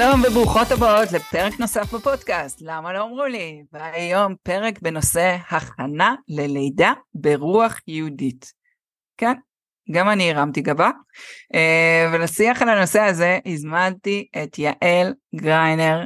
שלום 0.00 0.22
וברוכות 0.28 0.70
הבאות 0.70 1.12
לפרק 1.12 1.60
נוסף 1.60 1.94
בפודקאסט, 1.94 2.58
למה 2.62 2.92
לא 2.92 3.04
אמרו 3.04 3.24
לי? 3.24 3.62
והיום 3.72 4.34
פרק 4.42 4.82
בנושא 4.82 5.36
הכנה 5.50 6.14
ללידה 6.28 6.92
ברוח 7.14 7.80
יהודית. 7.86 8.52
כן, 9.16 9.32
גם 9.90 10.08
אני 10.08 10.30
הרמתי 10.30 10.60
גבה, 10.60 10.90
אה, 11.54 12.10
ולשיח 12.12 12.62
על 12.62 12.68
הנושא 12.68 13.00
הזה 13.00 13.38
הזמנתי 13.46 14.26
את 14.42 14.58
יעל 14.58 15.14
גריינר. 15.34 16.04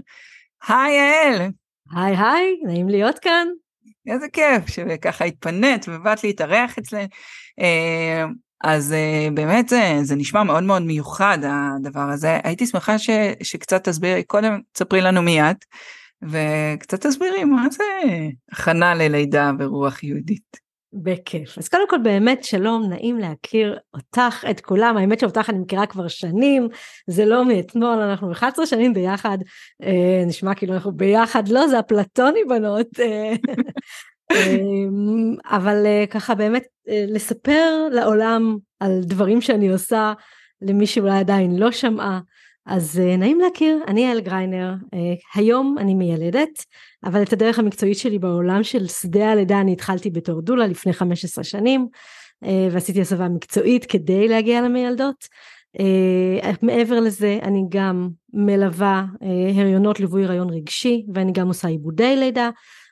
היי 0.69 0.97
יעל! 0.97 1.51
היי 1.97 2.17
היי, 2.17 2.61
נעים 2.67 2.89
להיות 2.89 3.19
כאן. 3.19 3.49
איזה 4.07 4.27
כיף 4.33 4.67
שככה 4.67 5.25
התפנית 5.25 5.87
ובאת 5.89 6.25
להתארח 6.25 6.79
אצלנו. 6.79 7.09
אה, 8.65 8.75
אז 8.75 8.95
uh, 8.95 9.35
באמת 9.35 9.69
זה, 9.69 9.99
זה 10.03 10.17
נשמע 10.17 10.43
מאוד 10.43 10.63
מאוד 10.63 10.83
מיוחד 10.83 11.39
הדבר 11.45 12.01
הזה. 12.01 12.39
הייתי 12.45 12.67
שמחה 12.67 12.99
ש, 12.99 13.11
שקצת 13.43 13.89
תסבירי, 13.89 14.23
קודם 14.23 14.61
תספרי 14.73 15.01
לנו 15.01 15.23
מי 15.23 15.43
את, 15.43 15.65
וקצת 16.23 17.07
תסבירי 17.07 17.45
מה 17.45 17.67
זה 17.71 17.85
הכנה 18.53 18.95
ללידה 18.95 19.51
ברוח 19.59 20.03
יהודית. 20.03 20.65
בכיף. 20.95 21.59
אז 21.59 21.69
קודם 21.69 21.89
כל 21.89 21.99
באמת 22.03 22.45
שלום, 22.45 22.89
נעים 22.89 23.19
להכיר 23.19 23.79
אותך, 23.95 24.45
את 24.51 24.61
כולם. 24.61 24.97
האמת 24.97 25.21
שאותך 25.21 25.51
אני 25.51 25.59
מכירה 25.59 25.87
כבר 25.87 26.09
שנים, 26.09 26.69
זה 27.07 27.25
לא 27.25 27.45
מאתמול, 27.45 27.99
אנחנו 27.99 28.33
11 28.33 28.67
שנים 28.67 28.95
ביחד, 28.95 29.39
אה, 29.83 30.25
נשמע 30.27 30.55
כאילו 30.55 30.75
אנחנו 30.75 30.93
ביחד, 30.93 31.49
לא, 31.49 31.69
זה 31.69 31.81
אפלטוני 31.81 32.41
בנות. 32.49 32.87
אמ, 34.33 35.35
אבל 35.45 35.87
אה, 35.87 36.05
ככה 36.11 36.35
באמת 36.35 36.65
אה, 36.89 37.05
לספר 37.09 37.89
לעולם 37.93 38.57
על 38.81 39.01
דברים 39.03 39.41
שאני 39.41 39.69
עושה 39.69 40.13
למי 40.63 40.87
שאולי 40.87 41.19
עדיין 41.19 41.57
לא 41.57 41.73
שמעה. 41.73 42.21
אז 42.67 43.01
אה, 43.01 43.17
נעים 43.17 43.41
להכיר, 43.41 43.79
אני 43.87 44.01
יעל 44.01 44.21
גריינר, 44.21 44.75
היום 45.35 45.77
אני 45.79 45.95
מיילדת, 45.95 46.65
אבל 47.05 47.23
את 47.23 47.33
הדרך 47.33 47.59
המקצועית 47.59 47.99
שלי 47.99 48.19
בעולם 48.19 48.63
של 48.63 48.87
שדה 48.87 49.33
הלידה 49.33 49.61
אני 49.61 49.73
התחלתי 49.73 50.11
בתור 50.11 50.43
דולה 50.43 50.67
לפני 50.67 50.93
15 50.93 51.45
שנים, 51.45 51.89
ועשיתי 52.73 53.01
הסבה 53.01 53.29
מקצועית 53.29 53.85
כדי 53.85 54.29
להגיע 54.29 54.63
למיילדות. 54.63 55.29
מעבר 56.63 57.01
לזה 57.01 57.39
אני 57.43 57.65
גם 57.69 58.09
מלווה 58.33 59.05
הריונות 59.57 60.01
ליווי 60.01 60.25
הריון 60.25 60.51
רגשי 60.51 61.07
ואני 61.15 61.33
גם 61.33 61.49
עושה 61.49 61.69
עיבודי 61.69 62.17
לידה 62.17 62.51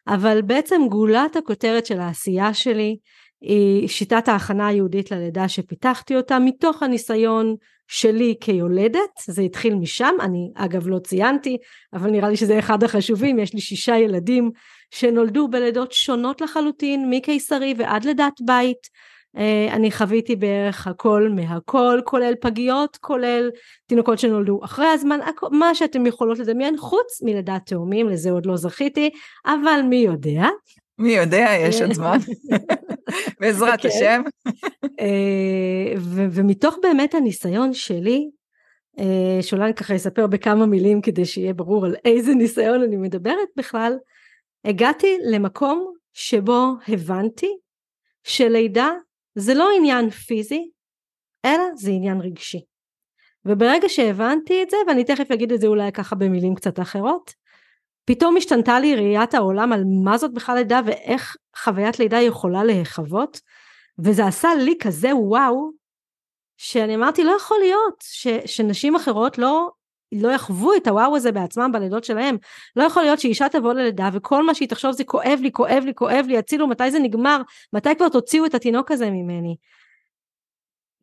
אבל 0.08 0.42
בעצם 0.42 0.81
גולת 0.91 1.36
הכותרת 1.36 1.86
של 1.86 2.00
העשייה 2.00 2.55
שלי 2.55 2.97
היא 3.41 3.89
שיטת 3.89 4.28
ההכנה 4.28 4.67
היהודית 4.67 5.11
ללידה 5.11 5.48
שפיתחתי 5.48 6.17
אותה 6.17 6.39
מתוך 6.39 6.83
הניסיון 6.83 7.56
שלי 7.89 8.34
כיולדת, 8.41 9.11
זה 9.27 9.42
התחיל 9.42 9.75
משם, 9.75 10.14
אני 10.20 10.50
אגב 10.55 10.89
לא 10.89 10.98
ציינתי, 10.98 11.56
אבל 11.92 12.11
נראה 12.11 12.28
לי 12.28 12.36
שזה 12.36 12.58
אחד 12.58 12.83
החשובים, 12.83 13.39
יש 13.39 13.55
לי 13.55 13.61
שישה 13.61 13.97
ילדים 13.97 14.50
שנולדו 14.91 15.48
בלידות 15.48 15.92
שונות 15.92 16.41
לחלוטין, 16.41 17.11
מקיסרי 17.11 17.75
ועד 17.78 18.05
לידת 18.05 18.41
בית, 18.47 18.89
אני 19.70 19.91
חוויתי 19.91 20.36
בערך 20.36 20.86
הכל 20.86 21.28
מהכל, 21.34 22.00
כולל 22.05 22.34
פגיות, 22.41 22.97
כולל 22.97 23.50
תינוקות 23.86 24.19
שנולדו 24.19 24.61
אחרי 24.64 24.86
הזמן, 24.86 25.20
מה 25.50 25.74
שאתם 25.74 26.06
יכולות 26.06 26.39
לדמיין, 26.39 26.77
חוץ 26.77 27.22
מלידת 27.22 27.66
תאומים, 27.66 28.08
לזה 28.08 28.30
עוד 28.30 28.47
לא 28.47 28.56
זכיתי, 28.56 29.11
אבל 29.47 29.80
מי 29.89 29.97
יודע. 29.97 30.48
מי 30.98 31.12
יודע, 31.12 31.48
יש 31.61 31.83
עוד 31.83 31.92
זמן. 31.92 32.18
בעזרת 33.40 33.80
כן. 33.80 33.89
השם. 33.89 34.23
אה, 35.01 35.95
ומתוך 36.33 36.77
באמת 36.83 37.14
הניסיון 37.14 37.73
שלי, 37.73 38.30
אה, 38.98 39.42
שאולי 39.42 39.64
אני 39.64 39.74
ככה 39.74 39.96
אספר 39.96 40.27
בכמה 40.27 40.67
מילים 40.67 41.01
כדי 41.01 41.24
שיהיה 41.24 41.55
ברור 41.55 41.86
על 41.86 41.96
איזה 42.05 42.34
ניסיון 42.34 42.83
אני 42.83 42.96
מדברת 42.96 43.48
בכלל, 43.57 43.96
הגעתי 44.64 45.18
למקום 45.30 45.92
שבו 46.12 46.67
הבנתי 46.89 47.57
שלידה 48.24 48.90
זה 49.35 49.55
לא 49.55 49.69
עניין 49.77 50.11
פיזי, 50.11 50.70
אלא 51.45 51.65
זה 51.75 51.91
עניין 51.91 52.20
רגשי. 52.20 52.65
וברגע 53.45 53.89
שהבנתי 53.89 54.63
את 54.63 54.70
זה, 54.70 54.77
ואני 54.87 55.05
תכף 55.05 55.31
אגיד 55.31 55.53
את 55.53 55.61
זה 55.61 55.67
אולי 55.67 55.93
ככה 55.93 56.17
במילים 56.17 56.55
קצת 56.55 56.81
אחרות, 56.81 57.35
פתאום 58.05 58.37
השתנתה 58.37 58.81
לי 58.81 58.95
ראיית 58.95 59.35
העולם 59.35 59.73
על 59.73 59.85
מה 60.05 60.19
זאת 60.19 60.35
בכלל 60.35 60.55
לידה 60.57 60.81
ואיך 60.87 61.37
חוויית 61.57 61.98
לידה 61.98 62.20
יכולה 62.20 62.65
להיחוות, 62.65 63.41
וזה 63.98 64.27
עשה 64.27 64.48
לי 64.55 64.75
כזה 64.81 65.17
וואו, 65.17 65.70
שאני 66.57 66.95
אמרתי 66.95 67.25
לא 67.25 67.33
יכול 67.37 67.57
להיות 67.61 67.95
ש, 68.03 68.27
שנשים 68.47 68.97
אחרות 68.97 69.39
לא 69.39 69.70
לא 70.12 70.28
יחוו 70.28 70.74
את 70.77 70.86
הוואו 70.86 71.17
הזה 71.17 71.33
בעצמם 71.33 71.70
בלידות 71.73 72.05
שלהם. 72.05 72.36
לא 72.77 72.84
יכול 72.84 73.02
להיות 73.02 73.20
שאישה 73.20 73.48
תבוא 73.48 73.73
ללידה 73.73 74.08
וכל 74.12 74.46
מה 74.46 74.55
שהיא 74.55 74.68
תחשוב 74.68 74.92
זה 74.92 75.05
כואב 75.05 75.39
לי, 75.42 75.52
כואב 75.52 75.83
לי, 75.86 75.95
כואב 75.95 76.24
לי, 76.28 76.39
הצילו, 76.39 76.68
מתי 76.68 76.90
זה 76.90 76.98
נגמר? 76.98 77.42
מתי 77.73 77.95
כבר 77.96 78.08
תוציאו 78.08 78.46
את 78.46 78.55
התינוק 78.55 78.90
הזה 78.90 79.11
ממני? 79.11 79.56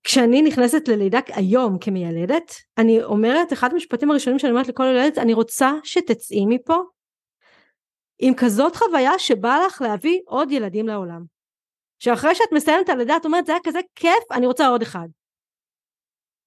כשאני 0.04 0.42
נכנסת 0.42 0.88
ללידה 0.88 1.20
היום 1.28 1.78
כמיילדת, 1.78 2.54
אני 2.78 3.04
אומרת, 3.04 3.54
אחד 3.54 3.74
המשפטים 3.74 4.12
הראשונים 4.12 4.40
שאני 4.40 4.52
אומרת 4.52 4.68
לכל 4.68 4.84
ילדת, 4.84 5.18
אני 5.18 5.34
רוצה 5.34 5.72
שתצאי 5.84 6.46
מפה 6.46 6.78
עם 8.20 8.34
כזאת 8.38 8.76
חוויה 8.76 9.20
שבא 9.20 9.60
לך 9.68 9.82
להביא 9.82 10.20
עוד 10.26 10.52
ילדים 10.52 10.88
לעולם. 10.88 11.24
שאחרי 12.00 12.36
שאת 12.36 12.52
מסיימת 12.52 12.86
את 12.86 12.90
הלידה 12.90 13.18
את 13.18 13.26
אומרת 13.26 13.46
זה 13.46 13.52
היה 13.52 13.62
כזה 13.64 13.80
כיף, 13.96 14.32
אני 14.32 14.46
רוצה 14.46 14.68
עוד 14.68 14.82
אחד. 14.82 15.08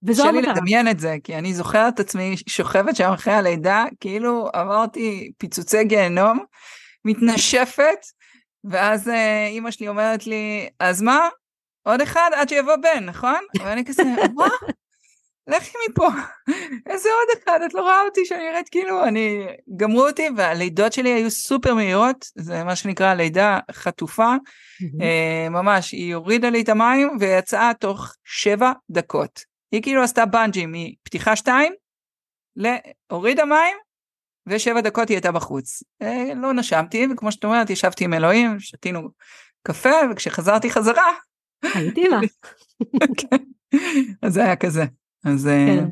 וזו 0.04 0.22
המטרה. 0.22 0.42
קשה 0.42 0.52
לי 0.52 0.54
לדמיין 0.54 0.88
את 0.88 1.00
זה, 1.00 1.16
כי 1.24 1.36
אני 1.36 1.54
זוכרת 1.54 1.94
את 1.94 2.00
עצמי 2.00 2.34
שוכבת 2.48 2.96
שם 2.96 3.12
אחרי 3.12 3.34
הלידה, 3.34 3.84
כאילו 4.00 4.48
עברתי 4.52 5.32
פיצוצי 5.38 5.84
גיהנום, 5.84 6.44
מתנשפת, 7.04 8.06
ואז 8.64 9.08
אה, 9.08 9.46
אימא 9.46 9.70
שלי 9.70 9.88
אומרת 9.88 10.26
לי, 10.26 10.68
אז 10.80 11.02
מה? 11.02 11.28
עוד 11.82 12.00
אחד 12.00 12.30
עד 12.34 12.48
שיבוא 12.48 12.76
בן, 12.76 13.04
נכון? 13.04 13.40
ואני 13.60 13.84
כזה, 13.84 14.02
מה? 14.34 14.48
לכי 15.46 15.76
מפה, 15.90 16.08
איזה 16.86 17.08
עוד 17.08 17.42
אחד, 17.42 17.58
את 17.66 17.74
לא 17.74 17.80
רואה 17.80 18.00
אותי 18.04 18.24
שאני 18.24 18.50
נראית 18.50 18.68
כאילו, 18.68 19.04
אני, 19.04 19.46
גמרו 19.76 20.06
אותי, 20.06 20.28
והלידות 20.36 20.92
שלי 20.92 21.10
היו 21.10 21.30
סופר 21.30 21.74
מהירות, 21.74 22.26
זה 22.34 22.64
מה 22.64 22.76
שנקרא 22.76 23.14
לידה 23.14 23.58
חטופה, 23.72 24.34
mm-hmm. 24.34 25.50
ממש, 25.50 25.92
היא 25.92 26.14
הורידה 26.14 26.50
לי 26.50 26.62
את 26.62 26.68
המים 26.68 27.16
ויצאה 27.20 27.70
תוך 27.80 28.14
שבע 28.24 28.72
דקות. 28.90 29.51
היא 29.72 29.82
כאילו 29.82 30.02
עשתה 30.02 30.26
בנג'י 30.26 30.66
מפתיחה 30.68 31.36
2 31.36 31.72
להורידה 32.56 33.44
מים 33.44 33.76
ושבע 34.46 34.80
דקות 34.80 35.08
היא 35.08 35.16
הייתה 35.16 35.32
בחוץ. 35.32 35.82
אה, 36.02 36.34
לא 36.36 36.52
נשמתי 36.52 37.06
וכמו 37.12 37.32
שאת 37.32 37.44
אומרת 37.44 37.70
ישבתי 37.70 38.04
עם 38.04 38.14
אלוהים 38.14 38.60
שתינו 38.60 39.08
קפה 39.62 39.94
וכשחזרתי 40.10 40.70
חזרה. 40.70 41.12
הייתי 41.74 42.08
לה. 42.08 42.20
כן. 43.18 43.36
אז 44.22 44.32
זה 44.32 44.44
היה 44.44 44.56
כזה. 44.56 44.84
אז 45.24 45.46
אה, 45.46 45.66
כן. 45.66 45.84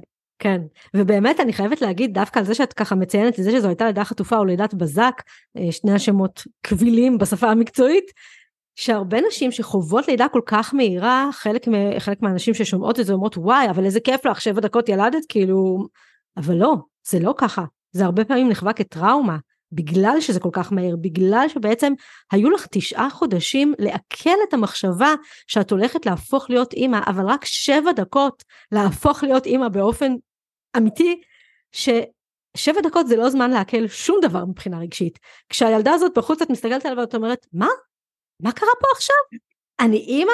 כן, 0.42 0.60
ובאמת 0.96 1.40
אני 1.40 1.52
חייבת 1.52 1.82
להגיד 1.82 2.14
דווקא 2.14 2.38
על 2.38 2.44
זה 2.44 2.54
שאת 2.54 2.72
ככה 2.72 2.94
מציינת 2.94 3.38
את 3.38 3.44
זה 3.44 3.50
שזו 3.50 3.68
הייתה 3.68 3.86
לידה 3.86 4.04
חטופה 4.04 4.36
או 4.36 4.44
לידת 4.44 4.74
בזק, 4.74 5.22
אה, 5.56 5.72
שני 5.72 5.92
השמות 5.92 6.46
קבילים 6.62 7.18
בשפה 7.18 7.50
המקצועית, 7.50 8.04
שהרבה 8.80 9.18
נשים 9.28 9.52
שחוות 9.52 10.08
לידה 10.08 10.28
כל 10.28 10.40
כך 10.46 10.74
מהירה, 10.74 11.28
חלק, 11.32 11.64
חלק 11.98 12.22
מהנשים 12.22 12.54
ששומעות 12.54 13.00
את 13.00 13.06
זה 13.06 13.12
אומרות 13.12 13.36
וואי 13.36 13.70
אבל 13.70 13.84
איזה 13.84 14.00
כיף 14.00 14.26
לך 14.26 14.40
שבע 14.40 14.60
דקות 14.60 14.88
ילדת 14.88 15.22
כאילו, 15.28 15.86
אבל 16.36 16.54
לא, 16.54 16.74
זה 17.08 17.18
לא 17.20 17.34
ככה, 17.38 17.64
זה 17.92 18.04
הרבה 18.04 18.24
פעמים 18.24 18.48
נחווה 18.48 18.72
כטראומה, 18.72 19.36
בגלל 19.72 20.20
שזה 20.20 20.40
כל 20.40 20.48
כך 20.52 20.72
מהיר, 20.72 20.96
בגלל 21.00 21.46
שבעצם 21.48 21.92
היו 22.32 22.50
לך 22.50 22.66
תשעה 22.70 23.10
חודשים 23.10 23.74
לעכל 23.78 24.36
את 24.48 24.54
המחשבה 24.54 25.14
שאת 25.46 25.70
הולכת 25.70 26.06
להפוך 26.06 26.50
להיות 26.50 26.72
אימא, 26.72 27.00
אבל 27.06 27.24
רק 27.26 27.44
שבע 27.44 27.92
דקות 27.92 28.44
להפוך 28.72 29.22
להיות 29.22 29.46
אימא 29.46 29.68
באופן 29.68 30.12
אמיתי, 30.76 31.20
ששבע 31.72 32.80
דקות 32.82 33.06
זה 33.06 33.16
לא 33.16 33.30
זמן 33.30 33.50
לעכל 33.50 33.88
שום 33.88 34.18
דבר 34.22 34.44
מבחינה 34.44 34.78
רגשית. 34.78 35.18
כשהילדה 35.48 35.92
הזאת 35.92 36.12
בחוץ 36.18 36.42
את 36.42 36.50
מסתכלת 36.50 36.86
עליה 36.86 36.98
ואת 36.98 37.14
אומרת, 37.14 37.46
מה? 37.52 37.68
מה 38.42 38.52
קרה 38.52 38.70
פה 38.80 38.86
עכשיו? 38.96 39.40
אני 39.80 39.96
אימא? 39.96 40.32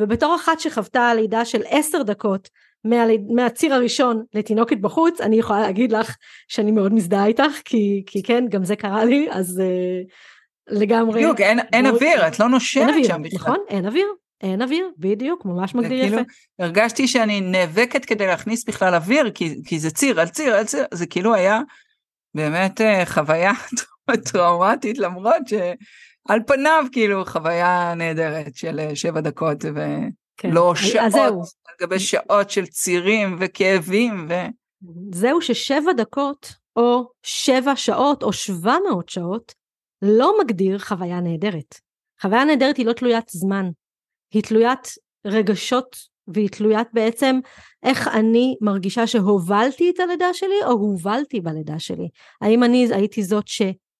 ובתור 0.00 0.36
אחת 0.36 0.60
שחוותה 0.60 1.14
לידה 1.14 1.44
של 1.44 1.62
עשר 1.66 2.02
דקות 2.02 2.48
מהליד, 2.84 3.20
מהציר 3.34 3.74
הראשון 3.74 4.24
לתינוקת 4.34 4.78
בחוץ, 4.78 5.20
אני 5.20 5.36
יכולה 5.36 5.60
להגיד 5.60 5.92
לך 5.92 6.16
שאני 6.48 6.70
מאוד 6.70 6.92
מזדהה 6.92 7.26
איתך, 7.26 7.52
כי, 7.64 8.02
כי 8.06 8.22
כן, 8.22 8.44
גם 8.48 8.64
זה 8.64 8.76
קרה 8.76 9.04
לי, 9.04 9.28
אז 9.30 9.62
uh, 9.62 10.08
לגמרי. 10.68 11.20
בדיוק, 11.20 11.40
אין, 11.40 11.58
אין 11.72 11.86
אוויר, 11.86 12.28
את 12.28 12.38
לא 12.38 12.48
נושמת 12.48 13.04
שם 13.04 13.22
בכלל. 13.22 13.38
נכון, 13.38 13.58
אין 13.68 13.86
אוויר. 13.86 14.06
אין 14.40 14.62
אוויר, 14.62 14.90
בדיוק, 14.98 15.44
ממש 15.44 15.74
מגדיר 15.74 16.02
כאילו, 16.02 16.18
יפה. 16.18 16.30
הרגשתי 16.58 17.08
שאני 17.08 17.40
נאבקת 17.40 18.04
כדי 18.04 18.26
להכניס 18.26 18.64
בכלל 18.64 18.94
אוויר, 18.94 19.30
כי, 19.30 19.54
כי 19.64 19.78
זה 19.78 19.90
ציר 19.90 20.20
על 20.20 20.28
ציר 20.28 20.54
על 20.54 20.64
ציר, 20.64 20.84
זה 20.94 21.06
כאילו 21.06 21.34
היה 21.34 21.60
באמת 22.34 22.80
uh, 22.80 22.84
חוויה 23.06 23.52
טראומטית, 24.32 24.98
למרות 24.98 25.48
ש... 25.48 25.52
על 26.28 26.40
פניו 26.46 26.84
כאילו 26.92 27.24
חוויה 27.24 27.94
נהדרת 27.96 28.54
של 28.54 28.80
אה, 28.80 28.96
שבע 28.96 29.20
דקות 29.20 29.64
ולא 29.64 30.72
כן. 30.76 30.76
שעות, 30.76 31.48
על 31.66 31.74
גבי 31.80 31.98
שעות 31.98 32.50
של 32.50 32.66
צירים 32.66 33.36
וכאבים 33.40 34.26
ו... 34.28 34.34
זהו 35.12 35.42
ששבע 35.42 35.92
דקות 35.96 36.54
או 36.76 37.10
שבע 37.22 37.76
שעות 37.76 38.22
או 38.22 38.32
שבע 38.32 38.76
מאות 38.88 39.08
שעות 39.08 39.54
לא 40.02 40.32
מגדיר 40.40 40.78
חוויה 40.78 41.20
נהדרת. 41.20 41.74
חוויה 42.22 42.44
נהדרת 42.44 42.76
היא 42.76 42.86
לא 42.86 42.92
תלוית 42.92 43.28
זמן, 43.28 43.70
היא 44.34 44.42
תלוית 44.42 44.88
רגשות 45.26 45.96
והיא 46.28 46.48
תלוית 46.48 46.88
בעצם 46.92 47.40
איך 47.82 48.08
אני 48.08 48.56
מרגישה 48.60 49.06
שהובלתי 49.06 49.90
את 49.90 50.00
הלידה 50.00 50.34
שלי 50.34 50.62
או 50.64 50.70
הובלתי 50.70 51.40
בלידה 51.40 51.78
שלי. 51.78 52.08
האם 52.40 52.64
אני 52.64 52.88
הייתי 52.92 53.22
זאת 53.22 53.48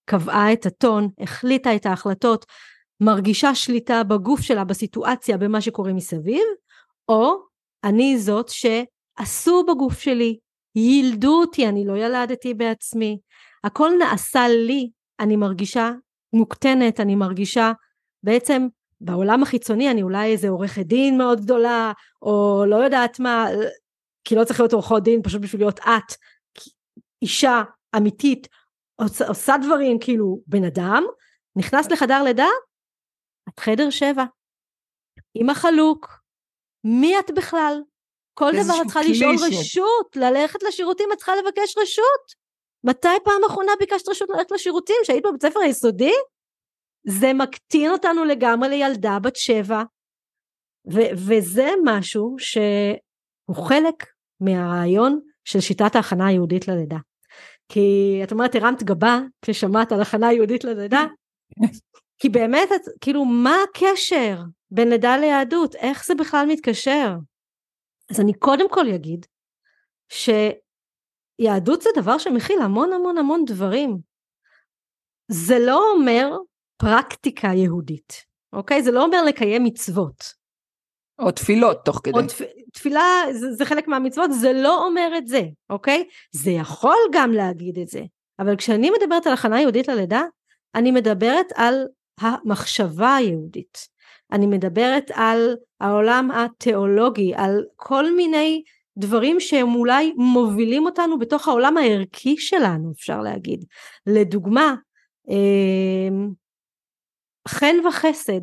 שקבעה 0.09 0.53
את 0.53 0.65
הטון, 0.65 1.09
החליטה 1.19 1.75
את 1.75 1.85
ההחלטות, 1.85 2.45
מרגישה 3.01 3.55
שליטה 3.55 4.03
בגוף 4.03 4.41
שלה, 4.41 4.63
בסיטואציה, 4.63 5.37
במה 5.37 5.61
שקורה 5.61 5.93
מסביב, 5.93 6.43
או 7.09 7.35
אני 7.83 8.17
זאת 8.17 8.49
שעשו 8.49 9.63
בגוף 9.63 9.99
שלי, 9.99 10.37
יילדו 10.75 11.39
אותי, 11.41 11.67
אני 11.67 11.85
לא 11.87 11.97
ילדתי 11.97 12.53
בעצמי, 12.53 13.19
הכל 13.63 13.91
נעשה 13.99 14.47
לי, 14.47 14.89
אני 15.19 15.35
מרגישה 15.35 15.91
מוקטנת, 16.33 16.99
אני 16.99 17.15
מרגישה 17.15 17.71
בעצם 18.23 18.67
בעולם 19.01 19.43
החיצוני 19.43 19.91
אני 19.91 20.01
אולי 20.01 20.31
איזה 20.31 20.49
עורכת 20.49 20.85
דין 20.85 21.17
מאוד 21.17 21.41
גדולה, 21.41 21.91
או 22.21 22.63
לא 22.67 22.75
יודעת 22.75 23.19
מה, 23.19 23.47
כי 24.23 24.35
לא 24.35 24.43
צריך 24.43 24.59
להיות 24.59 24.73
עורכות 24.73 25.03
דין 25.03 25.21
פשוט 25.23 25.41
בשביל 25.41 25.61
להיות 25.61 25.79
את, 25.79 26.15
אישה 27.21 27.61
אמיתית, 27.95 28.47
עושה, 28.99 29.27
עושה 29.27 29.53
דברים 29.61 29.97
כאילו 30.01 30.41
בן 30.47 30.63
אדם, 30.63 31.03
נכנס 31.55 31.91
לחדר 31.91 32.23
לידה, 32.23 32.47
את 33.49 33.59
חדר 33.59 33.89
שבע, 33.89 34.23
עם 35.33 35.49
החלוק, 35.49 36.07
מי 36.83 37.19
את 37.19 37.31
בכלל? 37.31 37.81
כל 38.33 38.51
דבר 38.51 38.81
את 38.81 38.85
צריכה 38.85 39.01
לשאול 39.01 39.37
ש... 39.37 39.41
רשות, 39.41 40.15
ללכת 40.15 40.63
לשירותים 40.63 41.09
את 41.13 41.17
צריכה 41.17 41.35
לבקש 41.35 41.77
רשות. 41.77 42.49
מתי 42.83 43.17
פעם 43.23 43.41
אחרונה 43.47 43.71
ביקשת 43.79 44.09
רשות 44.09 44.29
ללכת 44.29 44.51
לשירותים? 44.51 44.95
שהיית 45.03 45.23
בבית 45.25 45.41
ספר 45.41 45.59
היסודי? 45.59 46.13
זה 47.07 47.33
מקטין 47.33 47.91
אותנו 47.91 48.25
לגמרי 48.25 48.69
לילדה 48.69 49.17
בת 49.23 49.35
שבע, 49.35 49.83
ו- 50.93 51.11
וזה 51.27 51.69
משהו 51.85 52.35
שהוא 52.39 53.67
חלק 53.67 54.05
מהרעיון 54.41 55.19
של 55.45 55.59
שיטת 55.59 55.95
ההכנה 55.95 56.27
היהודית 56.27 56.67
ללידה. 56.67 56.97
כי 57.69 58.19
את 58.23 58.31
אומרת 58.31 58.55
הרמת 58.55 58.83
גבה 58.83 59.19
כששמעת 59.41 59.91
על 59.91 60.01
הכנה 60.01 60.33
יהודית 60.33 60.63
ללידה, 60.63 61.05
כי 62.17 62.29
באמת 62.29 62.69
כאילו 63.01 63.25
מה 63.25 63.55
הקשר 63.69 64.37
בין 64.71 64.89
לידה 64.89 65.17
ליהדות 65.17 65.75
איך 65.75 66.05
זה 66.05 66.15
בכלל 66.15 66.45
מתקשר 66.47 67.15
אז 68.11 68.19
אני 68.19 68.33
קודם 68.33 68.69
כל 68.69 68.85
אגיד 68.95 69.25
שיהדות 70.09 71.81
זה 71.81 71.89
דבר 71.95 72.17
שמכיל 72.17 72.61
המון 72.61 72.93
המון 72.93 73.17
המון 73.17 73.45
דברים 73.45 73.97
זה 75.31 75.59
לא 75.59 75.91
אומר 75.91 76.37
פרקטיקה 76.77 77.47
יהודית, 77.47 78.13
אוקיי? 78.53 78.83
זה 78.83 78.91
לא 78.91 79.03
אומר 79.03 79.23
לקיים 79.23 79.63
מצוות. 79.63 80.23
או 81.19 81.31
תפילות 81.31 81.85
תוך 81.85 82.01
כדי. 82.03 82.27
תפ... 82.27 82.41
תפילה 82.73 83.23
זה, 83.31 83.51
זה 83.51 83.65
חלק 83.65 83.87
מהמצוות, 83.87 84.31
זה 84.33 84.53
לא 84.53 84.85
אומר 84.85 85.11
את 85.17 85.27
זה, 85.27 85.41
אוקיי? 85.69 86.03
זה 86.31 86.51
יכול 86.51 86.97
גם 87.11 87.31
להגיד 87.31 87.79
את 87.79 87.87
זה, 87.87 88.01
אבל 88.39 88.55
כשאני 88.55 88.89
מדברת 88.89 89.27
על 89.27 89.33
הכנה 89.33 89.61
יהודית 89.61 89.87
ללידה, 89.87 90.21
אני 90.75 90.91
מדברת 90.91 91.45
על 91.55 91.85
המחשבה 92.21 93.15
היהודית. 93.15 93.87
אני 94.31 94.47
מדברת 94.47 95.11
על 95.13 95.55
העולם 95.79 96.31
התיאולוגי, 96.31 97.33
על 97.35 97.65
כל 97.75 98.15
מיני 98.15 98.63
דברים 98.97 99.39
שהם 99.39 99.75
אולי 99.75 100.13
מובילים 100.17 100.85
אותנו 100.85 101.19
בתוך 101.19 101.47
העולם 101.47 101.77
הערכי 101.77 102.37
שלנו, 102.37 102.91
אפשר 102.91 103.21
להגיד. 103.21 103.65
לדוגמה, 104.07 104.75
אמ, 105.29 106.29
חן 107.47 107.75
וחסד, 107.87 108.41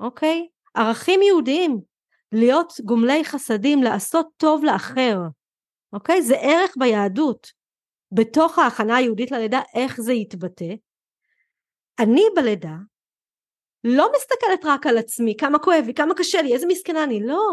אוקיי? 0.00 0.46
ערכים 0.74 1.22
יהודיים, 1.22 1.80
להיות 2.34 2.72
גומלי 2.84 3.24
חסדים, 3.24 3.82
לעשות 3.82 4.26
טוב 4.36 4.64
לאחר, 4.64 5.18
אוקיי? 5.92 6.22
זה 6.22 6.34
ערך 6.36 6.74
ביהדות. 6.78 7.64
בתוך 8.12 8.58
ההכנה 8.58 8.96
היהודית 8.96 9.30
ללידה, 9.30 9.60
איך 9.74 10.00
זה 10.00 10.12
יתבטא? 10.12 10.74
אני 11.98 12.22
בלידה 12.36 12.74
לא 13.84 14.08
מסתכלת 14.16 14.64
רק 14.64 14.86
על 14.86 14.98
עצמי, 14.98 15.36
כמה 15.36 15.58
כואב 15.58 15.84
לי, 15.86 15.94
כמה 15.94 16.14
קשה 16.14 16.42
לי, 16.42 16.54
איזה 16.54 16.66
מסכנה 16.66 17.04
אני, 17.04 17.26
לא. 17.26 17.52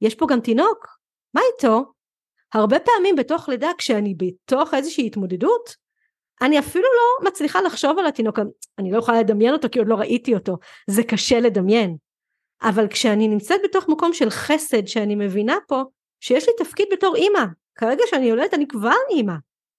יש 0.00 0.14
פה 0.14 0.26
גם 0.30 0.40
תינוק, 0.40 0.86
מה 1.34 1.40
איתו? 1.52 1.92
הרבה 2.54 2.80
פעמים 2.80 3.16
בתוך 3.16 3.48
לידה, 3.48 3.70
כשאני 3.78 4.14
בתוך 4.14 4.74
איזושהי 4.74 5.06
התמודדות, 5.06 5.76
אני 6.42 6.58
אפילו 6.58 6.84
לא 6.84 7.28
מצליחה 7.28 7.60
לחשוב 7.60 7.98
על 7.98 8.06
התינוק, 8.06 8.38
אני 8.78 8.92
לא 8.92 8.98
יכולה 8.98 9.20
לדמיין 9.20 9.52
אותו 9.52 9.68
כי 9.72 9.78
עוד 9.78 9.88
לא 9.88 9.94
ראיתי 9.94 10.34
אותו, 10.34 10.56
זה 10.90 11.02
קשה 11.02 11.40
לדמיין. 11.40 11.96
אבל 12.62 12.88
כשאני 12.88 13.28
נמצאת 13.28 13.60
בתוך 13.64 13.88
מקום 13.88 14.12
של 14.12 14.30
חסד 14.30 14.86
שאני 14.86 15.14
מבינה 15.14 15.56
פה 15.68 15.82
שיש 16.20 16.48
לי 16.48 16.52
תפקיד 16.64 16.88
בתור 16.92 17.16
אימא, 17.16 17.44
כרגע 17.74 18.02
שאני 18.06 18.26
יולדת 18.26 18.54
אני 18.54 18.68
כבר 18.68 18.90
אימא, 19.10 19.34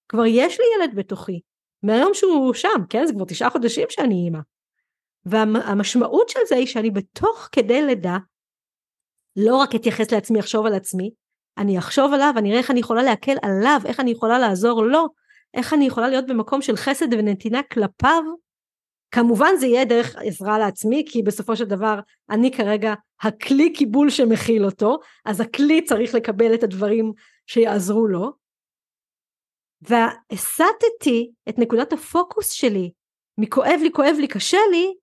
כבר 0.08 0.26
יש 0.26 0.60
לי 0.60 0.66
ילד 0.76 0.94
בתוכי, 0.94 1.40
מהיום 1.82 2.14
שהוא 2.14 2.54
שם, 2.54 2.84
כן? 2.90 3.06
זה 3.06 3.12
כבר 3.12 3.24
תשעה 3.24 3.50
חודשים 3.50 3.86
שאני 3.90 4.14
אימא. 4.14 4.38
והמשמעות 5.26 6.28
של 6.28 6.40
זה 6.48 6.54
היא 6.54 6.66
שאני 6.66 6.90
בתוך 6.90 7.48
כדי 7.52 7.82
לידה 7.82 8.18
לא 9.36 9.56
רק 9.56 9.74
אתייחס 9.74 10.12
לעצמי, 10.12 10.40
אחשוב 10.40 10.66
על 10.66 10.74
עצמי, 10.74 11.10
אני 11.58 11.78
אחשוב 11.78 12.12
עליו, 12.12 12.34
אני 12.36 12.48
אראה 12.48 12.60
איך 12.60 12.70
אני 12.70 12.80
יכולה 12.80 13.02
להקל 13.02 13.36
עליו, 13.42 13.80
איך 13.84 14.00
אני 14.00 14.10
יכולה 14.10 14.38
לעזור 14.38 14.82
לו, 14.84 15.06
איך 15.54 15.74
אני 15.74 15.86
יכולה 15.86 16.08
להיות 16.08 16.26
במקום 16.26 16.62
של 16.62 16.76
חסד 16.76 17.14
ונתינה 17.14 17.62
כלפיו? 17.62 18.22
כמובן 19.10 19.50
זה 19.58 19.66
יהיה 19.66 19.84
דרך 19.84 20.16
עזרה 20.16 20.58
לעצמי, 20.58 21.04
כי 21.08 21.22
בסופו 21.22 21.56
של 21.56 21.64
דבר 21.64 22.00
אני 22.30 22.50
כרגע 22.50 22.94
הכלי 23.22 23.72
קיבול 23.72 24.10
שמכיל 24.10 24.64
אותו, 24.64 24.98
אז 25.24 25.40
הכלי 25.40 25.82
צריך 25.82 26.14
לקבל 26.14 26.54
את 26.54 26.62
הדברים 26.62 27.12
שיעזרו 27.46 28.06
לו. 28.06 28.32
והסטתי 29.82 31.30
את 31.48 31.58
נקודת 31.58 31.92
הפוקוס 31.92 32.50
שלי 32.50 32.90
מכואב 33.38 33.80
לי, 33.82 33.92
כואב 33.92 34.16
לי, 34.20 34.28
קשה 34.28 34.58
לי, 34.70 34.94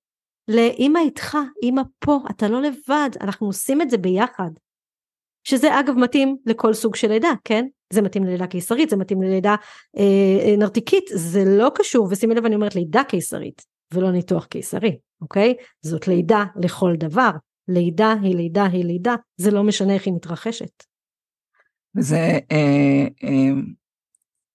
לאמא 0.47 0.99
איתך, 0.99 1.37
אמא 1.63 1.81
פה, 1.99 2.19
אתה 2.31 2.47
לא 2.47 2.61
לבד, 2.61 3.09
אנחנו 3.21 3.47
עושים 3.47 3.81
את 3.81 3.89
זה 3.89 3.97
ביחד. 3.97 4.49
שזה 5.43 5.79
אגב 5.79 5.93
מתאים 5.97 6.37
לכל 6.45 6.73
סוג 6.73 6.95
של 6.95 7.07
לידה, 7.07 7.31
כן? 7.43 7.65
זה 7.93 8.01
מתאים 8.01 8.23
ללידה 8.23 8.47
קיסרית, 8.47 8.89
זה 8.89 8.95
מתאים 8.95 9.21
ללידה 9.21 9.55
אה, 9.97 10.03
אה, 10.45 10.55
נרתיקית, 10.57 11.05
זה 11.13 11.43
לא 11.45 11.71
קשור, 11.75 12.07
ושימי 12.11 12.35
לב 12.35 12.45
אני 12.45 12.55
אומרת 12.55 12.75
לידה 12.75 13.03
קיסרית 13.03 13.76
ולא 13.93 14.11
ניתוח 14.11 14.45
קיסרי, 14.45 14.97
אוקיי? 15.21 15.53
זאת 15.81 16.07
לידה 16.07 16.43
לכל 16.55 16.93
דבר, 16.97 17.31
לידה 17.67 18.13
היא 18.21 18.35
לידה 18.35 18.65
היא 18.65 18.85
לידה, 18.85 19.15
זה 19.37 19.51
לא 19.51 19.63
משנה 19.63 19.93
איך 19.93 20.05
היא 20.05 20.13
מתרחשת. 20.13 20.83
זה, 21.99 22.39
אה, 22.51 23.07
אה, 23.23 23.61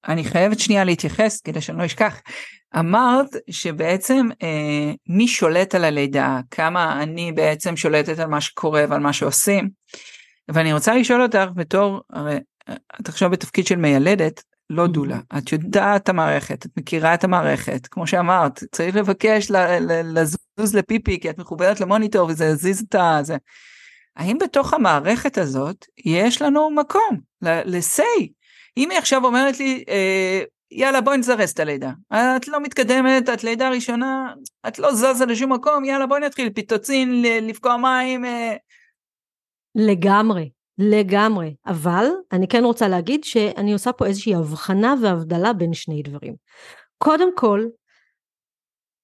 אני 0.08 0.24
חייבת 0.24 0.58
שנייה 0.58 0.84
להתייחס 0.84 1.40
כדי 1.40 1.60
שאני 1.60 1.78
לא 1.78 1.86
אשכח. 1.86 2.20
אמרת 2.78 3.28
שבעצם 3.50 4.28
אה, 4.42 4.92
מי 5.06 5.28
שולט 5.28 5.74
על 5.74 5.84
הלידה, 5.84 6.40
כמה 6.50 7.02
אני 7.02 7.32
בעצם 7.32 7.76
שולטת 7.76 8.18
על 8.18 8.26
מה 8.26 8.40
שקורה 8.40 8.84
ועל 8.88 9.00
מה 9.00 9.12
שעושים. 9.12 9.70
ואני 10.48 10.72
רוצה 10.72 10.94
לשאול 10.94 11.22
אותך 11.22 11.46
בתור, 11.54 12.00
הרי 12.10 12.38
את 13.00 13.08
עכשיו 13.08 13.30
בתפקיד 13.30 13.66
של 13.66 13.76
מיילדת, 13.76 14.42
לא 14.72 14.86
דולה, 14.86 15.18
את 15.38 15.52
יודעת 15.52 16.02
את 16.02 16.08
המערכת, 16.08 16.66
את 16.66 16.70
מכירה 16.76 17.14
את 17.14 17.24
המערכת, 17.24 17.86
כמו 17.86 18.06
שאמרת, 18.06 18.64
צריך 18.72 18.96
לבקש 18.96 19.50
לזוז 20.04 20.74
לפיפי 20.74 21.20
כי 21.20 21.30
את 21.30 21.38
מחוברת 21.38 21.80
למוניטור 21.80 22.28
וזה 22.28 22.44
יזיז 22.44 22.84
את 22.88 22.94
הזה. 22.98 23.36
האם 24.16 24.38
בתוך 24.38 24.74
המערכת 24.74 25.38
הזאת 25.38 25.86
יש 26.04 26.42
לנו 26.42 26.70
מקום 26.70 27.20
ל-say? 27.42 28.28
אם 28.76 28.90
היא 28.90 28.98
עכשיו 28.98 29.24
אומרת 29.24 29.58
לי, 29.58 29.84
אה, 29.88 30.42
יאללה 30.70 31.00
בואי 31.00 31.18
נזרז 31.18 31.50
את 31.50 31.60
הלידה, 31.60 31.90
את 32.12 32.48
לא 32.48 32.60
מתקדמת, 32.60 33.28
את 33.28 33.44
לידה 33.44 33.70
ראשונה, 33.70 34.32
את 34.68 34.78
לא 34.78 34.94
זזה 34.94 35.26
לשום 35.26 35.52
מקום, 35.52 35.84
יאללה 35.84 36.06
בואי 36.06 36.20
נתחיל 36.20 36.50
פיטוצין, 36.50 37.22
לפקוע 37.22 37.76
מים. 37.76 38.24
אה... 38.24 38.56
לגמרי. 39.74 40.48
לגמרי, 40.78 41.54
אבל 41.66 42.06
אני 42.32 42.48
כן 42.48 42.64
רוצה 42.64 42.88
להגיד 42.88 43.24
שאני 43.24 43.72
עושה 43.72 43.92
פה 43.92 44.06
איזושהי 44.06 44.34
הבחנה 44.34 44.94
והבדלה 45.02 45.52
בין 45.52 45.74
שני 45.74 46.02
דברים. 46.02 46.34
קודם 46.98 47.36
כל, 47.36 47.66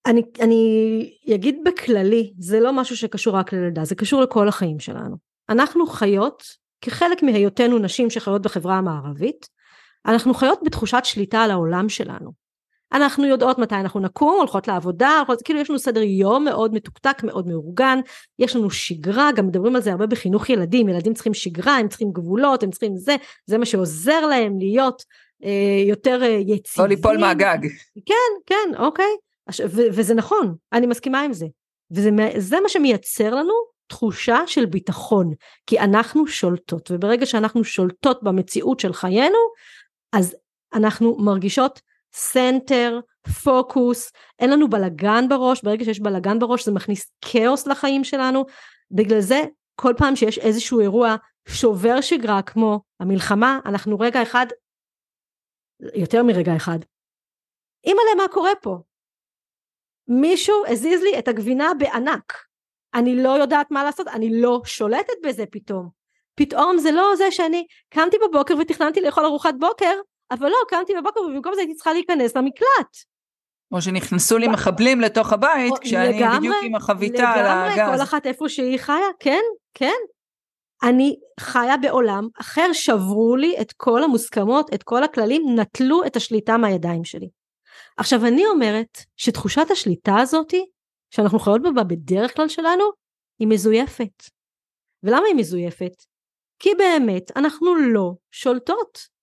אני, 0.06 0.22
אני 0.40 1.34
אגיד 1.34 1.56
בכללי, 1.64 2.32
זה 2.38 2.60
לא 2.60 2.72
משהו 2.72 2.96
שקשור 2.96 3.36
רק 3.36 3.52
ללידה, 3.52 3.84
זה 3.84 3.94
קשור 3.94 4.20
לכל 4.20 4.48
החיים 4.48 4.78
שלנו. 4.78 5.16
אנחנו 5.48 5.86
חיות, 5.86 6.42
כחלק 6.80 7.22
מהיותנו 7.22 7.78
נשים 7.78 8.10
שחיות 8.10 8.42
בחברה 8.42 8.78
המערבית, 8.78 9.48
אנחנו 10.06 10.34
חיות 10.34 10.58
בתחושת 10.64 11.04
שליטה 11.04 11.42
על 11.42 11.50
העולם 11.50 11.88
שלנו. 11.88 12.47
אנחנו 12.92 13.26
יודעות 13.26 13.58
מתי 13.58 13.74
אנחנו 13.74 14.00
נקום, 14.00 14.36
הולכות 14.38 14.68
לעבודה, 14.68 15.16
הולכות, 15.16 15.42
כאילו 15.42 15.60
יש 15.60 15.70
לנו 15.70 15.78
סדר 15.78 16.02
יום 16.02 16.44
מאוד 16.44 16.74
מתוקתק, 16.74 17.22
מאוד 17.22 17.46
מאורגן, 17.46 17.98
יש 18.38 18.56
לנו 18.56 18.70
שגרה, 18.70 19.32
גם 19.32 19.46
מדברים 19.46 19.76
על 19.76 19.82
זה 19.82 19.90
הרבה 19.90 20.06
בחינוך 20.06 20.50
ילדים, 20.50 20.88
ילדים 20.88 21.14
צריכים 21.14 21.34
שגרה, 21.34 21.76
הם 21.76 21.88
צריכים 21.88 22.12
גבולות, 22.12 22.62
הם 22.62 22.70
צריכים 22.70 22.96
זה, 22.96 23.16
זה 23.46 23.58
מה 23.58 23.66
שעוזר 23.66 24.26
להם 24.26 24.58
להיות 24.58 25.02
אה, 25.44 25.82
יותר 25.88 26.22
אה, 26.22 26.28
יציבים. 26.28 26.84
לא 26.84 26.88
ליפול 26.88 27.18
מהגג. 27.18 27.58
כן, 28.06 28.14
כן, 28.46 28.78
אוקיי. 28.78 29.16
ו- 29.50 29.88
וזה 29.92 30.14
נכון, 30.14 30.54
אני 30.72 30.86
מסכימה 30.86 31.20
עם 31.20 31.32
זה. 31.32 31.46
וזה 31.90 32.60
מה 32.60 32.68
שמייצר 32.68 33.34
לנו 33.34 33.54
תחושה 33.86 34.38
של 34.46 34.66
ביטחון, 34.66 35.32
כי 35.66 35.80
אנחנו 35.80 36.26
שולטות, 36.26 36.90
וברגע 36.90 37.26
שאנחנו 37.26 37.64
שולטות 37.64 38.22
במציאות 38.22 38.80
של 38.80 38.92
חיינו, 38.92 39.38
אז 40.12 40.36
אנחנו 40.74 41.16
מרגישות 41.18 41.80
center, 42.12 43.00
פוקוס, 43.44 44.12
אין 44.38 44.50
לנו 44.50 44.70
בלגן 44.70 45.28
בראש, 45.28 45.62
ברגע 45.62 45.84
שיש 45.84 46.00
בלגן 46.00 46.38
בראש 46.38 46.64
זה 46.64 46.72
מכניס 46.72 47.12
כאוס 47.20 47.66
לחיים 47.66 48.04
שלנו, 48.04 48.44
בגלל 48.90 49.20
זה 49.20 49.44
כל 49.74 49.94
פעם 49.96 50.16
שיש 50.16 50.38
איזשהו 50.38 50.80
אירוע 50.80 51.16
שובר 51.48 52.00
שגרה 52.00 52.42
כמו 52.42 52.80
המלחמה, 53.00 53.60
אנחנו 53.66 53.98
רגע 53.98 54.22
אחד, 54.22 54.46
יותר 55.94 56.22
מרגע 56.22 56.56
אחד, 56.56 56.78
אימא'לה 57.84 58.14
מה 58.16 58.28
קורה 58.32 58.54
פה? 58.62 58.78
מישהו 60.08 60.66
הזיז 60.66 61.02
לי 61.02 61.18
את 61.18 61.28
הגבינה 61.28 61.70
בענק, 61.78 62.32
אני 62.94 63.22
לא 63.22 63.28
יודעת 63.28 63.70
מה 63.70 63.84
לעשות, 63.84 64.08
אני 64.08 64.40
לא 64.40 64.60
שולטת 64.64 65.14
בזה 65.24 65.44
פתאום. 65.50 65.88
פתאום 66.34 66.78
זה 66.78 66.90
לא 66.90 67.16
זה 67.16 67.30
שאני 67.30 67.66
קמתי 67.88 68.16
בבוקר 68.28 68.54
ותכננתי 68.60 69.00
לאכול 69.00 69.24
ארוחת 69.24 69.54
בוקר, 69.58 69.94
אבל 70.30 70.48
לא, 70.48 70.56
קמתי 70.68 70.92
בבוקר 70.94 71.20
ובמקום 71.20 71.54
זה 71.54 71.60
הייתי 71.60 71.74
צריכה 71.74 71.92
להיכנס 71.92 72.36
למקלט. 72.36 72.96
או 73.72 73.82
שנכנסו 73.82 74.38
לי 74.38 74.48
מחבלים 74.48 75.00
לתוך 75.00 75.32
הבית, 75.32 75.72
כשאני 75.80 76.18
לגמרי, 76.18 76.38
בדיוק 76.38 76.56
עם 76.62 76.74
החביתה 76.74 77.28
על 77.28 77.46
הגז. 77.46 77.78
לגמרי, 77.78 77.96
כל 77.96 78.02
אחת 78.02 78.26
איפה 78.26 78.48
שהיא 78.48 78.78
חיה, 78.78 79.06
כן, 79.20 79.42
כן. 79.74 79.96
אני 80.82 81.16
חיה 81.40 81.76
בעולם 81.76 82.28
אחר, 82.40 82.72
שברו 82.72 83.36
לי 83.36 83.60
את 83.60 83.72
כל 83.72 84.02
המוסכמות, 84.04 84.74
את 84.74 84.82
כל 84.82 85.04
הכללים, 85.04 85.42
נטלו 85.60 86.04
את 86.06 86.16
השליטה 86.16 86.56
מהידיים 86.56 87.04
שלי. 87.04 87.28
עכשיו 87.96 88.26
אני 88.26 88.46
אומרת 88.46 88.98
שתחושת 89.16 89.70
השליטה 89.70 90.16
הזאתי, 90.16 90.66
שאנחנו 91.10 91.38
חיות 91.38 91.62
בה 91.74 91.84
בדרך 91.84 92.36
כלל 92.36 92.48
שלנו, 92.48 92.84
היא 93.38 93.48
מזויפת. 93.48 94.22
ולמה 95.02 95.26
היא 95.26 95.34
מזויפת? 95.34 95.92
כי 96.58 96.70
באמת 96.78 97.36
אנחנו 97.36 97.74
לא 97.74 98.12
שולטות. 98.30 99.17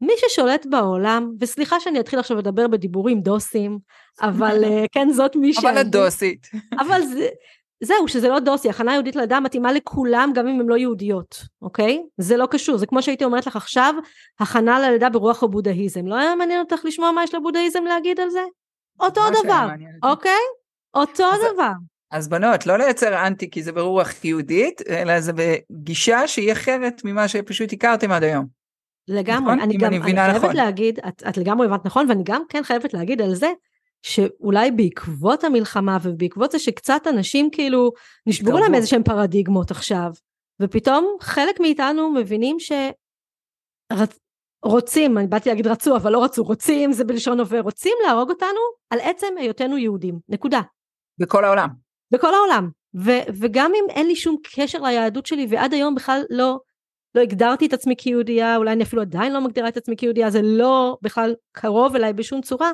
מי 0.00 0.12
ששולט 0.16 0.66
בעולם, 0.66 1.32
וסליחה 1.40 1.80
שאני 1.80 2.00
אתחיל 2.00 2.18
עכשיו 2.18 2.36
לדבר 2.36 2.68
בדיבורים 2.68 3.20
דוסים, 3.20 3.78
אבל 4.20 4.64
אה, 4.64 4.84
כן 4.92 5.10
זאת 5.10 5.36
מי 5.36 5.52
ש... 5.52 5.58
אבל 5.58 5.80
את 5.80 5.90
דוסית. 5.90 6.46
אבל 6.82 7.02
זה, 7.02 7.28
זהו, 7.84 8.08
שזה 8.08 8.28
לא 8.28 8.38
דוסי, 8.38 8.70
הכנה 8.70 8.92
יהודית 8.92 9.16
לידה 9.16 9.40
מתאימה 9.40 9.72
לכולם 9.72 10.32
גם 10.34 10.48
אם 10.48 10.60
הן 10.60 10.66
לא 10.66 10.76
יהודיות, 10.76 11.42
אוקיי? 11.62 12.02
זה 12.18 12.36
לא 12.36 12.46
קשור, 12.46 12.76
זה 12.76 12.86
כמו 12.86 13.02
שהייתי 13.02 13.24
אומרת 13.24 13.46
לך 13.46 13.56
עכשיו, 13.56 13.94
הכנה 14.40 14.80
ללידה 14.80 15.08
ברוח 15.08 15.42
הבודהיזם. 15.42 16.06
לא 16.06 16.14
היה 16.14 16.34
מעניין 16.34 16.60
אותך 16.60 16.84
לשמוע 16.84 17.10
מה 17.10 17.24
יש 17.24 17.34
לבודהיזם 17.34 17.84
להגיד 17.84 18.20
על 18.20 18.30
זה? 18.30 18.42
אותו 19.00 19.20
דבר, 19.42 19.68
אוקיי? 20.02 20.40
אותו 20.94 21.24
אז, 21.24 21.40
דבר. 21.54 21.72
אז 22.10 22.28
בנות, 22.28 22.66
לא 22.66 22.76
לייצר 22.76 23.26
אנטי 23.26 23.50
כי 23.50 23.62
זה 23.62 23.72
ברוח 23.72 24.24
יהודית, 24.24 24.82
אלא 24.88 25.20
זה 25.20 25.32
בגישה 25.32 26.26
שהיא 26.26 26.52
אחרת 26.52 27.00
ממה 27.04 27.28
שפשוט 27.28 27.72
הכרתם 27.72 28.12
עד 28.12 28.22
היום. 28.22 28.59
לגמרי, 29.10 29.54
נכון? 29.54 29.60
אני 29.60 29.76
גם, 29.76 29.92
אני, 29.92 30.02
אני 30.02 30.14
חייבת 30.14 30.36
נכון. 30.36 30.56
להגיד, 30.56 30.98
את, 31.08 31.22
את 31.28 31.36
לגמרי 31.36 31.66
הבנת 31.66 31.84
נכון, 31.84 32.08
ואני 32.08 32.22
גם 32.24 32.42
כן 32.48 32.62
חייבת 32.62 32.94
להגיד 32.94 33.22
על 33.22 33.34
זה, 33.34 33.52
שאולי 34.02 34.70
בעקבות 34.70 35.44
המלחמה 35.44 35.98
ובעקבות 36.02 36.50
זה 36.50 36.58
שקצת 36.58 37.02
אנשים 37.06 37.50
כאילו 37.52 37.92
נשברו 38.26 38.58
להם 38.58 38.74
איזה 38.74 38.86
שהם 38.86 39.02
פרדיגמות 39.02 39.70
עכשיו, 39.70 40.10
ופתאום 40.62 41.16
חלק 41.20 41.60
מאיתנו 41.60 42.10
מבינים 42.10 42.56
שרוצים, 44.64 45.18
אני 45.18 45.26
באתי 45.26 45.48
להגיד 45.48 45.66
רצו, 45.66 45.96
אבל 45.96 46.12
לא 46.12 46.24
רצו, 46.24 46.42
רוצים, 46.42 46.92
זה 46.92 47.04
בלשון 47.04 47.40
הווה, 47.40 47.60
רוצים 47.60 47.96
להרוג 48.06 48.30
אותנו 48.30 48.60
על 48.90 49.00
עצם 49.00 49.26
היותנו 49.36 49.78
יהודים, 49.78 50.18
נקודה. 50.28 50.60
בכל 51.18 51.44
העולם. 51.44 51.68
בכל 52.12 52.34
העולם. 52.34 52.70
ו- 52.96 53.24
וגם 53.40 53.72
אם 53.74 53.84
אין 53.90 54.06
לי 54.06 54.16
שום 54.16 54.36
קשר 54.56 54.82
ליהדות 54.82 55.26
שלי 55.26 55.46
ועד 55.50 55.74
היום 55.74 55.94
בכלל 55.94 56.22
לא 56.30 56.58
לא 57.14 57.20
הגדרתי 57.20 57.66
את 57.66 57.72
עצמי 57.72 57.94
כיהודייה, 57.98 58.56
אולי 58.56 58.72
אני 58.72 58.84
אפילו 58.84 59.02
עדיין 59.02 59.32
לא 59.32 59.40
מגדירה 59.40 59.68
את 59.68 59.76
עצמי 59.76 59.96
כיהודייה, 59.96 60.30
זה 60.30 60.40
לא 60.42 60.98
בכלל 61.02 61.34
קרוב 61.52 61.96
אליי 61.96 62.12
בשום 62.12 62.40
צורה, 62.40 62.72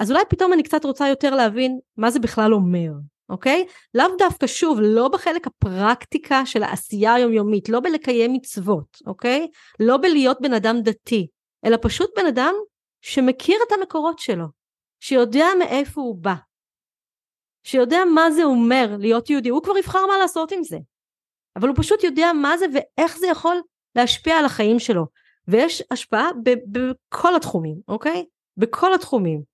אז 0.00 0.10
אולי 0.10 0.22
פתאום 0.28 0.52
אני 0.52 0.62
קצת 0.62 0.84
רוצה 0.84 1.08
יותר 1.08 1.34
להבין 1.34 1.78
מה 1.96 2.10
זה 2.10 2.18
בכלל 2.18 2.54
אומר, 2.54 2.90
אוקיי? 3.28 3.66
לאו 3.94 4.06
דווקא, 4.18 4.46
שוב, 4.46 4.78
לא 4.82 5.08
בחלק 5.08 5.46
הפרקטיקה 5.46 6.46
של 6.46 6.62
העשייה 6.62 7.14
היומיומית, 7.14 7.68
לא 7.68 7.80
בלקיים 7.80 8.32
מצוות, 8.32 8.98
אוקיי? 9.06 9.48
לא 9.80 9.96
בלהיות 9.96 10.40
בן 10.40 10.52
אדם 10.52 10.76
דתי, 10.82 11.26
אלא 11.64 11.76
פשוט 11.82 12.10
בן 12.18 12.26
אדם 12.26 12.54
שמכיר 13.00 13.56
את 13.66 13.72
המקורות 13.72 14.18
שלו, 14.18 14.46
שיודע 15.00 15.46
מאיפה 15.58 16.00
הוא 16.00 16.16
בא, 16.20 16.34
שיודע 17.64 18.04
מה 18.14 18.30
זה 18.30 18.44
אומר 18.44 18.96
להיות 18.98 19.30
יהודי, 19.30 19.48
הוא 19.48 19.62
כבר 19.62 19.78
יבחר 19.78 20.06
מה 20.06 20.18
לעשות 20.18 20.52
עם 20.52 20.62
זה. 20.62 20.78
אבל 21.56 21.68
הוא 21.68 21.76
פשוט 21.76 22.04
יודע 22.04 22.32
מה 22.32 22.58
זה 22.58 22.66
ואיך 22.74 23.18
זה 23.18 23.26
יכול 23.26 23.56
להשפיע 23.96 24.36
על 24.36 24.44
החיים 24.44 24.78
שלו. 24.78 25.06
ויש 25.48 25.82
השפעה 25.90 26.28
בכל 26.66 27.36
התחומים, 27.36 27.76
אוקיי? 27.88 28.24
בכל 28.56 28.94
התחומים. 28.94 29.50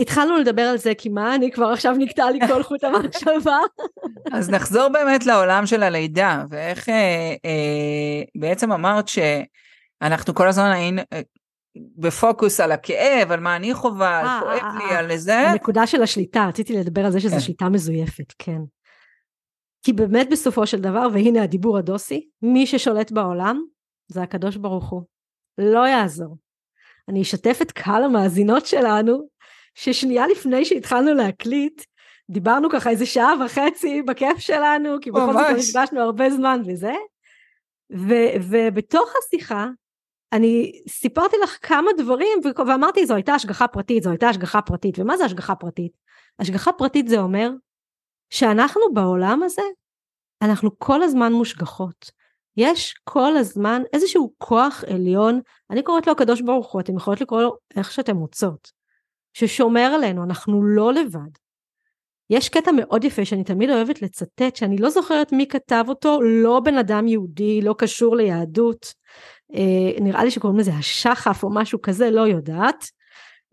התחלנו 0.00 0.36
לדבר 0.36 0.62
על 0.62 0.78
זה 0.78 0.92
כי 0.98 1.08
מה 1.08 1.34
אני 1.34 1.50
כבר 1.50 1.66
עכשיו 1.66 1.92
נקטע 1.98 2.30
לי 2.30 2.38
כל 2.48 2.62
חוט 2.62 2.84
המחשבה. 2.84 3.58
אז 4.36 4.50
נחזור 4.50 4.88
באמת 4.88 5.26
לעולם 5.26 5.66
של 5.66 5.82
הלידה 5.82 6.44
ואיך 6.50 6.88
אה, 6.88 7.34
אה, 7.44 8.22
בעצם 8.34 8.72
אמרת 8.72 9.08
שאנחנו 9.08 10.34
כל 10.34 10.48
הזמן 10.48 10.70
היינו 10.70 11.02
אה, 11.12 11.20
בפוקוס 11.76 12.60
על 12.60 12.72
הכאב 12.72 13.32
על 13.32 13.40
מה 13.40 13.56
אני 13.56 13.74
חווה 13.74 14.20
על 14.20 14.26
אה, 14.26 14.40
כואב 14.40 14.60
אה, 14.62 14.78
לי 14.78 14.96
על 14.96 15.16
זה. 15.16 15.38
הנקודה 15.38 15.86
של 15.86 16.02
השליטה 16.02 16.46
רציתי 16.48 16.76
לדבר 16.76 17.04
על 17.04 17.12
זה 17.12 17.20
שזו 17.20 17.34
כן. 17.34 17.40
שליטה 17.40 17.68
מזויפת 17.68 18.32
כן. 18.38 18.58
כי 19.82 19.92
באמת 19.92 20.28
בסופו 20.30 20.66
של 20.66 20.80
דבר, 20.80 21.06
והנה 21.12 21.42
הדיבור 21.42 21.78
הדוסי, 21.78 22.28
מי 22.42 22.66
ששולט 22.66 23.12
בעולם 23.12 23.62
זה 24.08 24.22
הקדוש 24.22 24.56
ברוך 24.56 24.90
הוא. 24.90 25.02
לא 25.58 25.86
יעזור. 25.86 26.36
אני 27.08 27.22
אשתף 27.22 27.58
את 27.62 27.72
קהל 27.72 28.04
המאזינות 28.04 28.66
שלנו, 28.66 29.28
ששנייה 29.74 30.26
לפני 30.26 30.64
שהתחלנו 30.64 31.14
להקליט, 31.14 31.82
דיברנו 32.30 32.70
ככה 32.70 32.90
איזה 32.90 33.06
שעה 33.06 33.32
וחצי 33.44 34.02
בכיף 34.02 34.38
שלנו, 34.38 34.96
כי 35.00 35.10
בכל 35.10 35.32
זאת 35.32 35.46
נפגשנו 35.58 36.00
הרבה 36.00 36.30
זמן 36.30 36.60
וזה, 36.66 36.92
ו- 37.92 38.32
ובתוך 38.50 39.12
השיחה, 39.18 39.66
אני 40.32 40.72
סיפרתי 40.88 41.36
לך 41.42 41.58
כמה 41.62 41.90
דברים 41.98 42.38
ואמרתי 42.66 43.06
זו 43.06 43.14
הייתה 43.14 43.34
השגחה 43.34 43.68
פרטית, 43.68 44.02
זו 44.02 44.10
הייתה 44.10 44.28
השגחה 44.28 44.62
פרטית, 44.62 44.98
ומה 44.98 45.16
זה 45.16 45.24
השגחה 45.24 45.54
פרטית? 45.54 45.92
השגחה 46.38 46.72
פרטית 46.72 47.08
זה 47.08 47.20
אומר 47.20 47.50
שאנחנו 48.32 48.82
בעולם 48.94 49.42
הזה, 49.42 49.62
אנחנו 50.42 50.70
כל 50.78 51.02
הזמן 51.02 51.32
מושגחות. 51.32 52.10
יש 52.56 52.94
כל 53.04 53.36
הזמן 53.36 53.82
איזשהו 53.92 54.32
כוח 54.38 54.84
עליון, 54.86 55.40
אני 55.70 55.82
קוראת 55.82 56.06
לו 56.06 56.12
הקדוש 56.12 56.40
ברוך 56.40 56.72
הוא, 56.72 56.80
אתם 56.80 56.96
יכולות 56.96 57.20
לקרוא 57.20 57.42
לו 57.42 57.56
איך 57.76 57.92
שאתם 57.92 58.16
רוצות, 58.16 58.72
ששומר 59.34 59.92
עלינו, 59.94 60.24
אנחנו 60.24 60.62
לא 60.64 60.92
לבד. 60.92 61.30
יש 62.30 62.48
קטע 62.48 62.70
מאוד 62.72 63.04
יפה 63.04 63.24
שאני 63.24 63.44
תמיד 63.44 63.70
אוהבת 63.70 64.02
לצטט, 64.02 64.56
שאני 64.56 64.76
לא 64.76 64.90
זוכרת 64.90 65.32
מי 65.32 65.46
כתב 65.46 65.84
אותו, 65.88 66.20
לא 66.22 66.60
בן 66.60 66.78
אדם 66.78 67.08
יהודי, 67.08 67.60
לא 67.62 67.74
קשור 67.78 68.16
ליהדות, 68.16 68.94
אה, 69.54 70.00
נראה 70.00 70.24
לי 70.24 70.30
שקוראים 70.30 70.58
לזה 70.58 70.72
השחף 70.72 71.44
או 71.44 71.54
משהו 71.54 71.82
כזה, 71.82 72.10
לא 72.10 72.20
יודעת. 72.20 72.84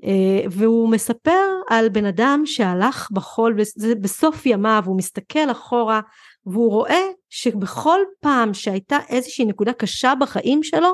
אה, 0.03 0.47
והוא 0.51 0.89
מספר 0.89 1.47
על 1.69 1.89
בן 1.89 2.05
אדם 2.05 2.41
שהלך 2.45 3.11
בחול 3.11 3.57
בסוף 4.01 4.45
ימיו, 4.45 4.83
הוא 4.85 4.97
מסתכל 4.97 5.51
אחורה 5.51 6.01
והוא 6.45 6.71
רואה 6.71 7.03
שבכל 7.29 7.99
פעם 8.19 8.53
שהייתה 8.53 8.97
איזושהי 9.09 9.45
נקודה 9.45 9.73
קשה 9.73 10.13
בחיים 10.19 10.63
שלו, 10.63 10.89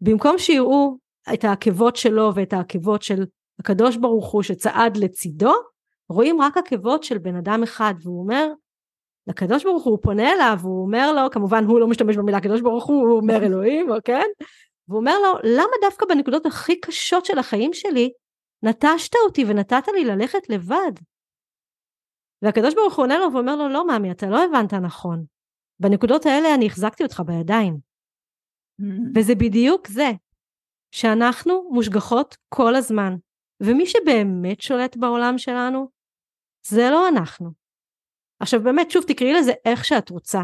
במקום 0.00 0.38
שיראו 0.38 0.96
את 1.34 1.44
העקבות 1.44 1.96
שלו 1.96 2.32
ואת 2.34 2.52
העקבות 2.52 3.02
של 3.02 3.24
הקדוש 3.60 3.96
ברוך 3.96 4.30
הוא 4.30 4.42
שצעד 4.42 4.96
לצידו, 4.96 5.52
רואים 6.08 6.42
רק 6.42 6.56
עקבות 6.56 7.04
של 7.04 7.18
בן 7.18 7.36
אדם 7.36 7.62
אחד 7.62 7.94
והוא 8.02 8.22
אומר 8.22 8.48
לקדוש 9.26 9.64
ברוך 9.64 9.84
הוא, 9.84 9.98
פונה 10.02 10.32
אליו, 10.32 10.58
הוא 10.62 10.82
אומר 10.82 11.12
לו, 11.12 11.30
כמובן 11.30 11.64
הוא 11.64 11.80
לא 11.80 11.86
משתמש 11.86 12.16
במילה 12.16 12.40
קדוש 12.40 12.60
ברוך 12.60 12.84
הוא, 12.84 13.08
הוא 13.08 13.16
אומר 13.16 13.44
אלוהים, 13.44 13.88
כן? 14.04 14.26
והוא 14.88 15.00
אומר 15.00 15.18
לו, 15.18 15.38
למה 15.44 15.72
דווקא 15.82 16.06
בנקודות 16.06 16.46
הכי 16.46 16.80
קשות 16.80 17.24
של 17.24 17.38
החיים 17.38 17.72
שלי, 17.72 18.10
נטשת 18.66 19.12
אותי 19.26 19.44
ונתת 19.48 19.88
לי 19.94 20.04
ללכת 20.04 20.48
לבד. 20.48 20.92
והקדוש 22.42 22.74
ברוך 22.74 22.96
הוא 22.96 23.02
עונה 23.02 23.18
לו 23.18 23.32
ואומר 23.32 23.56
לו, 23.56 23.68
לא 23.68 23.86
מאמי, 23.86 24.10
אתה 24.10 24.26
לא 24.26 24.44
הבנת 24.44 24.74
נכון. 24.74 25.24
בנקודות 25.80 26.26
האלה 26.26 26.54
אני 26.54 26.66
החזקתי 26.66 27.02
אותך 27.02 27.22
בידיים. 27.26 27.78
Mm. 28.80 28.84
וזה 29.14 29.34
בדיוק 29.34 29.88
זה, 29.88 30.10
שאנחנו 30.90 31.70
מושגחות 31.72 32.36
כל 32.48 32.74
הזמן. 32.74 33.14
ומי 33.60 33.86
שבאמת 33.86 34.60
שולט 34.60 34.96
בעולם 34.96 35.38
שלנו, 35.38 35.88
זה 36.66 36.88
לא 36.90 37.08
אנחנו. 37.08 37.50
עכשיו 38.40 38.62
באמת, 38.62 38.90
שוב, 38.90 39.04
תקראי 39.08 39.32
לזה 39.32 39.52
איך 39.64 39.84
שאת 39.84 40.10
רוצה. 40.10 40.42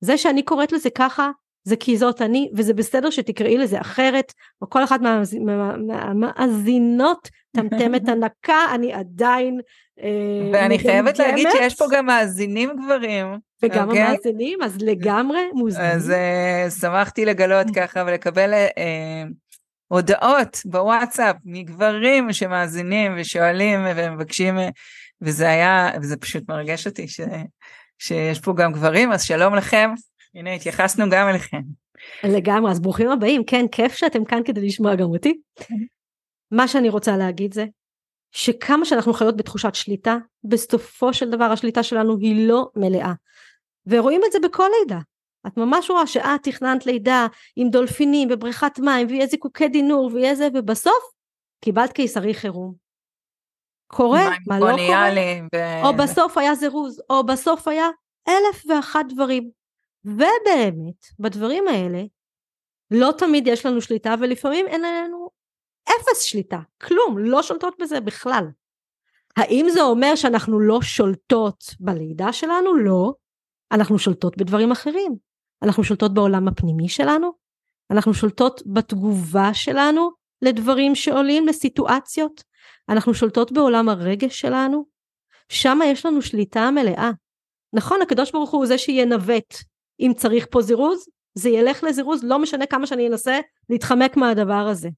זה 0.00 0.18
שאני 0.18 0.42
קוראת 0.44 0.72
לזה 0.72 0.90
ככה, 0.90 1.30
זה 1.64 1.76
כי 1.76 1.96
זאת 1.96 2.22
אני, 2.22 2.50
וזה 2.56 2.74
בסדר 2.74 3.10
שתקראי 3.10 3.58
לזה 3.58 3.80
אחרת, 3.80 4.32
או 4.62 4.70
כל 4.70 4.84
אחת 4.84 5.00
מהמאזינות 5.86 7.28
טמטמת 7.52 8.08
הנקה, 8.08 8.66
אני 8.74 8.92
עדיין 8.92 9.60
אה, 10.00 10.50
ואני 10.52 10.78
חייבת 10.78 11.18
להגיד 11.18 11.48
שיש 11.52 11.74
פה 11.74 11.84
גם 11.92 12.06
מאזינים 12.06 12.70
גברים. 12.84 13.26
וגם 13.62 13.88
okay? 13.88 13.90
אוקיי? 13.90 14.02
המאזינים, 14.02 14.62
אז 14.62 14.78
לגמרי 14.80 15.40
מוזמנים. 15.54 15.90
אז 15.90 16.12
uh, 16.12 16.80
שמחתי 16.80 17.24
לגלות 17.24 17.66
ככה 17.74 18.04
ולקבל 18.06 18.52
uh, 18.52 19.32
הודעות 19.88 20.62
בוואטסאפ 20.64 21.36
מגברים 21.44 22.32
שמאזינים 22.32 23.12
ושואלים 23.18 23.80
ומבקשים, 23.96 24.58
וזה 25.22 25.48
היה, 25.48 25.90
וזה 26.02 26.16
פשוט 26.16 26.48
מרגש 26.48 26.86
אותי 26.86 27.08
ש, 27.08 27.20
שיש 27.98 28.40
פה 28.40 28.52
גם 28.56 28.72
גברים, 28.72 29.12
אז 29.12 29.22
שלום 29.22 29.54
לכם, 29.54 29.90
הנה 30.34 30.54
התייחסנו 30.54 31.04
גם 31.10 31.28
אליכם. 31.28 31.60
לגמרי, 32.24 32.70
אז 32.70 32.80
ברוכים 32.80 33.10
הבאים, 33.10 33.44
כן, 33.44 33.66
כיף 33.72 33.94
שאתם 33.94 34.24
כאן 34.24 34.40
כדי 34.44 34.60
לשמוע 34.66 34.94
גם 34.94 35.06
אותי. 35.06 35.34
מה 36.52 36.68
שאני 36.68 36.88
רוצה 36.88 37.16
להגיד 37.16 37.54
זה, 37.54 37.64
שכמה 38.30 38.84
שאנחנו 38.84 39.12
חיות 39.12 39.36
בתחושת 39.36 39.74
שליטה, 39.74 40.16
בסופו 40.44 41.14
של 41.14 41.30
דבר 41.30 41.44
השליטה 41.44 41.82
שלנו 41.82 42.16
היא 42.18 42.48
לא 42.48 42.70
מלאה. 42.76 43.12
ורואים 43.86 44.20
את 44.26 44.32
זה 44.32 44.38
בכל 44.40 44.68
לידה. 44.80 44.98
את 45.46 45.56
ממש 45.56 45.90
רואה 45.90 46.06
שאת 46.06 46.42
תכננת 46.42 46.86
לידה 46.86 47.26
עם 47.56 47.70
דולפינים 47.70 48.28
ובריכת 48.32 48.78
מים 48.78 49.06
ויהיה 49.06 49.26
זיקוקי 49.26 49.68
דינור 49.68 50.10
ויהיה 50.12 50.34
זה 50.34 50.48
ובסוף 50.54 51.02
קיבלת 51.60 51.92
קיסרי 51.92 52.34
חירום. 52.34 52.74
קורה, 53.86 54.30
מה 54.46 54.60
לא 54.60 54.70
קורה, 54.70 55.10
ו... 55.54 55.84
או 55.84 55.96
בסוף 55.96 56.38
היה 56.38 56.54
זירוז, 56.54 57.02
או 57.10 57.26
בסוף 57.26 57.68
היה 57.68 57.88
אלף 58.28 58.62
ואחת 58.68 59.04
דברים. 59.08 59.50
ובאמת, 60.04 61.04
בדברים 61.18 61.68
האלה, 61.68 62.02
לא 62.90 63.12
תמיד 63.18 63.46
יש 63.46 63.66
לנו 63.66 63.80
שליטה 63.80 64.14
ולפעמים 64.20 64.66
אין 64.66 64.82
לנו 64.82 65.21
אפס 66.00 66.22
שליטה, 66.22 66.60
כלום, 66.82 67.18
לא 67.18 67.42
שולטות 67.42 67.74
בזה 67.80 68.00
בכלל. 68.00 68.44
האם 69.36 69.66
זה 69.72 69.82
אומר 69.82 70.14
שאנחנו 70.14 70.60
לא 70.60 70.82
שולטות 70.82 71.64
בלידה 71.80 72.32
שלנו? 72.32 72.76
לא. 72.76 73.12
אנחנו 73.72 73.98
שולטות 73.98 74.36
בדברים 74.36 74.72
אחרים. 74.72 75.16
אנחנו 75.62 75.84
שולטות 75.84 76.14
בעולם 76.14 76.48
הפנימי 76.48 76.88
שלנו, 76.88 77.32
אנחנו 77.90 78.14
שולטות 78.14 78.62
בתגובה 78.66 79.54
שלנו 79.54 80.10
לדברים 80.42 80.94
שעולים, 80.94 81.46
לסיטואציות, 81.46 82.42
אנחנו 82.88 83.14
שולטות 83.14 83.52
בעולם 83.52 83.88
הרגש 83.88 84.40
שלנו, 84.40 84.84
שם 85.48 85.78
יש 85.84 86.06
לנו 86.06 86.22
שליטה 86.22 86.70
מלאה. 86.70 87.10
נכון, 87.72 88.02
הקדוש 88.02 88.32
ברוך 88.32 88.50
הוא 88.50 88.66
זה 88.66 88.78
שינווט. 88.78 89.54
אם 90.00 90.12
צריך 90.16 90.46
פה 90.50 90.62
זירוז, 90.62 91.06
זה 91.34 91.48
ילך 91.48 91.84
לזירוז, 91.84 92.24
לא 92.24 92.38
משנה 92.38 92.66
כמה 92.66 92.86
שאני 92.86 93.08
אנסה 93.08 93.40
להתחמק 93.70 94.16
מהדבר 94.16 94.66
הזה. 94.70 94.88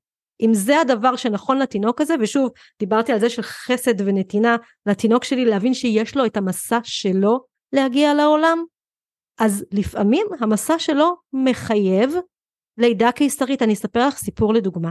אם 0.40 0.54
זה 0.54 0.80
הדבר 0.80 1.16
שנכון 1.16 1.58
לתינוק 1.58 2.00
הזה, 2.00 2.14
ושוב, 2.20 2.50
דיברתי 2.78 3.12
על 3.12 3.20
זה 3.20 3.30
של 3.30 3.42
חסד 3.42 4.00
ונתינה 4.00 4.56
לתינוק 4.86 5.24
שלי, 5.24 5.44
להבין 5.44 5.74
שיש 5.74 6.16
לו 6.16 6.26
את 6.26 6.36
המסע 6.36 6.78
שלו 6.82 7.40
להגיע 7.72 8.14
לעולם, 8.14 8.64
אז 9.38 9.64
לפעמים 9.72 10.26
המסע 10.40 10.78
שלו 10.78 11.14
מחייב 11.32 12.14
לידה 12.78 13.12
קיסרית. 13.12 13.62
אני 13.62 13.72
אספר 13.72 14.06
לך 14.08 14.16
סיפור 14.16 14.54
לדוגמה. 14.54 14.90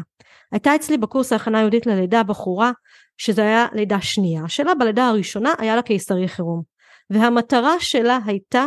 הייתה 0.51 0.75
אצלי 0.75 0.97
בקורס 0.97 1.33
ההכנה 1.33 1.57
היהודית 1.57 1.85
ללידה 1.85 2.23
בחורה, 2.23 2.71
שזה 3.17 3.41
היה 3.41 3.67
לידה 3.73 4.01
שנייה 4.01 4.47
שלה, 4.47 4.75
בלידה 4.75 5.07
הראשונה 5.07 5.53
היה 5.57 5.75
לה 5.75 5.81
קיסרי 5.81 6.27
חירום. 6.27 6.61
והמטרה 7.09 7.79
שלה 7.79 8.19
הייתה 8.25 8.65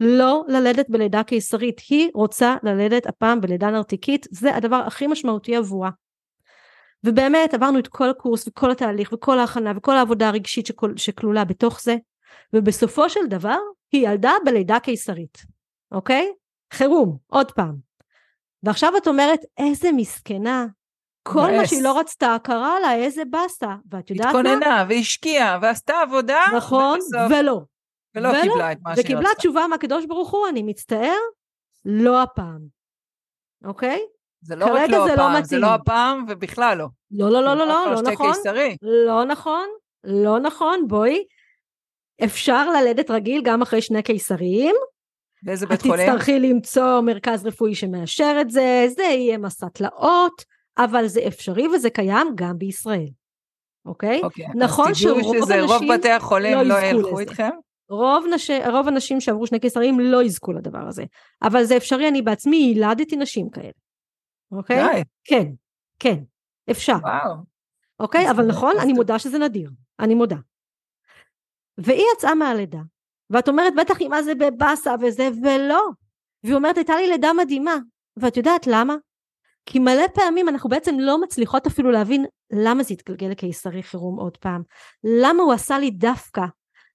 לא 0.00 0.44
ללדת 0.48 0.86
בלידה 0.88 1.22
קיסרית, 1.22 1.80
היא 1.88 2.10
רוצה 2.14 2.56
ללדת 2.62 3.06
הפעם 3.06 3.40
בלידה 3.40 3.70
נרתיקית, 3.70 4.26
זה 4.30 4.56
הדבר 4.56 4.82
הכי 4.86 5.06
משמעותי 5.06 5.56
עבורה. 5.56 5.90
ובאמת 7.04 7.54
עברנו 7.54 7.78
את 7.78 7.88
כל 7.88 8.10
הקורס 8.10 8.48
וכל 8.48 8.70
התהליך 8.70 9.12
וכל 9.12 9.38
ההכנה 9.38 9.72
וכל 9.76 9.96
העבודה 9.96 10.28
הרגשית 10.28 10.68
שכלולה 10.96 11.44
בתוך 11.44 11.80
זה, 11.82 11.96
ובסופו 12.52 13.10
של 13.10 13.26
דבר 13.26 13.58
היא 13.92 14.08
ילדה 14.08 14.32
בלידה 14.44 14.80
קיסרית, 14.80 15.38
אוקיי? 15.92 16.32
חירום, 16.72 17.16
עוד 17.26 17.52
פעם. 17.52 17.74
ועכשיו 18.62 18.96
את 18.96 19.08
אומרת, 19.08 19.40
איזה 19.58 19.92
מסכנה, 19.92 20.66
כל 21.22 21.50
מה 21.56 21.66
שהיא 21.66 21.82
לא 21.82 21.98
רצתה 21.98 22.36
קרה 22.42 22.80
לה, 22.80 22.94
איזה 22.94 23.22
באסה. 23.24 23.74
ואת 23.90 24.10
יודעת 24.10 24.32
מה? 24.32 24.40
התכוננה 24.40 24.84
והשקיעה 24.88 25.58
ועשתה 25.62 26.00
עבודה. 26.00 26.40
נכון, 26.56 26.98
ובסוף... 26.98 27.30
ולא. 27.30 27.60
ולא, 28.14 28.28
ולא 28.28 28.42
קיבלה 28.42 28.72
את 28.72 28.78
מה 28.82 28.94
שהיא 28.94 29.04
רצתה. 29.04 29.14
וקיבלה 29.14 29.28
תשובה 29.38 29.66
מהקדוש 29.66 30.06
ברוך 30.06 30.30
הוא, 30.30 30.48
אני 30.48 30.62
מצטער, 30.62 31.18
לא 31.84 32.22
הפעם. 32.22 32.60
אוקיי? 33.64 34.00
זה 34.46 34.56
לא 34.56 34.64
רק 34.64 34.90
לא, 34.90 34.98
לא 34.98 35.12
הפעם, 35.12 35.32
לא 35.32 35.42
זה 35.42 35.58
לא 35.58 35.66
הפעם 35.66 36.24
ובכלל 36.28 36.78
לא. 36.78 36.86
לא, 37.10 37.30
לא, 37.30 37.42
לא, 37.42 37.56
לא, 37.56 37.66
לא, 37.66 37.92
לא 37.92 38.02
נכון. 38.02 38.32
לא 38.82 39.24
נכון, 39.24 39.66
לא 40.04 40.40
נכון, 40.40 40.88
בואי. 40.88 41.24
אפשר 42.24 42.70
ללדת 42.70 43.10
רגיל 43.10 43.42
גם 43.44 43.62
אחרי 43.62 43.82
שני 43.82 44.02
קיסריים. 44.02 44.74
באיזה 45.42 45.66
בית 45.66 45.82
חולים? 45.82 46.00
את 46.00 46.14
תצטרכי 46.14 46.38
למצוא 46.38 47.00
מרכז 47.00 47.46
רפואי 47.46 47.74
שמאשר 47.74 48.36
את 48.40 48.50
זה, 48.50 48.86
זה 48.96 49.02
יהיה 49.02 49.38
מסע 49.38 49.68
תלאות, 49.68 50.44
אבל 50.78 51.06
זה 51.06 51.20
אפשרי 51.26 51.68
וזה 51.68 51.90
קיים 51.90 52.28
גם 52.34 52.58
בישראל. 52.58 53.08
אוקיי? 53.86 54.20
אוקיי 54.22 54.46
נכון 54.54 54.94
שרוב 54.94 55.42
שזה, 55.42 55.62
אנשים 55.62 55.72
רוב 55.72 55.94
בתי 55.94 56.10
החולים 56.10 56.58
לא, 56.58 56.62
לא 56.62 56.80
ילכו 56.80 57.18
איתכם? 57.18 57.50
רוב, 57.90 58.24
נש... 58.34 58.50
רוב 58.72 58.88
הנשים 58.88 59.20
שעברו 59.20 59.46
שני 59.46 59.60
קיסרים 59.60 60.00
לא 60.00 60.22
יזכו 60.22 60.52
לדבר 60.52 60.88
הזה. 60.88 61.04
אבל 61.42 61.64
זה 61.64 61.76
אפשרי, 61.76 62.08
אני 62.08 62.22
בעצמי 62.22 62.56
ילדתי 62.56 63.16
נשים 63.16 63.50
כאלה. 63.50 63.85
אוקיי? 64.52 64.76
די. 64.76 65.02
כן, 65.24 65.44
כן, 65.98 66.16
אפשר. 66.70 66.96
וואו. 67.02 67.36
אוקיי? 68.00 68.30
אבל 68.30 68.46
נכון, 68.46 68.74
אני 68.82 68.92
מודה 68.92 69.18
שזה 69.18 69.38
נדיר. 69.38 69.70
אני 70.00 70.14
מודה. 70.14 70.36
והיא 71.78 72.04
יצאה 72.16 72.34
מהלידה, 72.34 72.80
ואת 73.30 73.48
אומרת 73.48 73.72
בטח 73.76 74.02
מה 74.10 74.22
זה 74.22 74.32
בבאסה 74.34 74.94
וזה, 75.00 75.28
ולא. 75.42 75.82
והיא 76.44 76.54
אומרת 76.54 76.76
הייתה 76.76 76.96
לי 76.96 77.06
לידה 77.06 77.32
מדהימה, 77.32 77.76
ואת 78.16 78.36
יודעת 78.36 78.66
למה? 78.66 78.94
כי 79.66 79.78
מלא 79.78 80.06
פעמים 80.14 80.48
אנחנו 80.48 80.70
בעצם 80.70 80.94
לא 80.98 81.20
מצליחות 81.20 81.66
אפילו 81.66 81.90
להבין 81.90 82.24
למה 82.52 82.82
זה 82.82 82.94
התגלגל 82.94 83.26
לקיסרי 83.26 83.82
חירום 83.82 84.18
עוד 84.18 84.36
פעם, 84.36 84.62
למה 85.22 85.42
הוא 85.42 85.52
עשה 85.52 85.78
לי 85.78 85.90
דווקא, 85.90 86.42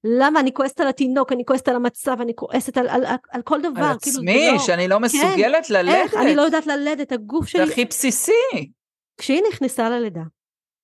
למה 0.04 0.40
אני 0.40 0.54
כועסת 0.54 0.80
על 0.80 0.88
התינוק, 0.88 1.32
אני 1.32 1.46
כועסת 1.46 1.68
על 1.68 1.76
המצב, 1.76 2.22
אני 2.22 2.36
כועסת 2.36 2.78
על, 2.78 2.90
על, 2.90 3.06
על, 3.06 3.16
על 3.32 3.42
כל 3.42 3.62
דבר. 3.62 3.82
על 3.82 3.98
כאילו, 4.02 4.18
עצמי, 4.18 4.50
לא... 4.54 4.60
שאני 4.60 4.88
לא 4.88 4.96
כן, 4.96 5.02
מסוגלת 5.02 5.66
כן, 5.68 5.74
ללדת. 5.74 5.96
איך, 5.96 6.14
אני 6.14 6.36
לא 6.36 6.42
יודעת 6.42 6.68
ללדת, 6.68 7.12
הגוף 7.12 7.48
שלי... 7.48 7.66
זה 7.66 7.72
הכי 7.72 7.86
בסיסי. 7.86 8.72
כשהיא 9.18 9.42
נכנסה 9.50 9.90
ללידה, 9.90 10.24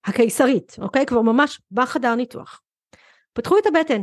הקיסרית, 0.05 0.75
אוקיי? 0.81 1.05
כבר 1.05 1.21
ממש 1.21 1.61
בחדר 1.71 2.15
ניתוח. 2.15 2.61
פתחו 3.33 3.57
את 3.57 3.65
הבטן, 3.65 4.01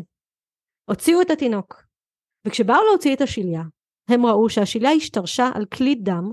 הוציאו 0.91 1.23
את 1.23 1.31
התינוק, 1.31 1.85
וכשבאו 2.47 2.85
להוציא 2.89 3.15
את 3.15 3.21
השליה, 3.21 3.63
הם 4.09 4.27
ראו 4.27 4.49
שהשליה 4.49 4.91
השתרשה 4.91 5.51
על 5.55 5.65
כלי 5.67 5.95
דם, 5.95 6.33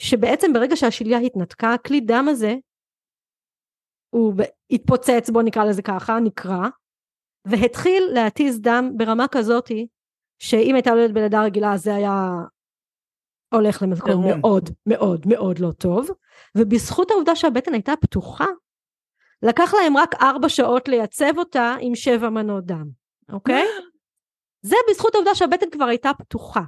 שבעצם 0.00 0.52
ברגע 0.52 0.76
שהשליה 0.76 1.18
התנתקה, 1.18 1.74
הכלי 1.74 2.00
דם 2.00 2.26
הזה, 2.30 2.54
הוא 4.14 4.34
התפוצץ, 4.70 5.30
בוא 5.32 5.42
נקרא 5.42 5.64
לזה 5.64 5.82
ככה, 5.82 6.20
נקרע, 6.24 6.68
והתחיל 7.44 8.02
להתיז 8.12 8.60
דם 8.60 8.90
ברמה 8.96 9.28
כזאתי, 9.28 9.86
שאם 10.38 10.74
הייתה 10.74 10.90
יולדת 10.90 11.14
בלידה 11.14 11.42
רגילה 11.42 11.76
זה 11.76 11.94
היה 11.94 12.34
הולך 13.54 13.82
למקום 13.82 14.24
מאוד 14.28 14.70
מאוד 14.86 15.26
מאוד 15.26 15.58
לא 15.58 15.72
טוב, 15.78 16.10
ובזכות 16.56 17.10
העובדה 17.10 17.36
שהבטן 17.36 17.72
הייתה 17.72 17.92
פתוחה, 18.00 18.46
לקח 19.42 19.74
להם 19.74 19.96
רק 19.96 20.14
ארבע 20.22 20.48
שעות 20.48 20.88
לייצב 20.88 21.38
אותה 21.38 21.76
עם 21.80 21.94
שבע 21.94 22.30
מנות 22.30 22.64
דם, 22.64 22.88
אוקיי? 23.32 23.64
זה 24.68 24.76
בזכות 24.90 25.14
העובדה 25.14 25.34
שהבטן 25.34 25.70
כבר 25.70 25.84
הייתה 25.84 26.10
פתוחה. 26.18 26.62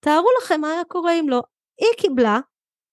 תארו 0.00 0.28
לכם 0.42 0.60
מה 0.60 0.72
היה 0.72 0.84
קורה 0.84 1.20
אם 1.20 1.28
לא. 1.28 1.42
היא 1.80 1.88
קיבלה 1.98 2.40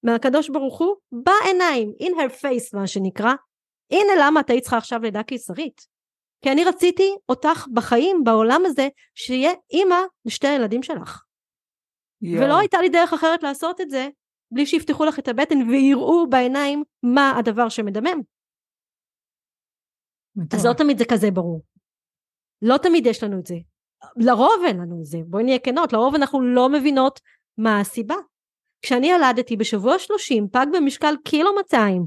מהקדוש 0.03 0.49
ברוך 0.49 0.79
הוא 0.79 0.95
בעיניים, 1.12 1.93
in 2.03 2.08
her 2.12 2.34
face 2.41 2.77
מה 2.77 2.88
שנקרא, 2.88 3.34
הנה 3.91 4.13
למה 4.19 4.39
את 4.39 4.49
היית 4.49 4.63
צריכה 4.63 4.77
עכשיו 4.77 5.01
לידה 5.01 5.23
קיסרית. 5.23 5.88
כי 6.41 6.52
אני 6.52 6.63
רציתי 6.63 7.15
אותך 7.30 7.67
בחיים, 7.73 8.23
בעולם 8.23 8.62
הזה, 8.65 8.88
שיהיה 9.15 9.52
אימא 9.71 9.99
לשתי 10.25 10.47
הילדים 10.47 10.84
שלך. 10.84 11.23
Yeah. 12.23 12.28
ולא 12.41 12.60
הייתה 12.60 12.82
לי 12.82 12.89
דרך 12.89 13.13
אחרת 13.13 13.43
לעשות 13.43 13.82
את 13.82 13.89
זה, 13.89 14.08
בלי 14.52 14.65
שיפתחו 14.65 15.06
לך 15.06 15.19
את 15.19 15.28
הבטן 15.28 15.69
ויראו 15.69 16.30
בעיניים 16.30 16.84
מה 17.04 17.34
הדבר 17.38 17.69
שמדמם. 17.69 18.21
אז 20.54 20.65
לא 20.65 20.73
תמיד 20.73 20.97
זה 20.97 21.06
כזה 21.12 21.32
ברור. 21.32 21.62
לא 22.62 22.78
תמיד 22.78 23.06
יש 23.06 23.23
לנו 23.23 23.39
את 23.39 23.45
זה. 23.45 23.56
לרוב 24.17 24.63
אין 24.67 24.78
לנו 24.78 24.99
את 24.99 25.06
זה, 25.06 25.17
בואי 25.25 25.43
נהיה 25.43 25.60
כנות, 25.60 25.93
לרוב 25.93 26.15
אנחנו 26.15 26.41
לא 26.41 26.69
מבינות 26.69 27.19
מה 27.58 27.80
הסיבה. 27.80 28.15
כשאני 28.82 29.08
ילדתי 29.08 29.58
בשבוע 29.58 29.99
30 29.99 30.47
פג 30.52 30.65
במשקל 30.73 31.15
קילו 31.25 31.56
200, 31.56 32.06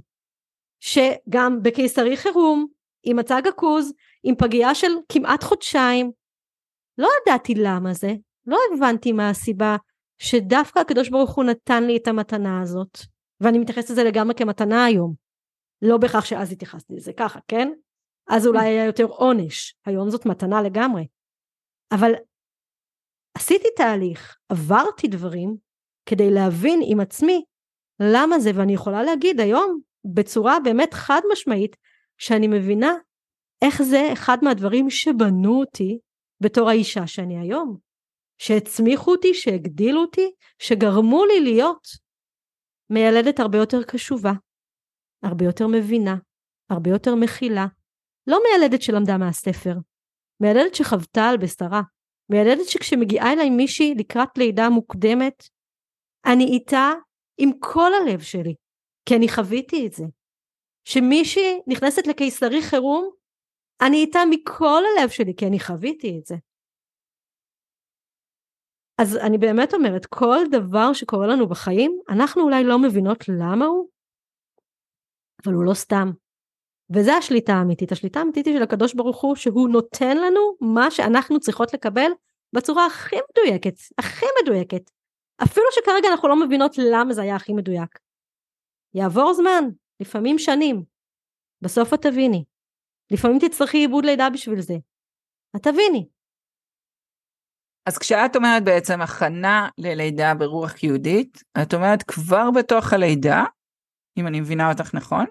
שגם 0.80 1.62
בקיסרי 1.62 2.16
חירום, 2.16 2.66
עם 3.02 3.16
מצג 3.16 3.42
עכוז, 3.46 3.92
עם 4.22 4.34
פגייה 4.34 4.74
של 4.74 4.92
כמעט 5.08 5.42
חודשיים, 5.42 6.10
לא 6.98 7.08
ידעתי 7.22 7.54
למה 7.54 7.92
זה, 7.92 8.12
לא 8.46 8.58
הבנתי 8.74 9.12
מה 9.12 9.30
הסיבה 9.30 9.76
שדווקא 10.18 10.78
הקדוש 10.78 11.08
ברוך 11.08 11.34
הוא 11.34 11.44
נתן 11.44 11.84
לי 11.84 11.96
את 11.96 12.08
המתנה 12.08 12.60
הזאת, 12.62 12.98
ואני 13.40 13.58
מתייחסת 13.58 13.90
לזה 13.90 14.04
לגמרי 14.04 14.34
כמתנה 14.34 14.84
היום. 14.84 15.14
לא 15.82 15.96
בהכרח 15.98 16.24
שאז 16.24 16.52
התייחסתי 16.52 16.94
לזה 16.94 17.12
ככה, 17.12 17.40
כן? 17.48 17.72
אז 18.28 18.46
אולי 18.46 18.68
היה 18.68 18.84
יותר 18.84 19.04
עונש, 19.04 19.74
היום 19.86 20.10
זאת 20.10 20.26
מתנה 20.26 20.62
לגמרי. 20.62 21.06
אבל 21.92 22.12
עשיתי 23.36 23.68
תהליך, 23.76 24.36
עברתי 24.48 25.08
דברים, 25.08 25.56
כדי 26.06 26.30
להבין 26.30 26.80
עם 26.84 27.00
עצמי 27.00 27.44
למה 28.00 28.38
זה, 28.38 28.50
ואני 28.54 28.74
יכולה 28.74 29.02
להגיד 29.02 29.40
היום 29.40 29.80
בצורה 30.14 30.60
באמת 30.64 30.94
חד 30.94 31.20
משמעית, 31.32 31.76
שאני 32.18 32.48
מבינה 32.48 32.94
איך 33.62 33.82
זה 33.82 34.12
אחד 34.12 34.36
מהדברים 34.42 34.90
שבנו 34.90 35.60
אותי 35.60 35.98
בתור 36.40 36.68
האישה 36.68 37.06
שאני 37.06 37.38
היום. 37.38 37.76
שהצמיחו 38.38 39.10
אותי, 39.10 39.34
שהגדילו 39.34 40.00
אותי, 40.00 40.30
שגרמו 40.58 41.24
לי 41.24 41.40
להיות 41.40 41.86
מיילדת 42.90 43.40
הרבה 43.40 43.58
יותר 43.58 43.82
קשובה, 43.82 44.32
הרבה 45.22 45.44
יותר 45.44 45.66
מבינה, 45.66 46.16
הרבה 46.70 46.90
יותר 46.90 47.14
מכילה. 47.14 47.66
לא 48.26 48.38
מיילדת 48.44 48.82
שלמדה 48.82 49.18
מהספר, 49.18 49.74
מיילדת 50.40 50.74
שחוותה 50.74 51.28
על 51.28 51.36
בשרה, 51.36 51.82
מיילדת 52.30 52.68
שכשמגיעה 52.68 53.32
אליי 53.32 53.50
מישהי 53.50 53.94
לקראת 53.94 54.38
לידה 54.38 54.68
מוקדמת, 54.68 55.42
אני 56.26 56.44
איתה 56.44 56.90
עם 57.38 57.50
כל 57.60 57.90
הלב 57.94 58.20
שלי, 58.20 58.54
כי 59.08 59.16
אני 59.16 59.28
חוויתי 59.28 59.86
את 59.86 59.92
זה. 59.92 60.04
שמישהי 60.88 61.60
נכנסת 61.66 62.06
לקיסרי 62.06 62.62
חירום, 62.62 63.10
אני 63.86 63.96
איתה 63.96 64.20
מכל 64.30 64.82
הלב 64.86 65.08
שלי, 65.08 65.34
כי 65.36 65.46
אני 65.46 65.60
חוויתי 65.60 66.18
את 66.18 66.26
זה. 66.26 66.34
אז 68.98 69.16
אני 69.16 69.38
באמת 69.38 69.74
אומרת, 69.74 70.06
כל 70.06 70.38
דבר 70.50 70.92
שקורה 70.92 71.26
לנו 71.26 71.48
בחיים, 71.48 71.98
אנחנו 72.08 72.42
אולי 72.42 72.64
לא 72.64 72.78
מבינות 72.78 73.24
למה 73.28 73.64
הוא, 73.64 73.88
אבל 75.44 75.54
הוא 75.54 75.64
לא 75.64 75.74
סתם. 75.74 76.10
וזה 76.94 77.14
השליטה 77.14 77.52
האמיתית. 77.52 77.92
השליטה 77.92 78.20
האמיתית 78.20 78.46
היא 78.46 78.56
של 78.56 78.62
הקדוש 78.62 78.94
ברוך 78.94 79.22
הוא, 79.22 79.36
שהוא 79.36 79.68
נותן 79.68 80.16
לנו 80.16 80.56
מה 80.60 80.90
שאנחנו 80.90 81.40
צריכות 81.40 81.74
לקבל 81.74 82.10
בצורה 82.52 82.86
הכי 82.86 83.16
מדויקת, 83.30 83.74
הכי 83.98 84.26
מדויקת. 84.42 84.90
אפילו 85.42 85.66
שכרגע 85.70 86.08
אנחנו 86.08 86.28
לא 86.28 86.46
מבינות 86.46 86.78
למה 86.78 87.12
זה 87.12 87.22
היה 87.22 87.36
הכי 87.36 87.52
מדויק. 87.52 87.98
יעבור 88.94 89.34
זמן, 89.34 89.64
לפעמים 90.00 90.38
שנים. 90.38 90.84
בסוף 91.60 91.94
את 91.94 92.02
תביני. 92.02 92.44
לפעמים 93.12 93.38
תצטרכי 93.38 93.78
עיבוד 93.78 94.04
לידה 94.04 94.30
בשביל 94.30 94.60
זה. 94.60 94.74
את 95.56 95.62
תביני. 95.62 96.06
אז 97.86 97.98
כשאת 97.98 98.36
אומרת 98.36 98.64
בעצם 98.64 99.00
הכנה 99.00 99.68
ללידה 99.78 100.34
ברוח 100.34 100.82
יהודית, 100.82 101.42
את 101.62 101.74
אומרת 101.74 102.02
כבר 102.02 102.50
בתוך 102.50 102.92
הלידה, 102.92 103.44
אם 104.18 104.26
אני 104.26 104.40
מבינה 104.40 104.72
אותך 104.72 104.94
נכון, 104.94 105.26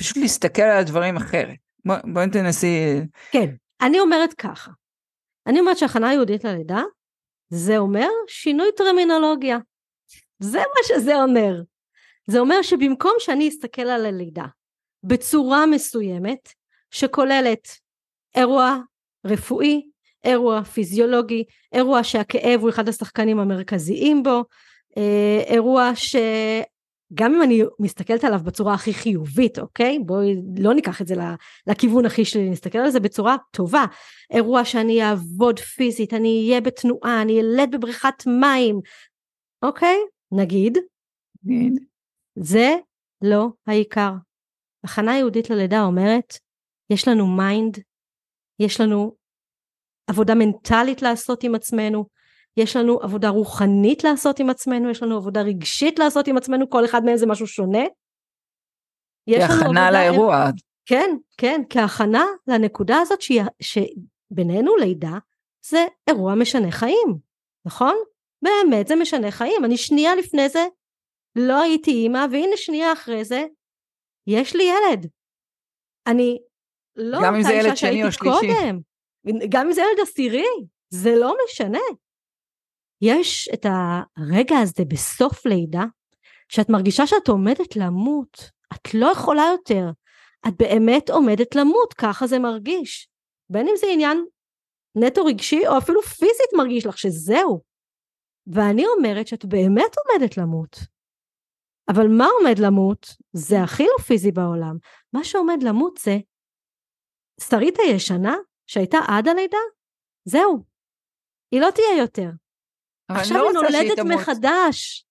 פשוט 0.00 0.16
להסתכל 0.16 0.62
על 0.62 0.78
הדברים 0.78 1.16
אחרת. 1.16 1.58
בואי 1.84 1.98
בוא 2.12 2.22
תנסי... 2.32 3.00
כן, 3.32 3.54
אני 3.80 4.00
אומרת 4.00 4.32
ככה. 4.32 4.70
אני 5.46 5.60
אומרת 5.60 5.78
שהכנה 5.78 6.12
יהודית 6.12 6.44
ללידה, 6.44 6.82
זה 7.48 7.78
אומר 7.78 8.08
שינוי 8.28 8.66
טרמינולוגיה. 8.76 9.58
זה 10.38 10.58
מה 10.58 10.82
שזה 10.84 11.16
אומר. 11.16 11.62
זה 12.26 12.38
אומר 12.38 12.62
שבמקום 12.62 13.12
שאני 13.18 13.48
אסתכל 13.48 13.82
על 13.82 14.06
הלידה 14.06 14.46
בצורה 15.04 15.66
מסוימת, 15.66 16.48
שכוללת 16.90 17.68
אירוע 18.34 18.78
רפואי, 19.26 19.82
אירוע 20.24 20.64
פיזיולוגי, 20.64 21.44
אירוע 21.72 22.04
שהכאב 22.04 22.60
הוא 22.60 22.70
אחד 22.70 22.88
השחקנים 22.88 23.38
המרכזיים 23.38 24.22
בו, 24.22 24.44
אה, 24.98 25.42
אירוע 25.46 25.90
שגם 25.94 27.34
אם 27.34 27.42
אני 27.42 27.62
מסתכלת 27.80 28.24
עליו 28.24 28.40
בצורה 28.44 28.74
הכי 28.74 28.94
חיובית, 28.94 29.58
אוקיי? 29.58 29.98
בואי 29.98 30.36
לא 30.58 30.74
ניקח 30.74 31.02
את 31.02 31.06
זה 31.06 31.14
לכיוון 31.66 32.06
הכי 32.06 32.24
שלי, 32.24 32.50
נסתכל 32.50 32.78
על 32.78 32.90
זה 32.90 33.00
בצורה 33.00 33.36
טובה. 33.50 33.84
אירוע 34.30 34.64
שאני 34.64 35.02
אעבוד 35.02 35.58
פיזית, 35.58 36.14
אני 36.14 36.46
אהיה 36.48 36.60
בתנועה, 36.60 37.22
אני 37.22 37.40
אלד 37.40 37.70
בבריכת 37.70 38.26
מים, 38.26 38.80
אוקיי? 39.62 39.96
נגיד. 40.32 40.78
נגיד. 41.44 41.78
זה 42.38 42.76
לא 43.22 43.46
העיקר. 43.66 44.12
הכנה 44.84 45.18
יהודית 45.18 45.50
ללידה 45.50 45.82
אומרת, 45.82 46.38
יש 46.90 47.08
לנו 47.08 47.26
mind, 47.26 47.78
יש 48.58 48.80
לנו 48.80 49.16
עבודה 50.06 50.34
מנטלית 50.34 51.02
לעשות 51.02 51.44
עם 51.44 51.54
עצמנו, 51.54 52.06
יש 52.56 52.76
לנו 52.76 53.00
עבודה 53.02 53.28
רוחנית 53.28 54.04
לעשות 54.04 54.38
עם 54.38 54.50
עצמנו, 54.50 54.90
יש 54.90 55.02
לנו 55.02 55.16
עבודה 55.16 55.42
רגשית 55.42 55.98
לעשות 55.98 56.28
עם 56.28 56.36
עצמנו, 56.36 56.70
כל 56.70 56.84
אחד 56.84 57.04
מהם 57.04 57.16
זה 57.16 57.26
משהו 57.26 57.46
שונה. 57.46 57.84
כהכנה 59.30 59.90
לאירוע. 59.90 60.50
כן, 60.86 61.16
כן, 61.38 61.60
כהכנה 61.70 62.24
לנקודה 62.46 62.96
הזאת 63.00 63.20
שהיא, 63.20 63.42
שבינינו 63.60 64.76
לידה 64.76 65.18
זה 65.66 65.86
אירוע 66.08 66.34
משנה 66.34 66.70
חיים, 66.70 67.18
נכון? 67.66 67.94
באמת 68.42 68.88
זה 68.88 68.96
משנה 68.96 69.30
חיים. 69.30 69.64
אני 69.64 69.76
שנייה 69.76 70.14
לפני 70.14 70.48
זה 70.48 70.66
לא 71.36 71.62
הייתי 71.62 71.90
אימא, 71.90 72.26
והנה 72.30 72.56
שנייה 72.56 72.92
אחרי 72.92 73.24
זה 73.24 73.44
יש 74.26 74.56
לי 74.56 74.62
ילד. 74.62 75.06
אני 76.06 76.38
לא 76.96 77.16
אותה 77.16 77.36
אישה 77.36 77.76
שהייתי 77.76 78.18
קודם. 78.18 78.80
גם 79.48 79.66
אם 79.66 79.72
זה 79.72 79.80
ילד 79.80 80.00
עשירי, 80.02 80.46
זה 80.90 81.16
לא 81.16 81.34
משנה. 81.44 81.78
יש 83.00 83.48
את 83.54 83.66
הרגע 84.16 84.58
הזה 84.58 84.84
בסוף 84.84 85.46
לידה, 85.46 85.84
שאת 86.48 86.68
מרגישה 86.68 87.06
שאת 87.06 87.28
עומדת 87.28 87.76
למות, 87.76 88.50
את 88.74 88.94
לא 88.94 89.06
יכולה 89.06 89.44
יותר, 89.52 89.90
את 90.48 90.56
באמת 90.56 91.10
עומדת 91.10 91.54
למות, 91.54 91.94
ככה 91.94 92.26
זה 92.26 92.38
מרגיש. 92.38 93.08
בין 93.50 93.68
אם 93.68 93.74
זה 93.76 93.86
עניין 93.92 94.24
נטו 94.94 95.24
רגשי, 95.24 95.66
או 95.66 95.78
אפילו 95.78 96.02
פיזית 96.02 96.52
מרגיש 96.56 96.86
לך 96.86 96.98
שזהו. 96.98 97.60
ואני 98.46 98.84
אומרת 98.86 99.26
שאת 99.26 99.44
באמת 99.44 99.94
עומדת 99.98 100.36
למות. 100.36 100.76
אבל 101.88 102.06
מה 102.18 102.26
עומד 102.38 102.58
למות? 102.58 103.06
זה 103.32 103.62
הכי 103.62 103.82
לא 103.82 104.02
פיזי 104.02 104.32
בעולם. 104.32 104.76
מה 105.12 105.24
שעומד 105.24 105.62
למות 105.62 105.98
זה 106.02 106.18
שרית 107.40 107.74
הישנה 107.78 108.34
שהייתה 108.66 108.98
עד 109.08 109.28
הלידה, 109.28 109.58
זהו. 110.24 110.64
היא 111.50 111.60
לא 111.60 111.70
תהיה 111.70 111.98
יותר. 111.98 112.30
עכשיו 113.08 113.38
לא 113.38 113.48
היא 113.48 113.54
נולדת 113.54 113.98
מחדש. 114.14 115.06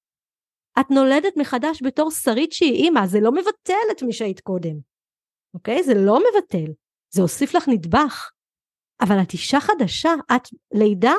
את 0.80 0.86
נולדת 0.92 1.34
מחדש 1.38 1.84
בתור 1.84 2.12
שרית 2.12 2.52
שהיא 2.52 2.84
אימא, 2.84 3.08
זה 3.08 3.20
לא 3.22 3.32
מבטל 3.32 3.86
את 3.92 4.04
מי 4.04 4.14
שהיית 4.14 4.40
קודם. 4.40 4.76
אוקיי? 5.54 5.84
זה 5.84 5.94
לא 6.06 6.20
מבטל. 6.20 6.72
זה 7.10 7.22
הוסיף 7.22 7.54
לך 7.56 7.68
נדבך. 7.68 8.32
אבל 9.02 9.16
את 9.22 9.34
אישה 9.34 9.60
חדשה, 9.60 10.10
את 10.36 10.50
לידה, 10.74 11.14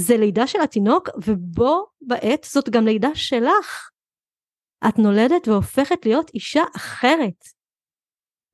זה 0.00 0.16
לידה 0.16 0.46
של 0.46 0.60
התינוק, 0.60 1.08
ובו 1.26 1.86
בעת 2.00 2.44
זאת 2.44 2.68
גם 2.68 2.84
לידה 2.84 3.14
שלך. 3.14 3.90
את 4.88 4.98
נולדת 4.98 5.48
והופכת 5.48 6.06
להיות 6.06 6.30
אישה 6.34 6.62
אחרת. 6.76 7.44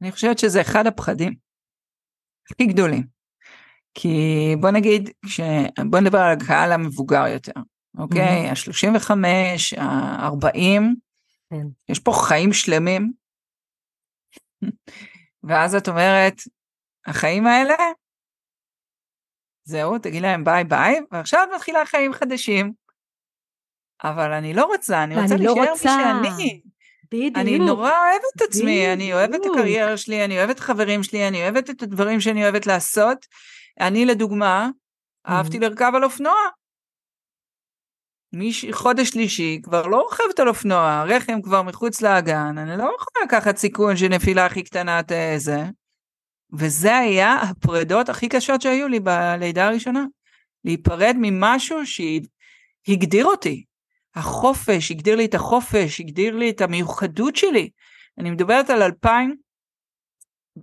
אני 0.02 0.12
חושבת 0.12 0.38
שזה 0.38 0.60
אחד 0.60 0.86
הפחדים. 0.86 1.34
הכי 2.50 2.66
גדולים. 2.66 3.02
כי 3.94 4.08
בוא 4.60 4.70
נגיד, 4.70 5.10
ש... 5.26 5.40
בוא 5.90 6.00
נדבר 6.00 6.18
על 6.18 6.36
הקהל 6.38 6.72
המבוגר 6.72 7.26
יותר, 7.26 7.60
אוקיי? 7.98 8.48
ה-35, 8.48 9.10
ה-40, 9.80 10.82
כן. 11.50 11.66
יש 11.88 11.98
פה 11.98 12.12
חיים 12.28 12.52
שלמים, 12.52 13.12
ואז 15.42 15.74
את 15.74 15.88
אומרת, 15.88 16.34
החיים 17.06 17.46
האלה, 17.46 17.74
זהו, 19.64 19.98
תגיד 19.98 20.22
להם 20.22 20.44
ביי 20.44 20.64
ביי, 20.64 21.00
ועכשיו 21.10 21.46
מתחילה 21.54 21.86
חיים 21.86 22.12
חדשים. 22.12 22.72
אבל 24.04 24.32
אני 24.32 24.54
לא 24.54 24.64
רוצה, 24.64 25.04
אני 25.04 25.22
רוצה 25.22 25.34
לא 25.36 25.54
להישאר 25.54 25.70
רוצה. 25.72 26.20
מי 26.22 26.28
שאני. 26.28 26.62
בדיוק. 27.12 27.36
אני 27.36 27.58
נורא 27.58 27.90
אוהבת 27.90 28.36
את 28.36 28.42
עצמי, 28.42 28.62
בדיוק. 28.62 28.92
אני 28.92 29.12
אוהבת 29.12 29.34
את 29.34 29.50
הקריירה 29.50 29.96
שלי, 29.96 30.24
אני 30.24 30.38
אוהבת 30.38 30.54
את 30.54 30.60
החברים 30.60 31.02
שלי, 31.02 31.28
אני 31.28 31.42
אוהבת 31.42 31.70
את 31.70 31.82
הדברים 31.82 32.20
שאני 32.20 32.44
אוהבת 32.44 32.66
לעשות. 32.66 33.26
אני 33.80 34.06
לדוגמה, 34.06 34.68
אהבתי 35.28 35.58
לרכב 35.58 35.92
על 35.94 36.04
אופנוע. 36.04 36.34
מחודש 38.32 39.08
שלישי 39.08 39.60
כבר 39.62 39.86
לא 39.86 40.00
רוכבת 40.00 40.40
על 40.40 40.48
אופנוע, 40.48 40.92
הרחם 40.92 41.42
כבר 41.42 41.62
מחוץ 41.62 42.02
לאגן, 42.02 42.58
אני 42.58 42.78
לא 42.78 42.82
יכולה 42.82 43.24
לקחת 43.24 43.56
סיכון 43.56 43.96
שנפילה 43.96 44.46
הכי 44.46 44.62
קטנה 44.62 45.00
תזה. 45.06 45.60
וזה 46.52 46.96
היה 46.96 47.34
הפרדות 47.34 48.08
הכי 48.08 48.28
קשות 48.28 48.62
שהיו 48.62 48.88
לי 48.88 49.00
בלידה 49.00 49.66
הראשונה. 49.66 50.04
להיפרד 50.64 51.16
ממשהו 51.18 51.78
שהגדיר 51.86 53.26
אותי. 53.26 53.64
החופש, 54.14 54.90
הגדיר 54.90 55.16
לי 55.16 55.24
את 55.24 55.34
החופש, 55.34 56.00
הגדיר 56.00 56.36
לי 56.36 56.50
את 56.50 56.60
המיוחדות 56.60 57.36
שלי. 57.36 57.70
אני 58.18 58.30
מדברת 58.30 58.70
על 58.70 58.82
2000, 58.82 59.36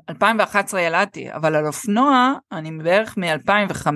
2011 0.09 0.81
ילדתי, 0.81 1.33
אבל 1.33 1.55
על 1.55 1.67
אופנוע 1.67 2.33
אני 2.51 2.71
בערך 2.71 3.17
מ-2005. 3.17 3.87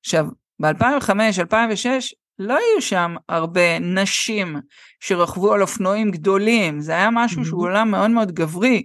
עכשיו, 0.00 0.26
ב-2005, 0.60 1.10
2006, 1.38 2.14
לא 2.38 2.54
היו 2.54 2.82
שם 2.82 3.14
הרבה 3.28 3.78
נשים 3.78 4.56
שרכבו 5.00 5.52
על 5.52 5.62
אופנועים 5.62 6.10
גדולים, 6.10 6.80
זה 6.80 6.92
היה 6.92 7.08
משהו 7.12 7.42
mm-hmm. 7.42 7.46
שהוא 7.46 7.62
עולם 7.62 7.90
מאוד 7.90 8.10
מאוד 8.10 8.32
גברי, 8.32 8.82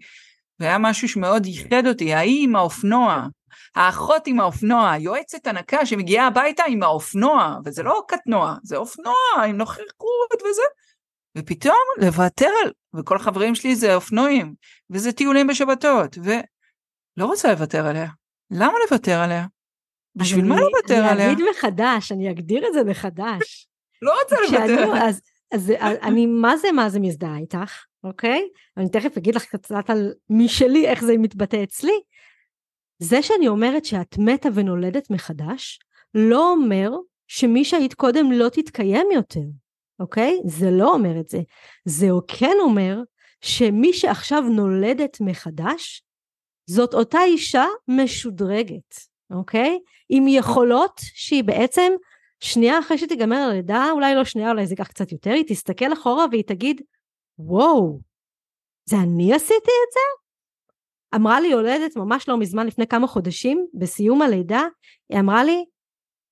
והיה 0.60 0.78
משהו 0.78 1.10
שמאוד 1.10 1.46
ייחד 1.46 1.88
אותי, 1.88 2.14
האי 2.14 2.44
עם 2.44 2.56
האופנוע, 2.56 3.28
האחות 3.76 4.28
עם 4.28 4.40
האופנוע, 4.40 4.94
יועצת 5.00 5.48
הנקה 5.48 5.86
שמגיעה 5.86 6.28
הביתה 6.28 6.64
עם 6.68 6.84
האופנוע, 6.84 7.58
וזה 7.66 7.84
לא 7.84 8.02
קטנוע, 8.08 8.56
זה 8.64 8.78
אופנוע 8.78 9.14
עם 9.48 9.58
נוכחות 9.58 10.42
וזה. 10.50 10.62
ופתאום 11.38 11.86
לוותר 12.02 12.50
על, 12.64 12.72
וכל 12.96 13.16
החברים 13.16 13.56
שלי 13.56 13.76
זה 13.76 13.96
אופנועים, 13.96 14.54
וזה 14.90 15.12
טיולים 15.12 15.48
בשבתות, 15.48 16.18
ולא 16.18 17.26
רוצה 17.26 17.52
לוותר 17.52 17.88
עליה. 17.88 18.08
למה 18.52 18.74
לוותר 18.90 19.20
עליה? 19.20 19.46
בשביל 20.16 20.46
מה 20.46 20.56
לוותר 20.56 21.06
עליה? 21.06 21.26
אני 21.26 21.34
אגיד 21.34 21.46
מחדש, 21.52 22.12
אני 22.12 22.32
אגדיר 22.32 22.68
את 22.68 22.74
זה 22.74 22.84
מחדש. 22.84 23.68
לא 24.02 24.14
רוצה 24.22 24.36
לוותר. 24.42 24.94
אז, 25.04 25.22
אז 25.52 25.72
אני 25.82 26.26
מה 26.26 26.58
זה 26.58 26.72
מה 26.72 26.90
זה 26.90 27.00
מזדהה 27.00 27.38
איתך, 27.38 27.84
אוקיי? 28.04 28.48
אני 28.78 28.90
תכף 28.90 29.18
אגיד 29.18 29.36
לך 29.36 29.46
קצת 29.46 29.90
על 29.90 30.14
משלי, 30.30 30.88
איך 30.88 31.04
זה 31.04 31.18
מתבטא 31.18 31.64
אצלי. 31.64 32.02
זה 33.00 33.22
שאני 33.22 33.48
אומרת 33.48 33.86
שאת 33.86 34.18
מתה 34.18 34.50
ונולדת 34.54 35.10
מחדש, 35.10 35.80
לא 36.14 36.52
אומר 36.52 36.90
שמי 37.28 37.66
שהיית 37.66 37.94
קודם 37.94 38.32
לא 38.32 38.50
תתקיים 38.50 39.08
יותר, 39.14 39.46
אוקיי? 40.00 40.40
זה 40.46 40.72
לא 40.72 40.94
אומר 40.94 41.20
את 41.20 41.30
זה. 41.30 41.40
זה 41.86 42.08
כן 42.28 42.56
אומר 42.62 42.98
שמי 43.42 43.94
שעכשיו 43.94 44.42
נולדת 44.42 45.18
מחדש, 45.22 46.04
זאת 46.66 46.94
אותה 46.94 47.20
אישה 47.24 47.66
משודרגת, 47.88 48.96
אוקיי? 49.32 49.80
עם 50.10 50.28
יכולות 50.28 51.02
שהיא 51.04 51.44
בעצם, 51.44 51.92
שנייה 52.40 52.80
אחרי 52.80 52.98
שתיגמר 52.98 53.38
הלידה, 53.38 53.92
אולי 53.92 54.16
לא 54.16 54.24
שנייה, 54.24 54.52
אולי 54.52 54.66
זה 54.66 54.74
ייקח 54.74 54.88
קצת 54.88 55.12
יותר, 55.12 55.32
היא 55.32 55.44
תסתכל 55.48 55.94
אחורה 55.94 56.26
והיא 56.32 56.44
תגיד, 56.44 56.82
וואו, 57.40 58.00
זה 58.86 58.96
אני 58.98 59.34
עשיתי 59.34 59.54
את 59.56 59.94
זה? 59.94 60.29
אמרה 61.16 61.40
לי 61.40 61.48
יולדת 61.48 61.96
ממש 61.96 62.30
לא 62.30 62.38
מזמן, 62.38 62.68
לפני 62.68 62.88
כמה 62.88 63.08
חודשים, 63.08 63.66
בסיום 63.74 64.22
הלידה, 64.22 64.64
היא 65.10 65.20
אמרה 65.20 65.44
לי, 65.44 65.66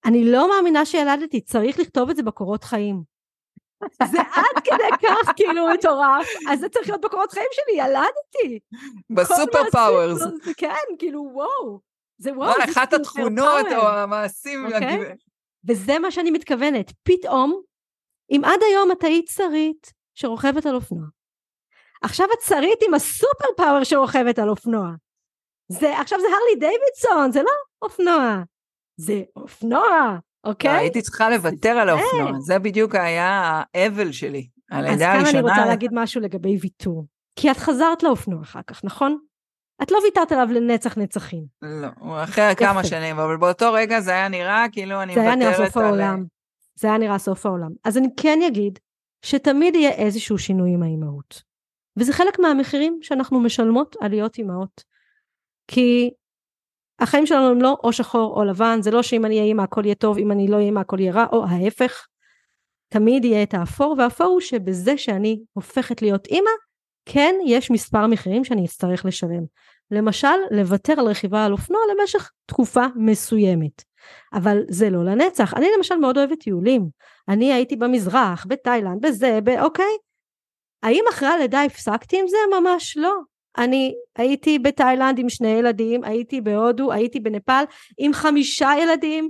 אני 0.06 0.32
לא 0.32 0.50
מאמינה 0.50 0.86
שילדתי, 0.86 1.42
צריך 1.42 1.80
לכתוב 1.80 2.10
את 2.10 2.16
זה 2.16 2.24
בקורות 2.24 2.63
חיים. 2.63 3.02
זה 4.12 4.22
עד 4.22 4.63
כדי 4.63 5.08
כך 5.08 5.32
כאילו 5.36 5.68
מטורף, 5.74 6.28
אז 6.50 6.60
זה 6.60 6.70
צריך 6.70 6.90
להיות 6.90 7.02
בקורות 7.02 7.32
חיים 7.32 7.48
שלי, 7.52 7.84
ילדתי. 7.84 8.60
ב 9.10 9.20
super 9.20 9.70
powers. 9.72 10.22
כן, 10.58 10.74
כאילו 11.00 11.30
וואו. 11.34 11.80
זה 12.18 12.34
וואו. 12.34 12.54
זה 12.58 12.72
אחת 12.72 12.94
התכונות 12.94 13.66
או 13.76 13.88
המעשים. 13.88 14.66
אוקיי? 14.66 15.16
וזה 15.68 16.00
מה 16.00 16.12
שאני 16.12 16.32
מתכוונת. 16.32 16.92
פתאום, 17.04 17.62
אם 18.32 18.42
עד 18.46 18.60
היום 18.70 18.92
את 18.92 19.04
היית 19.04 19.28
שרית 19.28 19.94
שרוכבת 20.16 20.66
על 20.66 20.76
אופנוע, 20.76 21.06
עכשיו 22.02 22.28
את 22.34 22.42
שרית 22.42 22.80
עם 22.88 22.94
הסופר 22.94 23.48
פאוור 23.58 23.84
שרוכבת 23.84 24.40
על 24.40 24.50
אופנוע. 24.50 24.92
זה, 25.72 26.00
עכשיו 26.00 26.20
זה 26.20 26.28
הרלי 26.28 26.60
דיווידסון, 26.60 27.32
זה 27.32 27.42
לא 27.42 27.52
אופנוע. 27.82 28.44
זה 28.98 29.22
אופנוע, 29.36 30.18
אוקיי? 30.44 30.72
הייתי 30.72 31.02
צריכה 31.02 31.30
לוותר 31.30 31.70
על 31.70 31.90
האופנוע, 31.90 32.40
זה 32.40 32.60
בדיוק 32.60 32.96
היה 32.96 33.62
האבל 33.74 34.12
שלי. 34.12 34.48
אז 34.72 35.00
כאן 35.00 35.26
אני 35.30 35.42
רוצה 35.42 35.66
להגיד 35.66 35.92
משהו 35.94 36.22
לגבי 36.22 36.58
ויתור. 36.62 37.06
כי 37.36 37.52
את 37.52 37.58
חזרת 37.58 38.04
לאופנוע 38.04 38.42
אחר 38.42 38.60
כך, 38.68 38.84
נכון? 38.84 39.18
את 39.84 39.92
לא 39.92 39.98
ויתרת 40.04 40.32
עליו 40.32 40.48
לנצח 40.52 40.98
נצחים. 40.98 41.46
לא, 41.62 42.24
אחרי 42.24 42.56
כמה 42.58 42.84
שנים, 42.84 43.20
אבל 43.20 43.38
באותו 43.38 43.74
רגע 43.74 44.02
זה 44.02 44.12
היה 44.12 44.28
נראה 44.28 44.66
כאילו 44.72 45.02
אני 45.02 45.16
מוותרת 45.16 45.34
על... 45.34 45.40
זה 45.40 45.46
היה 45.46 45.52
נראה 45.56 45.66
סוף 45.68 45.78
העולם. 45.78 46.26
זה 46.76 46.88
היה 46.88 46.98
נראה 46.98 47.18
סוף 47.18 47.46
העולם. 47.46 47.72
אז 47.84 47.98
אני 47.98 48.08
כן 48.18 48.40
אגיד 48.48 48.80
שתמיד 49.26 49.76
יהיה 49.76 49.92
איזשהו 49.92 50.38
שינוי 50.38 50.74
עם 50.74 50.84
האימהות. 50.84 51.47
וזה 51.98 52.14
חלק 52.14 52.40
מהמחירים 52.40 53.00
שאנחנו 53.02 53.40
משלמות 53.40 53.96
על 54.02 54.12
להיות 54.12 54.38
אימהות. 54.38 54.84
כי 55.68 56.10
החיים 57.00 57.26
שלנו 57.26 57.48
הם 57.48 57.62
לא 57.62 57.78
או 57.84 57.94
שחור 57.94 58.36
או 58.36 58.44
לבן, 58.44 58.80
זה 58.82 58.92
לא 58.92 59.04
שאם 59.04 59.26
אני 59.26 59.36
אהיה 59.36 59.48
אימא 59.48 59.62
הכל 59.62 59.86
יהיה 59.86 59.96
טוב, 59.96 60.18
אם 60.18 60.32
אני 60.32 60.48
לא 60.48 60.56
אהיה 60.56 60.66
אימא 60.66 60.80
הכל 60.80 61.00
יהיה 61.00 61.14
רע, 61.14 61.26
או 61.32 61.46
ההפך. 61.46 62.08
תמיד 62.90 63.26
יהיה 63.26 63.44
את 63.44 63.54
האפור, 63.54 63.96
והאפור 63.98 64.28
הוא 64.28 64.42
שבזה 64.42 64.98
שאני 64.98 65.40
הופכת 65.54 66.02
להיות 66.02 66.28
אימא, 66.28 66.50
כן 67.06 67.36
יש 67.46 67.72
מספר 67.72 68.08
מחירים 68.08 68.44
שאני 68.44 68.66
אצטרך 68.66 69.06
לשלם. 69.06 69.44
למשל, 69.92 70.38
לוותר 70.52 70.94
על 71.00 71.08
רכיבה 71.08 71.46
על 71.46 71.52
אופנוע 71.52 71.82
למשך 71.92 72.32
תקופה 72.46 72.86
מסוימת. 72.96 73.84
אבל 74.34 74.62
זה 74.70 74.90
לא 74.90 75.06
לנצח. 75.06 75.54
אני 75.54 75.68
למשל 75.78 75.96
מאוד 75.96 76.18
אוהבת 76.18 76.40
טיולים. 76.40 76.90
אני 77.30 77.54
הייתי 77.54 77.76
במזרח, 77.76 78.46
בתאילנד, 78.50 79.06
בזה, 79.06 79.40
ב... 79.44 79.50
האם 80.84 81.04
אחרי 81.10 81.30
הלידה 81.30 81.63
הפסקתי 81.63 82.20
עם 82.20 82.28
זה? 82.28 82.38
ממש 82.60 82.98
לא. 82.98 83.13
אני 83.58 83.94
הייתי 84.16 84.60
בתאילנד 84.60 85.20
עם 85.20 85.30
שני 85.30 85.48
ילדים, 85.48 86.04
הייתי 86.04 86.42
בהודו, 86.42 86.92
הייתי 86.92 87.20
בנפאל 87.20 87.63
עם 87.98 88.13
חמישה 88.13 88.70
ילדים, 88.82 89.30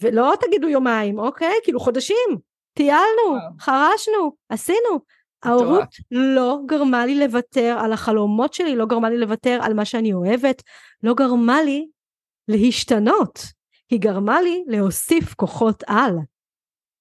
ולא 0.00 0.34
תגידו 0.40 0.68
יומיים, 0.68 1.18
אוקיי? 1.18 1.54
כאילו 1.62 1.80
חודשים. 1.80 2.48
טיילנו, 2.74 3.38
חרשנו, 3.60 4.32
עשינו. 4.48 5.00
ההורות 5.42 5.88
לא 6.10 6.58
גרמה 6.66 7.06
לי 7.06 7.14
לוותר 7.14 7.76
על 7.80 7.92
החלומות 7.92 8.54
שלי, 8.54 8.76
לא 8.76 8.86
גרמה 8.86 9.10
לי 9.10 9.18
לוותר 9.18 9.58
על 9.62 9.74
מה 9.74 9.84
שאני 9.84 10.12
אוהבת, 10.12 10.62
לא 11.02 11.14
גרמה 11.14 11.62
לי 11.62 11.88
להשתנות. 12.48 13.38
היא 13.90 14.00
גרמה 14.00 14.40
לי 14.40 14.64
להוסיף 14.66 15.34
כוחות 15.34 15.82
על. 15.86 16.12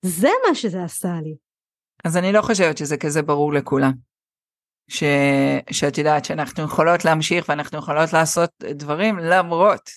זה 0.01 0.29
מה 0.47 0.55
שזה 0.55 0.83
עשה 0.83 1.13
לי. 1.23 1.35
אז 2.07 2.17
אני 2.17 2.31
לא 2.31 2.41
חושבת 2.41 2.77
שזה 2.77 2.97
כזה 2.97 3.21
ברור 3.21 3.53
לכולם. 3.53 3.91
ש... 4.89 5.03
שאת 5.71 5.97
יודעת 5.97 6.25
שאנחנו 6.25 6.63
יכולות 6.63 7.05
להמשיך 7.05 7.49
ואנחנו 7.49 7.77
יכולות 7.77 8.13
לעשות 8.13 8.49
דברים 8.59 9.17
למרות. 9.19 9.89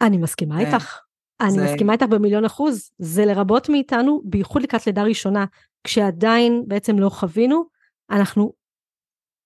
אני 0.00 0.16
מסכימה 0.16 0.60
איתך. 0.60 0.98
אני 1.40 1.50
זה... 1.50 1.64
מסכימה 1.64 1.92
איתך 1.92 2.06
במיליון 2.06 2.44
אחוז. 2.44 2.90
זה 2.98 3.24
לרבות 3.24 3.68
מאיתנו, 3.68 4.22
בייחוד 4.24 4.62
לקראת 4.62 4.86
לידה 4.86 5.02
ראשונה, 5.02 5.44
כשעדיין 5.84 6.64
בעצם 6.66 6.98
לא 6.98 7.08
חווינו, 7.08 7.64
אנחנו 8.10 8.52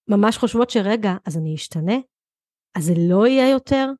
ממש 0.09 0.38
חושבות 0.38 0.70
שרגע, 0.70 1.14
אז 1.26 1.37
אני 1.37 1.54
אשתנה? 1.54 1.96
אז 2.74 2.85
זה 2.85 2.94
לא 2.96 3.26
יהיה 3.26 3.50
יותר? 3.50 3.90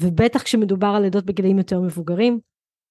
ובטח 0.00 0.42
כשמדובר 0.42 0.88
על 0.96 1.02
לידות 1.02 1.24
בגילאים 1.24 1.58
יותר 1.58 1.80
מבוגרים, 1.80 2.40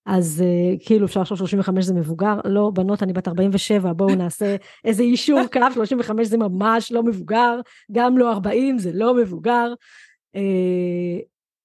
אז 0.07 0.43
uh, 0.43 0.85
כאילו 0.85 1.05
אפשר 1.05 1.21
לחשוב 1.21 1.37
35 1.37 1.85
זה 1.85 1.93
מבוגר, 1.93 2.35
לא 2.45 2.71
בנות 2.73 3.03
אני 3.03 3.13
בת 3.13 3.27
47 3.27 3.93
בואו 3.93 4.15
נעשה 4.15 4.55
איזה 4.85 5.03
אישור 5.03 5.39
קו 5.53 5.59
35 5.73 6.27
זה 6.27 6.37
ממש 6.37 6.91
לא 6.91 7.03
מבוגר, 7.03 7.59
גם 7.91 8.17
לא 8.17 8.31
40 8.31 8.77
זה 8.77 8.91
לא 8.93 9.15
מבוגר, 9.15 9.73
uh, 10.35 10.39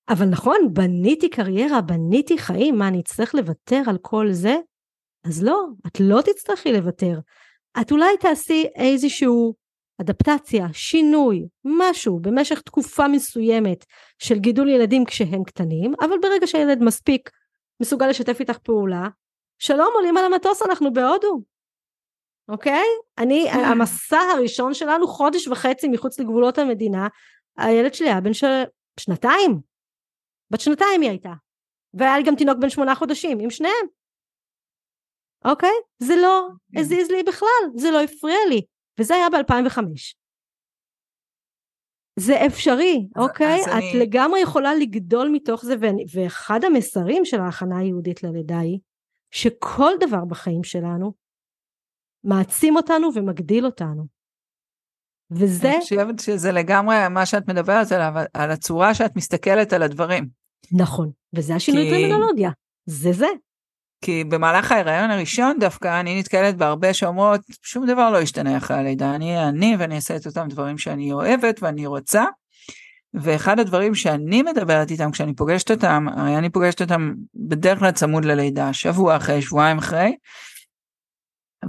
אבל 0.08 0.26
נכון 0.26 0.56
בניתי 0.72 1.30
קריירה, 1.30 1.80
בניתי 1.80 2.38
חיים, 2.38 2.78
מה 2.78 2.88
אני 2.88 3.00
אצטרך 3.00 3.34
לוותר 3.34 3.82
על 3.86 3.98
כל 3.98 4.32
זה? 4.32 4.56
אז 5.24 5.42
לא, 5.42 5.64
את 5.86 6.00
לא 6.00 6.20
תצטרכי 6.20 6.72
לוותר, 6.72 7.18
את 7.80 7.92
אולי 7.92 8.16
תעשי 8.20 8.66
איזשהו 8.74 9.54
אדפטציה, 10.00 10.66
שינוי, 10.72 11.46
משהו 11.64 12.20
במשך 12.20 12.60
תקופה 12.60 13.08
מסוימת 13.08 13.84
של 14.18 14.38
גידול 14.38 14.68
ילדים 14.68 15.04
כשהם 15.04 15.44
קטנים, 15.44 15.92
אבל 16.00 16.16
ברגע 16.22 16.46
שהילד 16.46 16.82
מספיק 16.82 17.30
מסוגל 17.82 18.06
לשתף 18.06 18.40
איתך 18.40 18.58
פעולה, 18.58 19.08
שלום 19.58 19.90
עולים 19.94 20.16
על 20.16 20.24
המטוס 20.24 20.62
אנחנו 20.62 20.92
בהודו, 20.92 21.42
אוקיי? 22.48 22.86
אני, 23.18 23.48
כן. 23.52 23.58
המסע 23.58 24.18
הראשון 24.18 24.74
שלנו 24.74 25.08
חודש 25.08 25.48
וחצי 25.48 25.88
מחוץ 25.88 26.20
לגבולות 26.20 26.58
המדינה, 26.58 27.08
הילד 27.56 27.94
שלי 27.94 28.08
היה 28.08 28.20
בן 28.20 28.34
ש... 28.34 28.44
שנתיים, 29.00 29.60
בת 30.50 30.60
שנתיים 30.60 31.00
היא 31.00 31.10
הייתה, 31.10 31.32
והיה 31.94 32.18
לי 32.18 32.24
גם 32.24 32.36
תינוק 32.36 32.58
בן 32.60 32.70
שמונה 32.70 32.94
חודשים 32.94 33.38
עם 33.40 33.50
שניהם. 33.50 33.86
אוקיי? 35.44 35.74
זה 35.98 36.16
לא 36.16 36.48
כן. 36.72 36.80
הזיז 36.80 37.10
לי 37.10 37.22
בכלל, 37.22 37.64
זה 37.74 37.90
לא 37.90 38.02
הפריע 38.02 38.38
לי, 38.48 38.62
וזה 39.00 39.14
היה 39.14 39.30
ב-2005. 39.30 39.78
זה 42.16 42.46
אפשרי, 42.46 43.08
אוקיי? 43.16 43.62
את 43.62 43.68
אני... 43.68 43.92
לגמרי 43.94 44.40
יכולה 44.40 44.74
לגדול 44.74 45.28
מתוך 45.32 45.64
זה, 45.64 45.74
ואחד 46.14 46.64
המסרים 46.64 47.24
של 47.24 47.40
ההכנה 47.40 47.78
היהודית 47.78 48.22
ללידה 48.22 48.58
היא, 48.58 48.78
שכל 49.30 49.92
דבר 50.00 50.24
בחיים 50.24 50.64
שלנו 50.64 51.12
מעצים 52.24 52.76
אותנו 52.76 53.08
ומגדיל 53.14 53.66
אותנו. 53.66 54.06
וזה... 55.30 55.70
אני 55.70 55.80
חושבת 55.80 56.18
שזה 56.18 56.52
לגמרי 56.52 56.96
מה 57.10 57.26
שאת 57.26 57.48
מדברת 57.48 57.92
עליו, 57.92 58.12
על 58.34 58.50
הצורה 58.50 58.94
שאת 58.94 59.16
מסתכלת 59.16 59.72
על 59.72 59.82
הדברים. 59.82 60.28
נכון, 60.72 61.10
וזה 61.34 61.54
השינוי 61.54 61.84
כי... 61.84 61.90
טרמינולוגיה, 61.90 62.50
זה 62.86 63.12
זה. 63.12 63.26
כי 64.02 64.24
במהלך 64.24 64.72
ההיריון 64.72 65.10
הראשון 65.10 65.58
דווקא 65.60 66.00
אני 66.00 66.18
נתקלת 66.18 66.56
בהרבה 66.56 66.94
שאומרות 66.94 67.40
שום 67.62 67.86
דבר 67.86 68.10
לא 68.10 68.18
ישתנה 68.18 68.56
אחרי 68.56 68.76
הלידה, 68.76 69.14
אני 69.14 69.30
אהיה 69.30 69.48
אני 69.48 69.76
ואני 69.78 69.96
אעשה 69.96 70.16
את 70.16 70.26
אותם 70.26 70.48
דברים 70.48 70.78
שאני 70.78 71.12
אוהבת 71.12 71.62
ואני 71.62 71.86
רוצה. 71.86 72.24
ואחד 73.14 73.58
הדברים 73.58 73.94
שאני 73.94 74.42
מדברת 74.42 74.90
איתם 74.90 75.10
כשאני 75.10 75.34
פוגשת 75.34 75.70
אותם, 75.70 76.06
הרי 76.16 76.38
אני 76.38 76.50
פוגשת 76.50 76.80
אותם 76.82 77.14
בדרך 77.34 77.78
כלל 77.78 77.90
צמוד 77.90 78.24
ללידה, 78.24 78.72
שבוע 78.72 79.16
אחרי, 79.16 79.42
שבועיים 79.42 79.78
אחרי, 79.78 80.16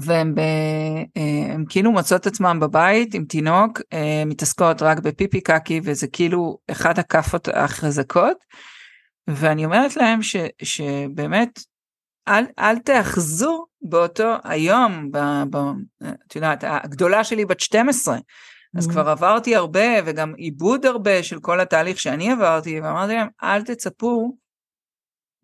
והן 0.02 0.36
ב, 0.36 0.40
אה, 1.18 1.56
כאילו 1.70 1.92
מוצאות 1.92 2.28
עצמן 2.28 2.60
בבית 2.60 3.14
עם 3.14 3.26
תינוק, 3.26 3.82
אה, 3.94 4.24
מתעסקות 4.26 4.82
רק 4.82 5.00
בפיפי 5.00 5.42
קקי 5.42 5.82
וזה 5.84 6.08
כאילו 6.08 6.58
אחד 6.72 7.00
הכאפות 7.00 7.48
החזקות. 7.54 8.38
ואני 9.28 9.66
אומרת 9.66 9.96
להם 9.96 10.22
ש, 10.22 10.36
שבאמת 10.64 11.60
אל, 12.28 12.46
אל 12.60 12.80
תאחזו 12.80 13.66
באותו 13.82 14.36
היום, 14.44 15.12
ב, 15.12 15.18
ב, 15.50 15.58
את 16.28 16.36
יודעת, 16.36 16.64
הגדולה 16.68 17.24
שלי 17.24 17.46
בת 17.46 17.60
12, 17.60 18.18
אז 18.78 18.88
mm-hmm. 18.88 18.92
כבר 18.92 19.10
עברתי 19.10 19.56
הרבה 19.56 19.86
וגם 20.06 20.34
עיבוד 20.38 20.86
הרבה 20.86 21.24
של 21.24 21.40
כל 21.40 21.60
התהליך 21.60 22.00
שאני 22.00 22.32
עברתי, 22.32 22.82
ואמרתי 22.82 23.14
להם, 23.14 23.28
אל 23.44 23.62
תצפו 23.64 24.38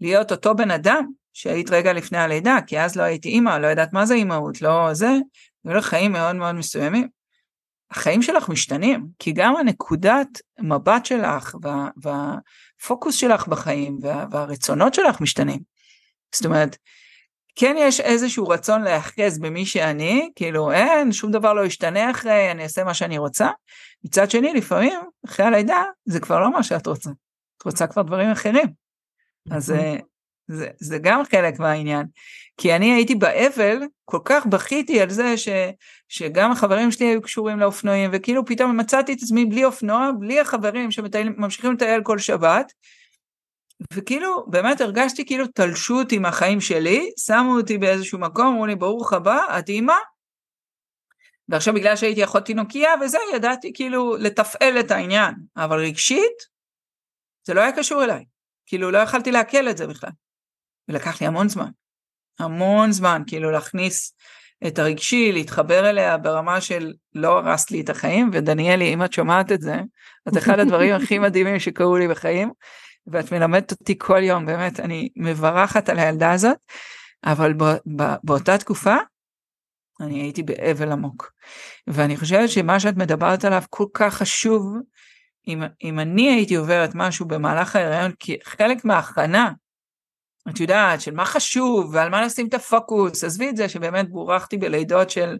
להיות 0.02 0.32
אותו 0.32 0.56
בן 0.56 0.72
אדם 0.72 1.06
שהיית 1.34 1.70
רגע 1.70 1.94
לפני 1.94 2.18
הלידה, 2.18 2.58
כי 2.68 2.80
אז 2.80 2.96
לא 2.96 3.04
הייתי 3.04 3.30
אימא, 3.30 3.58
לא 3.58 3.68
יודעת 3.68 3.94
מה 3.94 4.06
זה 4.06 4.14
אימהות, 4.14 4.62
לא 4.62 4.94
זה, 4.94 5.10
היו 5.66 5.74
לך 5.74 5.86
חיים 5.86 6.12
מאוד 6.12 6.36
מאוד 6.36 6.56
מסוימים. 6.56 7.08
החיים 7.92 8.22
שלך 8.22 8.50
משתנים, 8.50 9.08
כי 9.20 9.32
גם 9.32 9.56
הנקודת 9.56 10.28
מבט 10.60 11.06
שלך 11.06 11.56
וה, 11.62 11.90
והפוקוס 12.02 13.16
שלך 13.16 13.48
בחיים 13.48 13.98
וה, 14.02 14.26
והרצונות 14.32 14.94
שלך 14.94 15.22
משתנים. 15.22 15.69
זאת 16.36 16.46
אומרת, 16.46 16.78
כן 17.56 17.76
יש 17.80 18.00
איזשהו 18.00 18.48
רצון 18.48 18.82
להיאחז 18.82 19.40
במי 19.40 19.66
שאני, 19.66 20.30
כאילו 20.36 20.72
אין, 20.72 21.12
שום 21.12 21.32
דבר 21.32 21.54
לא 21.54 21.66
ישתנה 21.66 22.12
אחרי, 22.12 22.52
אני 22.52 22.64
אעשה 22.64 22.84
מה 22.84 22.94
שאני 22.94 23.18
רוצה. 23.18 23.50
מצד 24.04 24.32
שני, 24.32 24.54
לפעמים, 24.54 25.00
אחרי 25.26 25.46
הלידה, 25.46 25.84
זה 26.06 26.20
כבר 26.20 26.40
לא 26.40 26.52
מה 26.52 26.64
שאת 26.64 26.88
רוצה. 26.88 27.10
את 27.58 27.64
רוצה 27.64 27.88
כבר 27.88 28.02
דברים 28.02 28.32
אחרים. 28.32 28.68
אז 29.52 29.72
נכון. 29.72 29.86
אה, 29.86 29.98
זה, 30.48 30.68
זה 30.80 30.98
גם 30.98 31.22
חלק 31.32 31.60
מהעניין. 31.60 32.06
כי 32.58 32.76
אני 32.76 32.94
הייתי 32.94 33.16
באבל, 33.16 33.78
כל 34.06 34.20
כך 34.26 34.46
בכיתי 34.46 35.02
על 35.02 35.10
זה 35.10 35.38
ש, 35.38 35.50
שגם 36.10 36.52
החברים 36.52 36.92
שלי 36.92 37.06
היו 37.06 37.22
קשורים 37.22 37.60
לאופנועים, 37.60 38.10
וכאילו 38.14 38.46
פתאום 38.46 38.78
מצאתי 38.78 39.14
את 39.14 39.18
עצמי 39.22 39.46
בלי 39.46 39.66
אופנוע, 39.66 40.12
בלי 40.20 40.40
החברים 40.40 40.92
שממשיכים 40.92 41.74
לטייל 41.74 42.04
כל 42.04 42.18
שבת, 42.18 42.74
וכאילו 43.94 44.46
באמת 44.48 44.82
הרגשתי 44.82 45.26
כאילו 45.26 45.48
תלשות 45.48 46.12
עם 46.12 46.26
החיים 46.26 46.62
שלי, 46.62 47.12
שמו 47.26 47.58
אותי 47.58 47.78
באיזשהו 47.78 48.20
מקום, 48.20 48.48
אמרו 48.48 48.66
לי 48.66 48.76
ברוך 48.76 49.14
הבא, 49.14 49.60
את 49.60 49.70
אימא. 49.70 49.94
ועכשיו 51.50 51.74
בגלל 51.74 51.96
שהייתי 51.96 52.24
אחות 52.24 52.46
תינוקייה 52.46 52.92
וזה, 53.02 53.18
ידעתי 53.36 53.72
כאילו 53.74 54.16
לתפעל 54.20 54.80
את 54.80 54.92
העניין, 54.92 55.34
אבל 55.58 55.80
רגשית, 55.80 56.60
זה 57.48 57.54
לא 57.54 57.62
היה 57.62 57.76
קשור 57.76 58.04
אליי. 58.04 58.26
כאילו 58.66 58.92
לא 58.92 58.98
יכלתי 58.98 59.32
לעכל 59.32 59.70
את 59.70 59.78
זה 59.78 59.88
בכלל. 59.88 60.10
ולקח 60.88 61.22
לי 61.22 61.28
המון 61.28 61.50
זמן. 61.50 61.70
המון 62.40 62.92
זמן, 62.92 63.22
כאילו 63.28 63.52
להכניס 63.52 64.14
את 64.68 64.80
הרגשי, 64.80 65.32
להתחבר 65.32 65.90
אליה 65.90 66.18
ברמה 66.18 66.62
של 66.62 66.94
לא 67.16 67.38
הרסת 67.38 67.72
לי 67.72 67.82
את 67.82 67.90
החיים, 67.90 68.30
ודניאלי, 68.34 68.94
אם 68.94 69.04
את 69.04 69.14
שומעת 69.14 69.52
את 69.52 69.62
זה, 69.62 69.76
את 70.28 70.38
אחד 70.38 70.60
הדברים 70.60 70.96
הכי 70.96 71.20
מדהימים 71.20 71.60
שקרו 71.60 71.98
לי 71.98 72.08
בחיים, 72.08 72.52
ואת 73.12 73.32
מלמדת 73.32 73.72
אותי 73.72 73.96
כל 73.98 74.24
יום, 74.24 74.46
באמת, 74.46 74.80
אני 74.80 75.10
מברכת 75.16 75.90
על 75.90 76.00
הילדה 76.00 76.32
הזאת, 76.32 76.58
אבל 77.26 77.54
בא, 77.54 77.76
בא, 77.86 78.16
באותה 78.24 78.58
תקופה, 78.58 78.96
אני 80.02 80.22
הייתי 80.22 80.44
באבל 80.44 80.92
עמוק. 80.92 81.32
ואני 81.88 82.18
חושבת 82.18 82.50
שמה 82.50 82.80
שאת 82.80 82.98
מדברת 82.98 83.46
עליו 83.46 83.64
כל 83.70 83.86
כך 83.94 84.14
חשוב, 84.14 84.76
אם, 85.48 85.64
אם 85.84 86.00
אני 86.00 86.30
הייתי 86.30 86.56
עוברת 86.56 86.90
משהו 86.96 87.26
במהלך 87.26 87.76
ההיריון, 87.76 88.12
כי 88.20 88.38
חלק 88.44 88.86
מההכנה, 88.86 89.52
את 90.50 90.60
יודעת, 90.60 91.02
של 91.02 91.14
מה 91.14 91.26
חשוב 91.26 91.90
ועל 91.94 92.10
מה 92.10 92.22
לשים 92.22 92.48
את 92.48 92.54
הפוקוס, 92.54 93.24
עזבי 93.24 93.50
את 93.50 93.58
זה 93.58 93.70
שבאמת 93.70 94.10
בורכתי 94.10 94.58
בלידות 94.58 95.10
של 95.10 95.38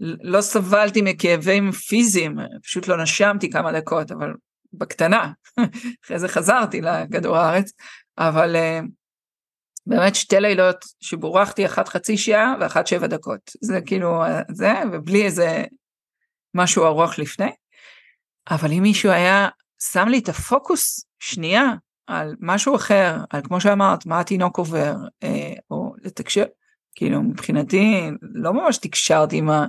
לא 0.00 0.40
סבלתי 0.40 1.02
מכאבים 1.02 1.72
פיזיים, 1.72 2.36
פשוט 2.62 2.88
לא 2.88 3.02
נשמתי 3.02 3.50
כמה 3.50 3.72
דקות, 3.72 4.12
אבל 4.12 4.32
בקטנה, 4.72 5.32
אחרי 6.04 6.18
זה 6.18 6.28
חזרתי 6.28 6.80
לכדור 6.80 7.36
הארץ, 7.36 7.72
אבל 8.18 8.56
uh, 8.56 8.86
באמת 9.86 10.14
שתי 10.14 10.40
לילות 10.40 10.84
שבורחתי, 11.00 11.66
אחת 11.66 11.88
חצי 11.88 12.16
שעה 12.16 12.54
ואחת 12.60 12.86
שבע 12.86 13.06
דקות, 13.06 13.40
זה 13.60 13.80
כאילו 13.80 14.22
זה, 14.50 14.72
ובלי 14.92 15.24
איזה 15.24 15.64
משהו 16.54 16.84
ארוך 16.84 17.18
לפני, 17.18 17.50
אבל 18.50 18.72
אם 18.72 18.82
מישהו 18.82 19.10
היה 19.10 19.48
שם 19.92 20.08
לי 20.08 20.18
את 20.18 20.28
הפוקוס 20.28 21.04
שנייה 21.18 21.64
על 22.06 22.36
משהו 22.40 22.76
אחר, 22.76 23.16
על 23.30 23.42
כמו 23.44 23.60
שאמרת, 23.60 24.06
מה 24.06 24.20
התינוק 24.20 24.58
עובר, 24.58 24.94
אה, 25.22 25.52
או 25.70 25.94
לתקשר, 26.02 26.44
כאילו 26.94 27.22
מבחינתי 27.22 28.10
לא 28.22 28.52
ממש 28.52 28.78
תקשרתי 28.78 29.36
עם 29.36 29.50
ה... 29.50 29.66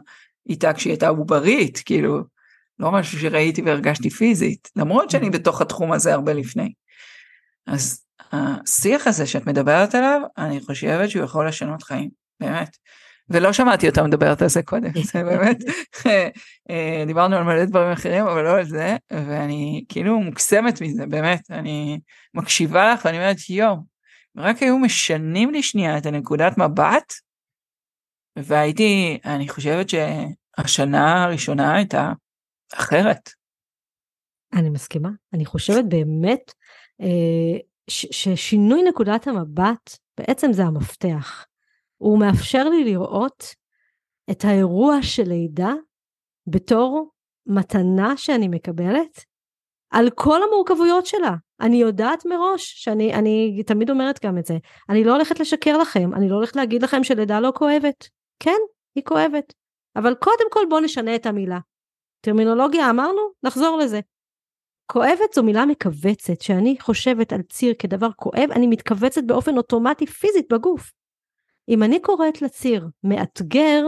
איתה 0.50 0.74
כשהיא 0.74 0.92
הייתה 0.92 1.08
עוברית, 1.08 1.80
כאילו 1.86 2.24
לא 2.80 2.92
משהו 2.92 3.20
שראיתי 3.20 3.62
והרגשתי 3.62 4.10
פיזית, 4.10 4.70
למרות 4.76 5.10
שאני 5.10 5.28
mm-hmm. 5.28 5.32
בתוך 5.32 5.62
התחום 5.62 5.92
הזה 5.92 6.14
הרבה 6.14 6.34
לפני. 6.34 6.74
אז 7.68 8.06
השיח 8.32 9.08
הזה 9.08 9.26
שאת 9.26 9.48
מדברת 9.48 9.96
עליו, 9.96 10.22
אני 10.38 10.62
חושבת 10.62 11.10
שהוא 11.10 11.24
יכול 11.24 11.48
לשנות 11.48 11.84
חיים, 11.84 12.10
באמת. 12.40 12.78
ולא 13.30 13.54
שמעתי 13.54 13.90
אותה 13.90 14.04
מדברת 14.04 14.42
על 14.42 14.50
זה 14.50 14.64
קודם, 14.64 14.90
זה 15.04 15.24
באמת, 15.30 15.58
אה, 16.70 17.04
דיברנו 17.08 17.36
על 17.36 17.44
מלא 17.44 17.66
דברים 17.66 17.92
אחרים, 17.92 18.28
אבל 18.28 18.44
לא 18.44 18.58
על 18.58 18.66
זה, 18.66 18.98
ואני 19.12 19.86
כאילו 19.90 20.20
מוקסמת 20.20 20.82
מזה, 20.82 21.06
באמת, 21.06 21.42
אני 21.52 22.00
מקשיבה 22.34 22.94
לך 22.94 23.06
ואני 23.06 23.18
אומרת, 23.18 23.50
יואו, 23.50 23.76
רק 24.38 24.62
היו 24.62 24.78
משנים 24.78 25.52
לי 25.52 25.64
שנייה 25.64 25.98
את 25.98 26.06
הנקודת 26.06 26.58
מבט, 26.58 27.14
והייתי, 28.36 29.20
אני 29.26 29.50
חושבת 29.50 29.88
שהשנה 29.90 31.24
הראשונה 31.24 31.76
הייתה 31.76 32.12
אחרת. 32.74 33.30
אני 34.54 34.70
מסכימה. 34.70 35.10
אני 35.34 35.46
חושבת 35.46 35.86
באמת 35.86 36.54
אה, 37.02 37.60
ששינוי 37.90 38.84
נקודת 38.84 39.28
המבט 39.28 39.98
בעצם 40.18 40.54
זה 40.54 40.64
המפתח. 40.64 41.46
הוא 41.98 42.20
מאפשר 42.20 42.70
לי 42.70 42.84
לראות 42.84 43.56
את 44.32 44.46
האירוע 44.46 45.02
של 45.02 45.24
לידה 45.24 45.74
בתור 46.48 47.12
מתנה 47.46 48.18
שאני 48.18 48.48
מקבלת 48.48 49.24
על 49.90 50.10
כל 50.16 50.44
המורכבויות 50.44 51.06
שלה. 51.06 51.36
אני 51.62 51.78
יודעת 51.78 52.26
מראש 52.26 52.74
שאני 52.84 53.14
אני 53.14 53.64
תמיד 53.64 53.90
אומרת 53.90 54.26
גם 54.26 54.38
את 54.38 54.46
זה. 54.46 54.58
אני 54.90 55.04
לא 55.04 55.14
הולכת 55.14 55.40
לשקר 55.40 55.78
לכם, 55.78 56.14
אני 56.14 56.30
לא 56.30 56.36
הולכת 56.36 56.56
להגיד 56.56 56.84
לכם 56.84 57.04
שלידה 57.04 57.40
לא 57.40 57.54
כואבת. 57.56 58.10
כן, 58.40 58.60
היא 58.96 59.04
כואבת. 59.04 59.54
אבל 59.96 60.16
קודם 60.16 60.52
כל 60.52 60.66
בואו 60.70 60.82
נשנה 60.82 61.16
את 61.16 61.26
המילה. 61.26 61.60
טרמינולוגיה 62.22 62.90
אמרנו? 62.90 63.22
נחזור 63.44 63.78
לזה. 63.78 64.00
כואבת 64.92 65.34
זו 65.36 65.44
מילה 65.44 65.66
מכווצת, 65.66 66.42
שאני 66.42 66.76
חושבת 66.80 67.34
על 67.34 67.42
ציר 67.42 67.74
כדבר 67.80 68.12
כואב, 68.12 68.52
אני 68.52 68.68
מתכווצת 68.68 69.24
באופן 69.24 69.58
אוטומטי 69.58 70.06
פיזית 70.06 70.54
בגוף. 70.54 70.92
אם 71.70 71.84
אני 71.84 72.02
קוראת 72.02 72.42
לציר 72.42 72.88
מאתגר, 73.04 73.86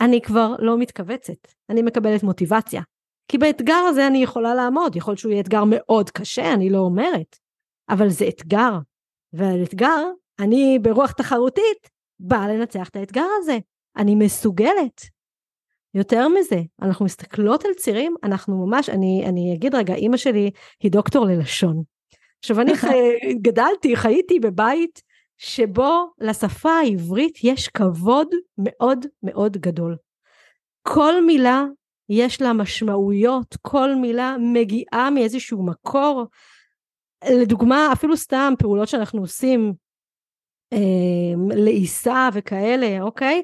אני 0.00 0.20
כבר 0.20 0.54
לא 0.58 0.78
מתכווצת, 0.78 1.48
אני 1.70 1.82
מקבלת 1.82 2.22
מוטיבציה. 2.22 2.82
כי 3.28 3.38
באתגר 3.38 3.74
הזה 3.88 4.06
אני 4.06 4.22
יכולה 4.22 4.54
לעמוד, 4.54 4.96
יכול 4.96 5.12
להיות 5.12 5.18
שהוא 5.18 5.32
יהיה 5.32 5.40
אתגר 5.40 5.62
מאוד 5.66 6.10
קשה, 6.10 6.54
אני 6.54 6.70
לא 6.70 6.78
אומרת, 6.78 7.36
אבל 7.88 8.08
זה 8.08 8.28
אתגר. 8.28 8.72
ועל 9.32 9.62
אתגר, 9.62 10.06
אני 10.38 10.78
ברוח 10.82 11.12
תחרותית 11.12 11.90
באה 12.20 12.48
לנצח 12.48 12.88
את 12.88 12.96
האתגר 12.96 13.26
הזה. 13.38 13.58
אני 13.96 14.14
מסוגלת. 14.14 15.00
יותר 15.94 16.28
מזה, 16.28 16.62
אנחנו 16.82 17.04
מסתכלות 17.04 17.64
על 17.64 17.74
צירים, 17.74 18.14
אנחנו 18.22 18.66
ממש, 18.66 18.88
אני, 18.88 19.24
אני 19.26 19.54
אגיד 19.54 19.74
רגע, 19.74 19.94
אימא 19.94 20.16
שלי 20.16 20.50
היא 20.82 20.90
דוקטור 20.90 21.26
ללשון. 21.26 21.82
עכשיו 22.38 22.60
אני 22.60 22.76
חי, 22.80 22.96
גדלתי, 23.42 23.96
חייתי 23.96 24.40
בבית 24.40 25.02
שבו 25.38 26.12
לשפה 26.18 26.70
העברית 26.70 27.38
יש 27.44 27.68
כבוד 27.68 28.28
מאוד 28.58 29.06
מאוד 29.22 29.56
גדול. 29.56 29.96
כל 30.82 31.24
מילה 31.26 31.64
יש 32.08 32.42
לה 32.42 32.52
משמעויות, 32.52 33.56
כל 33.62 33.94
מילה 33.94 34.36
מגיעה 34.40 35.10
מאיזשהו 35.10 35.66
מקור. 35.66 36.24
לדוגמה, 37.30 37.88
אפילו 37.92 38.16
סתם 38.16 38.54
פעולות 38.58 38.88
שאנחנו 38.88 39.20
עושים 39.20 39.72
אה, 40.72 41.56
לעיסה 41.56 42.28
וכאלה, 42.32 43.02
אוקיי? 43.02 43.42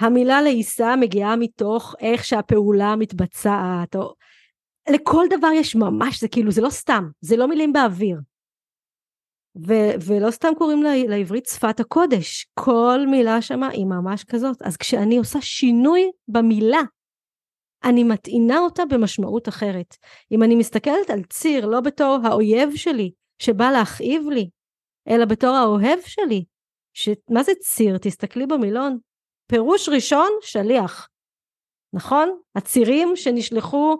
המילה 0.00 0.42
לעיסה 0.42 0.96
מגיעה 0.96 1.36
מתוך 1.36 1.94
איך 2.00 2.24
שהפעולה 2.24 2.96
מתבצעת, 2.96 3.96
או... 3.96 4.14
לכל 4.92 5.24
דבר 5.38 5.48
יש 5.54 5.76
ממש, 5.76 6.20
זה 6.20 6.28
כאילו, 6.28 6.50
זה 6.50 6.62
לא 6.62 6.70
סתם, 6.70 7.04
זה 7.20 7.36
לא 7.36 7.48
מילים 7.48 7.72
באוויר. 7.72 8.18
ו- 9.66 9.94
ולא 10.06 10.30
סתם 10.30 10.48
קוראים 10.58 10.82
לה, 10.82 10.90
לעברית 11.08 11.46
שפת 11.46 11.80
הקודש, 11.80 12.46
כל 12.54 13.00
מילה 13.10 13.42
שמה 13.42 13.68
היא 13.68 13.86
ממש 13.86 14.24
כזאת. 14.24 14.62
אז 14.62 14.76
כשאני 14.76 15.18
עושה 15.18 15.40
שינוי 15.40 16.10
במילה, 16.28 16.80
אני 17.84 18.04
מטעינה 18.04 18.58
אותה 18.58 18.82
במשמעות 18.90 19.48
אחרת. 19.48 19.96
אם 20.32 20.42
אני 20.42 20.54
מסתכלת 20.54 21.10
על 21.10 21.22
ציר 21.22 21.66
לא 21.66 21.80
בתור 21.80 22.18
האויב 22.24 22.76
שלי, 22.76 23.10
שבא 23.38 23.70
להכאיב 23.70 24.22
לי, 24.28 24.48
אלא 25.08 25.24
בתור 25.24 25.50
האוהב 25.50 25.98
שלי, 26.06 26.44
ש... 26.92 27.08
מה 27.30 27.42
זה 27.42 27.52
ציר? 27.60 27.98
תסתכלי 27.98 28.46
במילון, 28.46 28.98
פירוש 29.46 29.88
ראשון, 29.88 30.28
שליח. 30.40 31.08
נכון? 31.92 32.38
הצירים 32.56 33.16
שנשלחו 33.16 33.96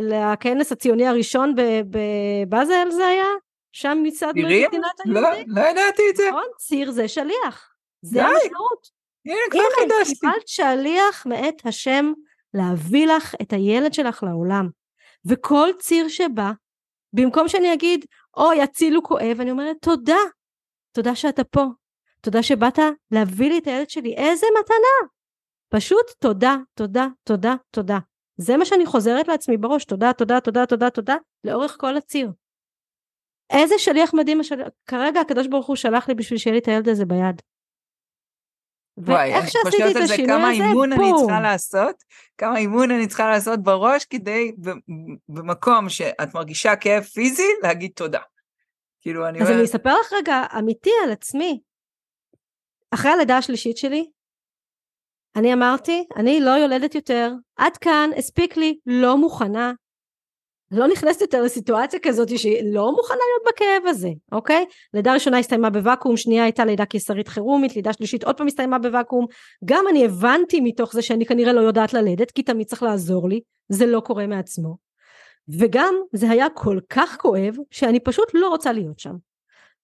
לכנס 0.00 0.72
הציוני 0.72 1.06
הראשון 1.06 1.54
בבאזל 1.90 2.90
זה 2.90 3.06
היה? 3.06 3.26
שם 3.72 3.98
מצד 4.02 4.32
מדינת 4.34 4.50
היהודים? 4.50 4.82
לא, 5.06 5.20
לא 5.46 5.60
ידעתי 5.60 6.02
את 6.10 6.16
זה. 6.16 6.28
נכון? 6.28 6.44
ציר 6.58 6.90
זה 6.90 7.08
שליח. 7.08 7.72
זה 8.02 8.24
המשמעות. 8.24 8.96
הנה, 9.26 9.36
כבר 9.50 9.60
חידשתי. 9.80 10.20
קיבלת 10.20 10.48
שליח 10.48 11.26
מאת 11.26 11.66
השם 11.66 12.12
להביא 12.54 13.06
לך 13.06 13.34
את 13.42 13.52
הילד 13.52 13.94
שלך 13.94 14.22
לעולם. 14.22 14.68
וכל 15.26 15.68
ציר 15.78 16.08
שבא, 16.08 16.50
במקום 17.12 17.48
שאני 17.48 17.72
אגיד, 17.72 18.04
אוי, 18.36 18.62
הצילו 18.62 19.02
כואב, 19.02 19.36
אני 19.40 19.50
אומרת, 19.50 19.76
תודה. 19.82 20.18
תודה 20.92 21.14
שאתה 21.14 21.44
פה. 21.44 21.64
תודה 22.26 22.42
שבאת 22.42 22.78
להביא 23.10 23.48
לי 23.48 23.58
את 23.58 23.66
הילד 23.66 23.90
שלי. 23.90 24.14
איזה 24.16 24.46
מתנה. 24.60 25.08
פשוט 25.68 26.06
תודה, 26.18 26.56
תודה, 26.74 27.06
תודה, 27.24 27.54
תודה. 27.70 27.98
זה 28.36 28.56
מה 28.56 28.64
שאני 28.64 28.86
חוזרת 28.86 29.28
לעצמי 29.28 29.56
בראש, 29.56 29.84
תודה, 29.84 30.12
תודה, 30.12 30.40
תודה, 30.40 30.66
תודה, 30.66 30.90
תודה, 30.90 31.16
לאורך 31.44 31.76
כל 31.80 31.96
הציר. 31.96 32.30
איזה 33.50 33.74
שליח 33.78 34.14
מדהים, 34.14 34.40
השל... 34.40 34.62
כרגע 34.86 35.20
הקדוש 35.20 35.46
ברוך 35.46 35.66
הוא 35.66 35.76
שלח 35.76 36.08
לי 36.08 36.14
בשביל 36.14 36.38
שיהיה 36.38 36.54
לי 36.54 36.58
את 36.58 36.68
הילד 36.68 36.88
הזה 36.88 37.04
ביד. 37.04 37.42
ואיך 38.96 39.48
שעשיתי 39.48 39.90
את 39.90 39.96
השינוי 39.96 40.26
כמה 40.26 40.50
הזה, 40.50 40.64
אימון 40.64 40.90
בום. 40.96 41.04
אני 41.04 41.12
צריכה 41.18 41.40
לעשות, 41.40 41.96
כמה 42.38 42.58
אימון 42.58 42.90
אני 42.90 43.06
צריכה 43.06 43.30
לעשות 43.30 43.62
בראש 43.62 44.04
כדי 44.04 44.52
במקום 45.28 45.88
שאת 45.88 46.34
מרגישה 46.34 46.76
כאב 46.76 47.02
פיזי, 47.02 47.48
להגיד 47.62 47.90
תודה. 47.94 48.20
כאילו 49.00 49.28
אני... 49.28 49.38
אז 49.38 49.46
אומר... 49.46 49.58
אני 49.58 49.64
אספר 49.64 50.00
לך 50.00 50.12
רגע 50.12 50.44
אמיתי 50.58 50.90
על 51.04 51.12
עצמי. 51.12 51.60
אחרי 52.96 53.10
הלידה 53.10 53.36
השלישית 53.36 53.76
שלי, 53.76 54.06
אני 55.36 55.52
אמרתי, 55.52 56.04
אני 56.16 56.40
לא 56.40 56.50
יולדת 56.50 56.94
יותר, 56.94 57.32
עד 57.56 57.76
כאן, 57.76 58.10
הספיק 58.16 58.56
לי, 58.56 58.78
לא 58.86 59.16
מוכנה. 59.16 59.72
לא 60.70 60.88
נכנסת 60.88 61.20
יותר 61.20 61.42
לסיטואציה 61.42 62.00
כזאת 62.02 62.38
שהיא 62.38 62.74
לא 62.74 62.92
מוכנה 62.92 63.16
להיות 63.16 63.54
בכאב 63.54 63.90
הזה, 63.90 64.08
אוקיי? 64.32 64.64
לידה 64.94 65.14
ראשונה 65.14 65.38
הסתיימה 65.38 65.70
בוואקום, 65.70 66.16
שנייה 66.16 66.44
הייתה 66.44 66.64
לידה 66.64 66.84
קיסרית 66.84 67.28
חירומית, 67.28 67.76
לידה 67.76 67.92
שלישית 67.92 68.24
עוד 68.24 68.36
פעם 68.36 68.46
הסתיימה 68.46 68.78
בוואקום. 68.78 69.26
גם 69.64 69.84
אני 69.90 70.04
הבנתי 70.04 70.60
מתוך 70.60 70.92
זה 70.92 71.02
שאני 71.02 71.26
כנראה 71.26 71.52
לא 71.52 71.60
יודעת 71.60 71.94
ללדת, 71.94 72.30
כי 72.30 72.42
תמיד 72.42 72.66
צריך 72.66 72.82
לעזור 72.82 73.28
לי, 73.28 73.40
זה 73.68 73.86
לא 73.86 74.00
קורה 74.00 74.26
מעצמו. 74.26 74.76
וגם 75.58 75.94
זה 76.12 76.30
היה 76.30 76.46
כל 76.54 76.78
כך 76.90 77.16
כואב, 77.20 77.56
שאני 77.70 78.00
פשוט 78.00 78.28
לא 78.34 78.48
רוצה 78.48 78.72
להיות 78.72 78.98
שם. 78.98 79.14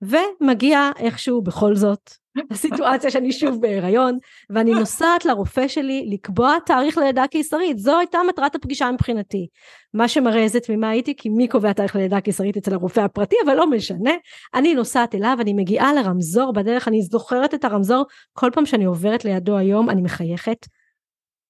ומגיע 0.03 0.90
איכשהו 0.98 1.42
בכל 1.42 1.74
זאת 1.74 2.11
הסיטואציה 2.50 3.11
שאני 3.11 3.32
שוב 3.32 3.61
בהיריון 3.61 4.18
ואני 4.50 4.70
נוסעת 4.70 5.24
לרופא 5.24 5.68
שלי 5.68 6.07
לקבוע 6.11 6.57
תאריך 6.66 6.98
ללידה 6.98 7.26
קיסרית. 7.26 7.78
זו 7.78 7.98
הייתה 7.98 8.18
מטרת 8.28 8.55
הפגישה 8.55 8.90
מבחינתי. 8.90 9.48
מה 9.94 10.09
שמראה 10.09 10.42
איזה 10.42 10.61
תמימה 10.61 10.90
הייתי 10.90 11.16
כי 11.16 11.28
מי 11.28 11.48
קובע 11.48 11.72
תאריך 11.72 11.96
ללידה 11.96 12.20
קיסרית 12.20 12.57
אצל 12.57 12.74
הרופא 12.74 13.00
הפרטי 13.00 13.36
אבל 13.44 13.55
לא 13.55 13.70
משנה. 13.70 14.11
אני 14.55 14.74
נוסעת 14.74 15.14
אליו 15.14 15.36
אני 15.40 15.53
מגיעה 15.53 15.94
לרמזור 15.94 16.53
בדרך 16.53 16.88
אני 16.88 17.03
זוכרת 17.03 17.55
את 17.55 17.64
הרמזור. 17.64 18.05
כל 18.32 18.50
פעם 18.55 18.66
שאני 18.66 18.84
עוברת 18.84 19.24
לידו 19.24 19.57
היום 19.57 19.90
אני 19.90 20.03
מחייכת. 20.03 20.66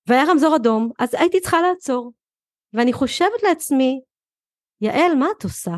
והיה 0.07 0.25
רמזור 0.29 0.57
אדום 0.57 0.91
אז 0.99 1.15
הייתי 1.15 1.41
צריכה 1.41 1.61
לעצור. 1.63 2.13
ואני 2.73 2.93
חושבת 2.93 3.43
לעצמי 3.43 4.01
יעל 4.81 5.15
מה 5.15 5.27
את 5.39 5.45
עושה 5.45 5.75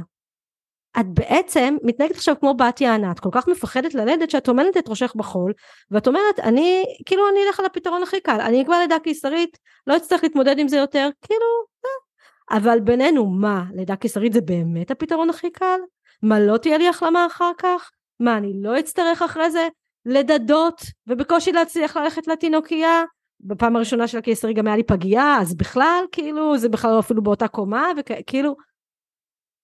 את 1.01 1.07
בעצם 1.07 1.77
מתנהגת 1.83 2.15
עכשיו 2.17 2.35
כמו 2.41 2.55
בת 2.55 2.81
יענה, 2.81 3.11
את 3.11 3.21
כל 3.21 3.29
כך 3.33 3.49
מפחדת 3.49 3.95
ללדת 3.95 4.31
שאת 4.31 4.45
טומנת 4.45 4.77
את 4.77 4.89
ראשך 4.89 5.13
בחול, 5.17 5.53
ואת 5.91 6.07
אומרת, 6.07 6.41
אני, 6.41 6.85
כאילו 7.07 7.29
אני 7.29 7.39
אלך 7.47 7.61
על 7.61 7.67
הפתרון 7.67 8.03
הכי 8.03 8.21
קל, 8.21 8.41
אני 8.41 8.63
אקבע 8.63 8.79
לידה 8.79 8.99
קיסרית, 8.99 9.59
לא 9.87 9.97
אצטרך 9.97 10.23
להתמודד 10.23 10.59
עם 10.59 10.69
זה 10.69 10.77
יותר, 10.77 11.09
כאילו, 11.23 11.47
אה. 11.85 12.57
אבל 12.59 12.81
בינינו, 12.81 13.27
מה, 13.27 13.65
לידה 13.75 13.97
קיסרית 13.97 14.33
זה 14.33 14.41
באמת 14.41 14.91
הפתרון 14.91 15.31
הכי 15.31 15.51
קל? 15.51 15.81
מה, 16.23 16.41
לא 16.41 16.57
תהיה 16.57 16.79
לי 16.79 16.89
החלמה 16.89 17.27
אחר 17.27 17.53
כך? 17.59 17.91
מה, 18.21 18.37
אני 18.37 18.53
לא 18.63 18.79
אצטרך 18.79 19.23
אחרי 19.23 19.51
זה 19.51 19.69
לדדות, 20.07 20.83
ובקושי 21.07 21.53
להצליח 21.53 21.97
ללכת 21.97 22.27
לתינוקייה? 22.27 23.05
בפעם 23.41 23.77
הראשונה 23.77 24.09
של 24.09 24.19
הקיסרי 24.19 24.55
גם 24.55 24.67
היה 24.67 24.77
לי 24.77 24.83
פגייה, 24.83 25.39
אז 25.41 25.55
בכלל, 25.57 26.05
כאילו, 26.13 26.59
זה 26.59 26.69
בכלל 26.69 26.99
אפילו 26.99 27.23
באותה 27.23 27.49
קומה, 27.49 27.89
וכאילו, 27.97 28.57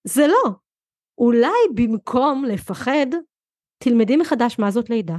זה 0.05 0.26
לא, 0.26 0.51
אולי 1.20 1.74
במקום 1.74 2.44
לפחד, 2.44 3.06
תלמדי 3.78 4.16
מחדש 4.16 4.58
מה 4.58 4.70
זאת 4.70 4.90
לידה. 4.90 5.16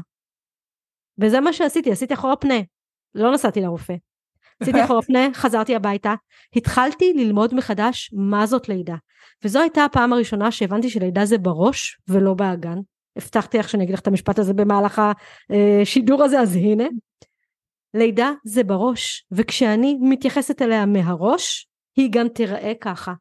וזה 1.19 1.39
מה 1.39 1.53
שעשיתי, 1.53 1.91
עשיתי 1.91 2.13
אחורה 2.13 2.35
פנה. 2.35 2.59
לא 3.15 3.33
נסעתי 3.33 3.61
לרופא. 3.61 3.93
עשיתי 4.59 4.77
אחורה 4.85 5.01
פנה, 5.01 5.27
חזרתי 5.33 5.75
הביתה, 5.75 6.13
התחלתי 6.55 7.13
ללמוד 7.13 7.53
מחדש 7.53 8.09
מה 8.13 8.45
זאת 8.45 8.69
לידה. 8.69 8.95
וזו 9.43 9.59
הייתה 9.59 9.85
הפעם 9.85 10.13
הראשונה 10.13 10.51
שהבנתי 10.51 10.89
שלידה 10.89 11.25
זה 11.25 11.37
בראש 11.37 11.99
ולא 12.07 12.33
באגן. 12.33 12.77
הבטחתי 13.15 13.57
לך 13.57 13.69
שאני 13.69 13.83
אגיד 13.83 13.93
לך 13.93 14.01
את 14.01 14.07
המשפט 14.07 14.39
הזה 14.39 14.53
במהלך 14.53 15.01
השידור 15.81 16.23
הזה, 16.23 16.39
אז 16.39 16.55
הנה. 16.55 16.87
לידה 17.93 18.31
זה 18.45 18.63
בראש, 18.63 19.25
וכשאני 19.31 19.97
מתייחסת 20.01 20.61
אליה 20.61 20.85
מהראש, 20.85 21.67
היא 21.95 22.09
גם 22.11 22.27
תיראה 22.27 22.73
ככה. 22.81 23.13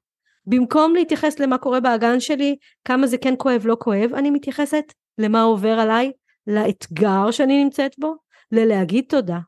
במקום 0.50 0.94
להתייחס 0.94 1.38
למה 1.38 1.58
קורה 1.58 1.80
באגן 1.80 2.20
שלי, 2.20 2.56
כמה 2.84 3.06
זה 3.06 3.18
כן 3.18 3.34
כואב, 3.38 3.62
לא 3.64 3.76
כואב, 3.80 4.14
אני 4.14 4.30
מתייחסת 4.30 4.84
למה 5.18 5.42
עובר 5.42 5.80
עליי, 5.80 6.12
לאתגר 6.46 7.30
שאני 7.30 7.64
נמצאת 7.64 7.94
בו, 7.98 8.14
ללהגיד 8.52 9.04
תודה. 9.08 9.38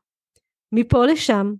מפה 0.71 1.05
לשם, 1.05 1.53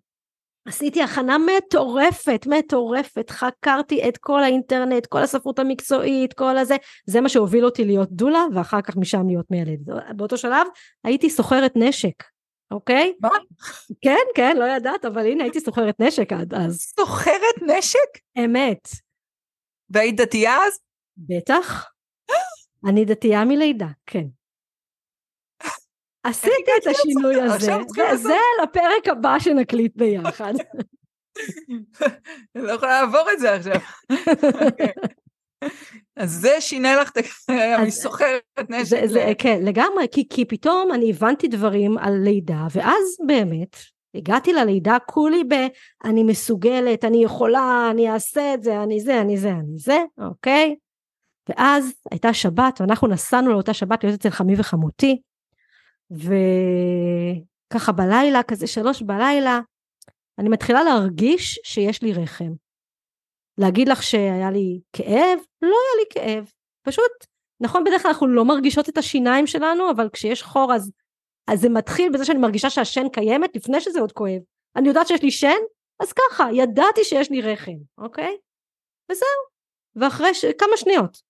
עשיתי 0.68 1.02
הכנה 1.02 1.38
מטורפת, 1.38 2.48
מטורפת, 2.50 3.30
חקרתי 3.30 4.10
את 4.10 4.18
כל 4.18 4.44
האינטרנט, 4.44 5.06
כל 5.06 5.20
הספרות 5.20 5.60
המקצועית, 5.60 6.34
כל 6.34 6.58
הזה, 6.58 6.76
זה 7.06 7.22
מה 7.22 7.30
שהוביל 7.30 7.66
אותי 7.66 7.86
להיות 7.86 8.12
דולה, 8.12 8.46
ואחר 8.54 8.82
כך 8.82 8.98
משם 8.98 9.28
להיות 9.28 9.46
מיילדת. 9.52 9.86
באותו 10.16 10.38
שלב 10.38 10.68
הייתי 11.04 11.30
סוחרת 11.30 11.72
נשק, 11.76 12.24
אוקיי? 12.72 13.14
מה? 13.22 13.30
כן, 14.02 14.26
כן, 14.36 14.58
לא 14.58 14.66
ידעת, 14.66 15.06
אבל 15.06 15.26
הנה 15.26 15.44
הייתי 15.44 15.60
סוחרת 15.60 16.00
נשק 16.00 16.34
עד 16.34 16.54
אז. 16.54 16.94
סוחרת 17.00 17.62
נשק? 17.62 18.40
אמת. 18.46 18.88
והיית 19.94 20.16
דתייה 20.16 20.58
אז? 20.68 20.80
בטח. 21.18 21.90
אני 22.90 23.06
דתייה 23.06 23.46
מלידה, 23.46 23.88
כן. 24.06 24.26
עשיתי 26.24 26.72
את 26.82 26.88
השינוי 26.88 27.42
הזה, 27.42 27.72
וזה 28.14 28.38
לפרק 28.64 29.08
הבא 29.08 29.40
שנקליט 29.40 29.96
ביחד. 29.96 30.54
אני 32.56 32.64
לא 32.64 32.72
יכולה 32.72 33.02
לעבור 33.02 33.32
את 33.34 33.40
זה 33.40 33.54
עכשיו. 33.54 33.80
אוקיי. 34.68 34.92
אז 36.16 36.32
זה 36.32 36.62
שינה 36.62 36.96
לך 36.96 37.12
את 37.12 37.18
הקריירה 37.18 37.86
מסוחרת 37.86 38.44
נשק. 38.70 38.98
כן, 39.38 39.60
לגמרי, 39.64 40.08
כי 40.30 40.46
פתאום 40.46 40.92
אני 40.92 41.10
הבנתי 41.10 41.48
דברים 41.48 41.98
על 41.98 42.14
לידה, 42.24 42.68
ואז 42.72 43.18
באמת, 43.28 43.78
הגעתי 44.16 44.54
ללידה 44.54 44.98
כולי 45.06 45.44
ב... 45.44 45.54
אני 46.06 46.24
מסוגלת, 46.24 47.06
אני 47.06 47.24
יכולה, 47.24 47.88
אני 47.92 48.12
אעשה 48.12 48.54
את 48.54 48.64
זה, 48.64 48.84
אני 48.84 49.02
זה, 49.02 49.22
אני 49.22 49.38
זה, 49.38 49.52
אני 49.52 49.78
זה, 49.78 49.98
אוקיי? 50.18 50.76
ואז 51.50 51.94
הייתה 52.12 52.34
שבת, 52.34 52.82
ואנחנו 52.82 53.08
נסענו 53.08 53.52
לאותה 53.52 53.74
שבת 53.74 54.04
להיות 54.04 54.20
אצל 54.20 54.30
חמי 54.30 54.54
וחמותי, 54.58 55.22
וככה 56.12 57.92
בלילה, 57.92 58.44
כזה 58.44 58.68
שלוש 58.68 59.02
בלילה, 59.02 59.60
אני 60.40 60.50
מתחילה 60.50 60.84
להרגיש 60.84 61.60
שיש 61.64 62.02
לי 62.02 62.14
רחם. 62.14 62.52
להגיד 63.58 63.90
לך 63.90 64.04
שהיה 64.04 64.52
לי 64.52 64.80
כאב? 64.94 65.40
לא 65.62 65.76
היה 65.78 65.96
לי 66.00 66.06
כאב. 66.10 66.52
פשוט, 66.84 67.12
נכון, 67.60 67.84
בדרך 67.84 68.02
כלל 68.02 68.12
אנחנו 68.12 68.28
לא 68.28 68.46
מרגישות 68.46 68.90
את 68.90 68.98
השיניים 68.98 69.48
שלנו, 69.48 69.92
אבל 69.92 70.10
כשיש 70.14 70.44
חור 70.44 70.74
אז 70.74 70.92
אז 71.48 71.62
זה 71.62 71.70
מתחיל 71.70 72.12
בזה 72.14 72.26
שאני 72.26 72.40
מרגישה 72.40 72.70
שהשן 72.70 73.10
קיימת 73.10 73.56
לפני 73.56 73.82
שזה 73.82 74.00
עוד 74.00 74.12
כואב. 74.12 74.42
אני 74.76 74.88
יודעת 74.88 75.08
שיש 75.08 75.22
לי 75.22 75.32
שן, 75.32 75.60
אז 76.00 76.14
ככה, 76.14 76.48
ידעתי 76.54 77.04
שיש 77.04 77.32
לי 77.32 77.42
רחם, 77.42 77.78
אוקיי? 77.98 78.38
וזהו. 79.12 79.28
ואחרי 79.96 80.34
ש... 80.34 80.46
כמה 80.46 80.78
שניות. 80.78 81.22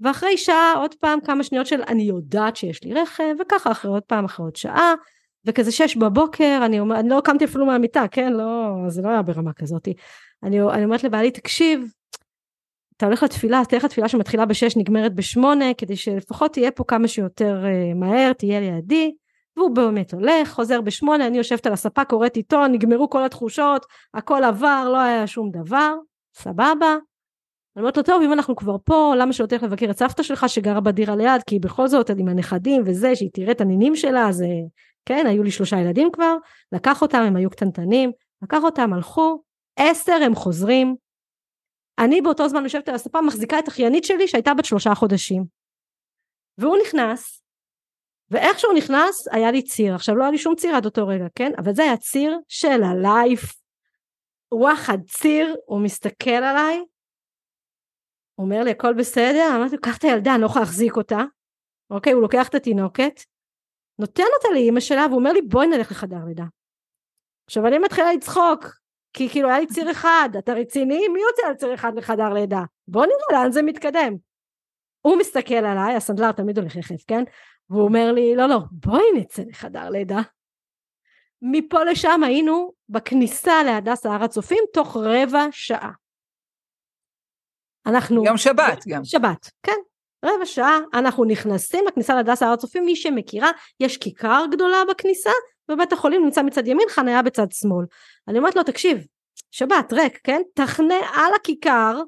ואחרי 0.00 0.36
שעה 0.36 0.72
עוד 0.76 0.94
פעם 0.94 1.20
כמה 1.20 1.44
שניות 1.44 1.66
של 1.66 1.82
אני 1.88 2.02
יודעת 2.02 2.56
שיש 2.56 2.84
לי 2.84 2.94
רחם, 2.94 3.36
וככה 3.40 3.70
אחרי 3.70 3.90
עוד 3.90 4.02
פעם 4.02 4.24
אחרי 4.24 4.44
עוד 4.44 4.56
שעה, 4.56 4.94
וכזה 5.44 5.72
שש 5.72 5.96
בבוקר, 5.96 6.60
אני, 6.66 6.80
אומר, 6.80 7.00
אני 7.00 7.08
לא 7.08 7.20
קמתי 7.24 7.44
אפילו 7.44 7.66
מהמיטה, 7.66 8.04
כן? 8.10 8.32
לא, 8.32 8.70
זה 8.88 9.02
לא 9.02 9.08
היה 9.08 9.22
ברמה 9.22 9.52
כזאתי. 9.52 9.94
אני, 10.42 10.60
אני 10.60 10.84
אומרת 10.84 11.04
לבעלי, 11.04 11.30
תקשיב, 11.30 11.80
אתה 12.96 13.06
הולך 13.06 13.22
לתפילה, 13.22 13.60
אז 13.60 13.66
תלך 13.66 13.84
לתפילה 13.84 14.08
שמתחילה 14.08 14.46
בשש, 14.46 14.76
נגמרת 14.76 15.14
בשמונה, 15.14 15.74
כדי 15.74 15.96
שלפחות 15.96 16.52
תהיה 16.52 16.70
פה 16.70 16.84
כמה 16.84 17.08
שיותר 17.08 17.64
uh, 17.64 17.94
מהר, 17.94 18.32
תהיה 18.32 18.60
לידי. 18.60 19.14
והוא 19.56 19.70
באמת 19.70 20.14
הולך, 20.14 20.52
חוזר 20.52 20.80
בשמונה, 20.80 21.26
אני 21.26 21.38
יושבת 21.38 21.66
על 21.66 21.72
הספה, 21.72 22.04
קוראת 22.04 22.36
עיתון, 22.36 22.72
נגמרו 22.72 23.10
כל 23.10 23.24
התחושות, 23.24 23.86
הכל 24.14 24.44
עבר, 24.44 24.88
לא 24.92 25.00
היה 25.00 25.26
שום 25.26 25.50
דבר, 25.50 25.94
סבבה. 26.34 26.96
אני 27.76 27.82
אומרת 27.82 27.96
לו, 27.96 28.02
טוב, 28.02 28.22
אם 28.22 28.32
אנחנו 28.32 28.56
כבר 28.56 28.76
פה, 28.84 29.14
למה 29.18 29.32
שלא 29.32 29.46
תלך 29.46 29.62
לבקר 29.62 29.90
את 29.90 29.98
סבתא 29.98 30.22
שלך 30.22 30.48
שגרה 30.48 30.80
בדירה 30.80 31.16
ליד, 31.16 31.42
כי 31.46 31.58
בכל 31.58 31.88
זאת, 31.88 32.10
עם 32.10 32.28
הנכדים 32.28 32.82
וזה, 32.86 33.16
שהיא 33.16 33.30
תראה 33.32 33.52
את 33.52 33.60
הנינים 33.60 33.96
שלה, 33.96 34.28
אז 34.28 34.44
כן, 35.06 35.26
היו 35.26 35.42
לי 35.42 35.50
שלושה 35.50 35.76
ילדים 35.76 36.08
כבר, 36.12 36.36
לקח 36.72 37.02
אותם, 37.02 37.18
הם 37.18 37.36
היו 37.36 37.50
קטנטנים, 37.50 38.12
לקח 38.42 38.62
אותם, 38.62 38.92
הלכו, 38.92 39.42
עשר 39.76 40.18
הם 40.26 40.34
חוזרים. 40.34 40.96
אני 41.98 42.20
באותו 42.20 42.48
זמן 42.48 42.62
יושבת 42.62 42.88
על 42.88 42.94
הספה, 42.94 43.20
מחזיקה 43.20 43.58
את 43.58 43.68
אחיינית 43.68 44.04
שלי 44.04 44.28
שהייתה 44.28 44.54
בת 44.54 44.64
שלושה 44.64 44.94
חודשים. 44.94 45.44
והוא 46.58 46.76
נכנס, 46.86 47.42
ואיך 48.30 48.58
שהוא 48.58 48.74
נכנס, 48.74 49.28
היה 49.32 49.50
לי 49.50 49.62
ציר. 49.62 49.94
עכשיו, 49.94 50.16
לא 50.16 50.22
היה 50.22 50.30
לי 50.30 50.38
שום 50.38 50.54
ציר 50.54 50.76
עד 50.76 50.84
אותו 50.84 51.06
רגע, 51.06 51.26
כן? 51.34 51.52
אבל 51.58 51.74
זה 51.74 51.82
היה 51.82 51.96
ציר 51.96 52.38
של 52.48 52.82
הלייף. 52.82 53.42
וואחד 54.54 54.98
ציר, 55.06 55.56
הוא 55.66 55.80
מסתכל 55.80 56.30
עליי, 56.30 56.82
הוא 58.36 58.44
אומר 58.44 58.62
לי, 58.64 58.70
הכל 58.70 58.94
בסדר? 58.94 59.52
אמרתי 59.56 59.74
לו, 59.76 59.82
קח 59.82 59.96
את 59.96 60.04
הילדה, 60.04 60.34
אני 60.34 60.40
לא 60.40 60.46
יכולה 60.46 60.64
להחזיק 60.64 60.96
אותה. 60.96 61.20
אוקיי, 61.90 62.12
הוא 62.12 62.22
לוקח 62.22 62.48
את 62.48 62.54
התינוקת, 62.54 63.20
נותן 63.98 64.22
אותה 64.36 64.48
לאימא 64.54 64.80
שלה, 64.80 65.06
והוא 65.06 65.18
אומר 65.18 65.32
לי, 65.32 65.42
בואי 65.42 65.66
נלך 65.66 65.90
לחדר 65.90 66.24
לידה. 66.26 66.44
עכשיו, 67.46 67.66
אני 67.66 67.78
מתחילה 67.78 68.12
לצחוק, 68.12 68.64
כי 69.12 69.28
כאילו 69.28 69.48
היה 69.48 69.60
לי 69.60 69.66
ציר 69.66 69.90
אחד, 69.90 70.28
אתה 70.38 70.52
רציני? 70.52 71.08
מי 71.08 71.20
יוצא 71.20 71.46
על 71.46 71.54
ציר 71.54 71.74
אחד 71.74 71.92
לחדר 71.96 72.28
לידה? 72.28 72.62
בוא 72.88 73.06
נראה 73.06 73.42
לאן 73.42 73.52
זה 73.52 73.62
מתקדם. 73.62 74.16
הוא 75.00 75.16
מסתכל 75.16 75.54
עליי, 75.54 75.94
הסנדלר 75.96 76.32
תמיד 76.32 76.58
הולך 76.58 76.76
יחף, 76.76 77.04
כן? 77.06 77.24
והוא 77.70 77.84
אומר 77.84 78.12
לי, 78.12 78.36
לא, 78.36 78.46
לא, 78.46 78.58
בואי 78.72 79.04
נצא 79.16 79.42
לחדר 79.42 79.90
לידה. 79.90 80.20
מפה 81.42 81.84
לשם 81.84 82.20
היינו 82.24 82.72
בכניסה 82.88 83.62
להדסה 83.62 84.14
הר 84.14 84.24
הצופים 84.24 84.64
תוך 84.72 84.96
רבע 84.96 85.46
שעה. 85.50 85.90
אנחנו... 87.86 88.24
יום 88.24 88.36
שבת 88.36 88.84
גם. 88.88 89.04
שבת, 89.04 89.50
כן. 89.62 89.76
רבע 90.24 90.46
שעה 90.46 90.78
אנחנו 90.94 91.24
נכנסים 91.24 91.84
לכניסה 91.88 92.14
להדסה 92.14 92.46
הר 92.46 92.52
הצופים, 92.52 92.84
מי 92.84 92.96
שמכירה, 92.96 93.50
יש 93.80 93.96
כיכר 93.96 94.44
גדולה 94.50 94.76
בכניסה, 94.90 95.30
ובית 95.70 95.92
החולים 95.92 96.24
נמצא 96.24 96.42
מצד 96.42 96.68
ימין, 96.68 96.88
חניה 96.88 97.22
בצד 97.22 97.52
שמאל. 97.52 97.86
אני 98.28 98.38
אומרת 98.38 98.56
לו, 98.56 98.62
תקשיב, 98.62 99.06
שבת, 99.50 99.92
ריק, 99.92 100.20
כן? 100.24 100.42
תחנה 100.54 100.94
על 101.14 101.34
הכיכר, 101.36 102.02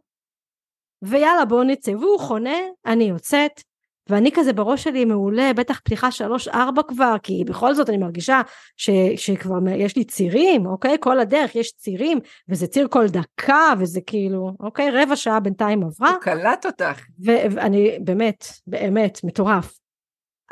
ויאללה 1.02 1.44
בוא 1.44 1.64
נצא. 1.64 1.90
והוא 1.90 2.20
חונה, 2.20 2.58
אני 2.86 3.04
יוצאת, 3.04 3.62
ואני 4.08 4.30
כזה 4.34 4.52
בראש 4.52 4.84
שלי 4.84 5.04
מעולה, 5.04 5.52
בטח 5.52 5.80
פתיחה 5.80 6.10
שלוש 6.10 6.48
ארבע 6.48 6.82
כבר, 6.82 7.14
כי 7.22 7.44
בכל 7.46 7.74
זאת 7.74 7.88
אני 7.88 7.96
מרגישה 7.96 8.40
ש, 8.76 8.90
שכבר 9.16 9.58
יש 9.76 9.96
לי 9.96 10.04
צירים, 10.04 10.66
אוקיי? 10.66 10.96
כל 11.00 11.20
הדרך 11.20 11.54
יש 11.54 11.72
צירים, 11.72 12.18
וזה 12.48 12.66
ציר 12.66 12.88
כל 12.90 13.06
דקה, 13.08 13.72
וזה 13.78 14.00
כאילו, 14.00 14.52
אוקיי? 14.60 14.90
רבע 14.90 15.16
שעה 15.16 15.40
בינתיים 15.40 15.82
עברה. 15.84 16.10
הוא 16.10 16.20
קלט 16.20 16.66
אותך. 16.66 17.00
ואני 17.24 17.98
באמת, 18.00 18.44
באמת, 18.66 19.20
מטורף. 19.24 19.78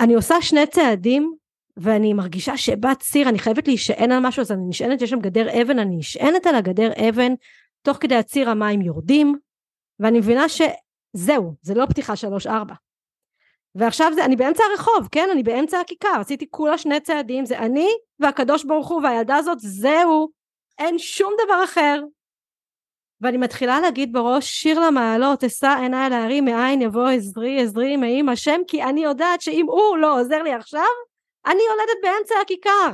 אני 0.01 0.15
עושה 0.15 0.35
שני 0.41 0.67
צעדים, 0.67 1.35
ואני 1.77 2.13
מרגישה 2.13 2.57
שבת 2.57 3.01
ציר, 3.01 3.29
אני 3.29 3.39
חייבת 3.39 3.69
להישען 3.69 4.13
על 4.13 4.21
משהו, 4.21 4.41
אז 4.41 4.53
אני 4.53 4.63
נשענת, 4.69 5.03
יש 5.03 5.11
שם 5.11 5.21
גדר 5.21 5.63
אבן, 5.63 5.79
אני 5.79 5.97
נשענת 5.97 6.47
על 6.47 6.55
הגדר 6.55 6.91
אבן, 7.09 7.33
תוך 7.83 7.97
כדי 8.01 8.17
הציר 8.17 8.51
המים 8.51 8.83
יורדים, 8.83 9.35
ואני 10.01 10.19
מבינה 10.19 10.45
שזהו, 10.49 11.55
זה 11.63 11.75
לא 11.75 11.87
פתיחה 11.87 12.17
שלוש 12.17 12.47
ארבע. 12.47 12.75
ועכשיו 13.79 14.13
זה, 14.15 14.25
אני 14.25 14.37
באמצע 14.37 14.65
הרחוב, 14.71 15.09
כן? 15.13 15.29
אני 15.33 15.43
באמצע 15.43 15.81
הכיכר, 15.81 16.21
עשיתי 16.21 16.47
כולה 16.51 16.79
שני 16.79 17.01
צעדים, 17.01 17.45
זה 17.45 17.59
אני 17.59 17.89
והקדוש 18.21 18.65
ברוך 18.65 18.89
הוא 18.89 19.03
והילדה 19.03 19.37
הזאת, 19.37 19.59
זהו, 19.61 20.29
אין 20.79 20.99
שום 20.99 21.33
דבר 21.45 21.65
אחר. 21.65 22.03
ואני 23.21 23.37
מתחילה 23.37 23.81
להגיד 23.81 24.13
בראש, 24.13 24.47
שיר 24.47 24.81
למעלות, 24.81 25.45
אשא 25.45 25.77
עיניי 25.81 26.11
להרים 26.11 26.45
מאין 26.45 26.83
יבוא 26.83 27.09
עזרי, 27.09 27.63
עזרי 27.63 27.97
מעם 27.97 28.29
השם, 28.29 28.61
כי 28.69 28.83
אני 28.83 29.05
יודעת 29.05 29.41
שאם 29.41 29.67
הוא 29.69 29.97
לא 29.97 30.21
עוזר 30.21 30.43
לי 30.43 30.53
עכשיו, 30.53 30.81
אני 31.47 31.61
יולדת 31.71 31.99
באמצע 32.03 32.35
הכיכר. 32.43 32.91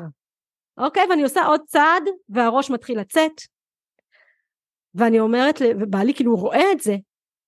אוקיי? 0.79 1.07
ואני 1.11 1.23
עושה 1.23 1.47
עוד 1.47 1.61
צעד, 1.67 2.03
והראש 2.29 2.71
מתחיל 2.71 3.01
לצאת. 3.01 3.33
ואני 4.95 5.21
אומרת, 5.21 5.63
ובעלי 5.81 6.15
כאילו 6.15 6.37
רואה 6.37 6.73
את 6.73 6.81
זה, 6.81 6.97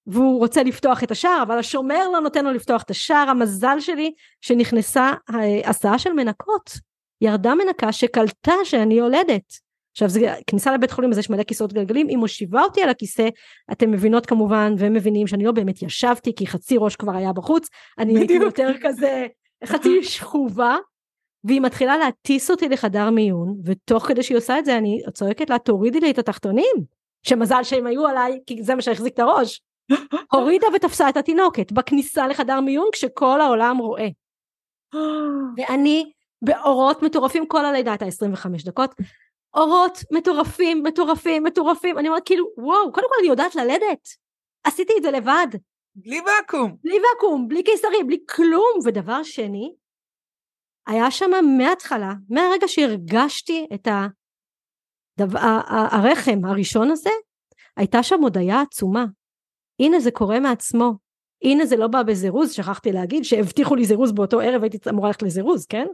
והוא 0.07 0.39
רוצה 0.39 0.63
לפתוח 0.63 1.03
את 1.03 1.11
השער 1.11 1.43
אבל 1.43 1.59
השומר 1.59 2.09
לא 2.13 2.21
נותן 2.21 2.45
לו 2.45 2.51
לפתוח 2.51 2.83
את 2.83 2.91
השער. 2.91 3.29
המזל 3.29 3.81
שלי 3.81 4.13
שנכנסה 4.41 5.13
אה, 5.35 5.71
הסעה 5.71 5.99
של 5.99 6.13
מנקות. 6.13 6.71
ירדה 7.21 7.55
מנקה 7.55 7.93
שקלטה 7.93 8.55
שאני 8.65 8.95
יולדת. 8.95 9.65
עכשיו 9.93 10.09
זה 10.09 10.35
כניסה 10.47 10.75
לבית 10.75 10.91
חולים 10.91 11.11
אז 11.11 11.19
יש 11.19 11.31
מלא 11.31 11.43
כיסאות 11.43 11.73
גלגלים 11.73 12.09
היא 12.09 12.17
מושיבה 12.17 12.63
אותי 12.63 12.83
על 12.83 12.89
הכיסא. 12.89 13.29
אתם 13.73 13.91
מבינות 13.91 14.27
כמובן 14.27 14.75
והם 14.79 14.93
מבינים 14.93 15.27
שאני 15.27 15.45
לא 15.45 15.53
באמת 15.53 15.83
ישבתי 15.83 16.35
כי 16.35 16.47
חצי 16.47 16.77
ראש 16.79 16.97
כבר 16.97 17.17
היה 17.17 17.33
בחוץ. 17.33 17.69
אני 17.99 18.19
הייתי 18.19 18.33
יותר 18.33 18.71
כזה 18.83 19.27
חצי 19.65 20.03
שכובה. 20.13 20.77
והיא 21.45 21.61
מתחילה 21.61 21.97
להטיס 21.97 22.51
אותי 22.51 22.69
לחדר 22.69 23.11
מיון 23.11 23.57
ותוך 23.65 24.07
כדי 24.07 24.23
שהיא 24.23 24.39
עושה 24.39 24.59
את 24.59 24.65
זה 24.65 24.79
אני 24.79 25.01
צועקת 25.13 25.51
לה 25.51 25.59
תורידי 25.59 26.01
לי 26.01 26.11
את 26.11 26.19
התחתונים. 26.19 26.95
שמזל 27.23 27.63
שהם 27.63 27.87
היו 27.87 28.07
עליי 28.07 28.41
כי 28.47 28.63
זה 28.63 28.75
מה 28.75 28.83
שהחזיק 28.83 29.15
את 29.15 29.19
הראש 29.19 29.61
הורידה 30.33 30.67
ותפסה 30.75 31.09
את 31.09 31.17
התינוקת 31.17 31.73
בכניסה 31.73 32.27
לחדר 32.27 32.61
מיון 32.61 32.89
כשכל 32.93 33.41
העולם 33.41 33.79
רואה. 33.79 34.09
ואני 35.57 36.13
באורות 36.43 37.03
מטורפים 37.03 37.47
כל 37.47 37.65
הלידה 37.65 37.91
הייתה 37.91 38.05
25 38.05 38.65
דקות 38.65 38.95
אורות 39.55 39.99
מטורפים 40.13 40.83
מטורפים 40.83 41.43
מטורפים. 41.43 41.99
אני 41.99 42.09
אומרת 42.09 42.23
כאילו 42.27 42.47
וואו 42.59 42.93
קודם 42.93 43.07
כל 43.09 43.15
אני 43.21 43.29
יודעת 43.29 43.55
ללדת. 43.55 44.09
עשיתי 44.65 44.93
את 44.99 45.03
זה 45.03 45.11
לבד. 45.11 45.47
בלי 45.95 46.21
ואקום. 46.21 46.77
בלי 46.85 46.99
ואקום 47.01 47.49
בלי 47.49 47.63
קיסרי 47.63 48.05
בלי 48.07 48.19
כלום. 48.37 48.79
ודבר 48.87 49.23
שני 49.23 49.75
היה 50.87 51.11
שם 51.11 51.31
מההתחלה 51.59 52.13
מהרגע 52.29 52.69
שהרגשתי 52.69 53.67
את 53.75 53.89
הדבר, 55.19 55.39
הרחם 55.69 56.45
הראשון 56.45 56.91
הזה 56.91 57.11
הייתה 57.77 58.03
שם 58.03 58.21
הודיה 58.23 58.61
עצומה 58.61 59.05
הנה 59.81 60.01
זה 60.01 60.11
קורה 60.11 60.41
מעצמו, 60.41 60.93
הנה 61.43 61.67
זה 61.67 61.77
לא 61.77 61.87
בא 61.87 62.03
בזירוז, 62.03 62.53
שכחתי 62.53 62.93
להגיד 62.93 63.25
שהבטיחו 63.25 63.75
לי 63.75 63.85
זירוז 63.85 64.13
באותו 64.13 64.41
ערב 64.41 64.63
הייתי 64.63 64.79
אמורה 64.91 65.09
ללכת 65.09 65.23
לזירוז, 65.23 65.67
כן? 65.67 65.87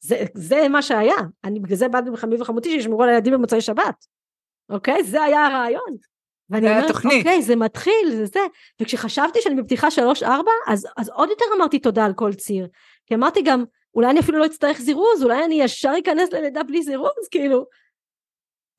זה, 0.00 0.24
זה 0.34 0.68
מה 0.68 0.82
שהיה, 0.82 1.16
אני 1.44 1.60
בגלל 1.60 1.76
זה 1.76 1.88
באתי 1.88 2.10
בחמי 2.10 2.36
וחמותי 2.40 2.70
שישמרו 2.70 3.02
על 3.02 3.08
הילדים 3.08 3.32
במוצאי 3.32 3.60
שבת, 3.60 4.06
אוקיי? 4.70 5.04
זה 5.04 5.22
היה 5.22 5.46
הרעיון. 5.46 5.96
ואני 6.50 6.70
אומרת, 6.70 6.88
תוכנית. 6.88 7.18
אוקיי, 7.18 7.42
זה 7.42 7.56
מתחיל, 7.56 8.10
זה 8.10 8.26
זה. 8.26 8.40
וכשחשבתי 8.80 9.40
שאני 9.42 9.62
בפתיחה 9.62 9.90
שלוש-ארבע, 9.90 10.50
אז, 10.68 10.86
אז 10.96 11.08
עוד 11.08 11.28
יותר 11.28 11.44
אמרתי 11.56 11.78
תודה 11.78 12.04
על 12.04 12.12
כל 12.12 12.34
ציר. 12.34 12.68
כי 13.06 13.14
אמרתי 13.14 13.42
גם, 13.42 13.64
אולי 13.94 14.10
אני 14.10 14.20
אפילו 14.20 14.38
לא 14.38 14.46
אצטרך 14.46 14.80
זירוז, 14.80 15.22
אולי 15.22 15.44
אני 15.44 15.62
ישר 15.62 15.92
אכנס 16.02 16.32
ללידה 16.32 16.62
בלי 16.62 16.82
זירוז, 16.82 17.28
כאילו. 17.30 17.66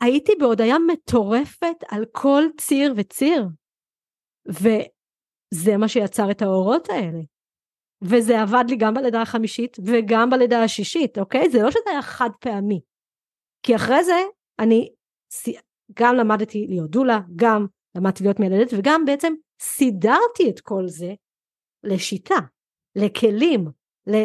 הייתי 0.02 0.32
בהודיה 0.40 0.80
מטורפת 0.80 1.84
על 1.88 2.06
כל 2.12 2.44
ציר 2.58 2.94
וציר. 2.98 3.46
וזה 4.48 5.78
מה 5.78 5.88
שיצר 5.88 6.32
את 6.32 6.42
האורות 6.42 6.90
האלה. 6.90 7.20
וזה 8.04 8.42
עבד 8.42 8.64
לי 8.70 8.76
גם 8.76 8.94
בלידה 8.94 9.22
החמישית 9.22 9.78
וגם 9.86 10.30
בלידה 10.30 10.64
השישית, 10.64 11.18
אוקיי? 11.18 11.50
זה 11.50 11.62
לא 11.64 11.72
שזה 11.72 11.90
היה 11.90 12.02
חד 12.02 12.30
פעמי. 12.40 12.82
כי 13.64 13.76
אחרי 13.76 14.04
זה 14.04 14.22
אני 14.60 14.94
גם 15.94 16.16
למדתי 16.16 16.66
להיות 16.70 16.90
דולה, 16.90 17.20
גם 17.36 17.66
למדתי 17.96 18.24
להיות 18.24 18.40
מילדת 18.40 18.74
וגם 18.78 19.06
בעצם 19.06 19.34
סידרתי 19.62 20.50
את 20.50 20.60
כל 20.60 20.84
זה 20.88 21.14
לשיטה, 21.84 22.36
לכלים, 22.96 23.66
ל... 24.08 24.16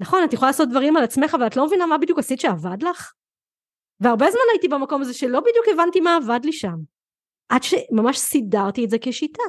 נכון, 0.00 0.24
את 0.24 0.32
יכולה 0.32 0.50
לעשות 0.50 0.68
דברים 0.68 0.96
על 0.96 1.04
עצמך 1.04 1.34
אבל 1.34 1.46
את 1.46 1.56
לא 1.56 1.66
מבינה 1.66 1.86
מה 1.86 1.98
בדיוק 1.98 2.18
עשית 2.18 2.40
שעבד 2.40 2.82
לך? 2.82 3.12
והרבה 4.00 4.30
זמן 4.30 4.40
הייתי 4.52 4.68
במקום 4.68 5.02
הזה 5.02 5.14
שלא 5.14 5.40
בדיוק 5.40 5.66
הבנתי 5.72 6.00
מה 6.00 6.16
עבד 6.16 6.40
לי 6.44 6.52
שם. 6.52 6.76
עד 7.48 7.62
שממש 7.62 8.18
סידרתי 8.18 8.84
את 8.84 8.90
זה 8.90 8.96
כשיטה. 9.00 9.42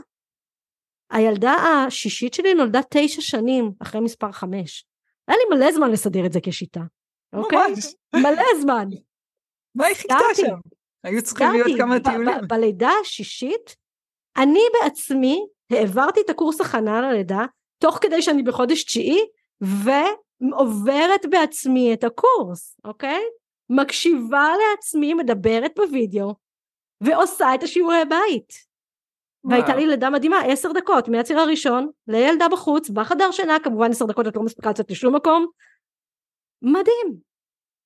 הילדה 1.11 1.53
השישית 1.53 2.33
שלי 2.33 2.53
נולדה 2.53 2.79
תשע 2.89 3.21
שנים 3.21 3.71
אחרי 3.79 4.01
מספר 4.01 4.31
חמש. 4.31 4.85
היה 5.27 5.37
לי 5.37 5.57
מלא 5.57 5.71
זמן 5.71 5.91
לסדר 5.91 6.25
את 6.25 6.33
זה 6.33 6.39
כשיטה. 6.43 6.81
אוקיי? 7.33 7.73
מלא 8.15 8.43
זמן. 8.61 8.89
מה 9.75 9.85
היא 9.85 9.95
חיכתה 9.95 10.15
שם? 10.35 10.55
היו 11.03 11.21
צריכים 11.21 11.47
להיות 11.51 11.77
כמה 11.77 11.99
טיולים. 11.99 12.47
בלידה 12.47 12.91
השישית, 13.01 13.75
אני 14.37 14.61
בעצמי 14.81 15.45
העברתי 15.69 16.21
את 16.25 16.29
הקורס 16.29 16.61
הכנה 16.61 17.01
ללידה, 17.01 17.45
תוך 17.77 17.97
כדי 18.01 18.21
שאני 18.21 18.43
בחודש 18.43 18.83
תשיעי, 18.83 19.19
ועוברת 19.61 21.25
בעצמי 21.29 21.93
את 21.93 22.03
הקורס, 22.03 22.79
אוקיי? 22.83 23.21
מקשיבה 23.69 24.47
לעצמי, 24.57 25.13
מדברת 25.13 25.71
בווידאו, 25.75 26.35
ועושה 27.01 27.55
את 27.55 27.63
השיעורי 27.63 28.05
בית. 28.09 28.70
והייתה 29.43 29.75
לי 29.75 29.87
לידה 29.87 30.09
מדהימה 30.09 30.41
עשר 30.41 30.71
דקות 30.71 31.07
מהציר 31.07 31.39
הראשון 31.39 31.89
לילדה 32.07 32.45
בחוץ 32.51 32.89
בחדר 32.89 33.31
שינה 33.31 33.57
כמובן 33.63 33.91
עשר 33.91 34.05
דקות 34.05 34.27
את 34.27 34.35
לא 34.35 34.43
מספיקה 34.43 34.69
לצאת 34.69 34.91
לשום 34.91 35.15
מקום 35.15 35.47
מדהים. 36.61 37.17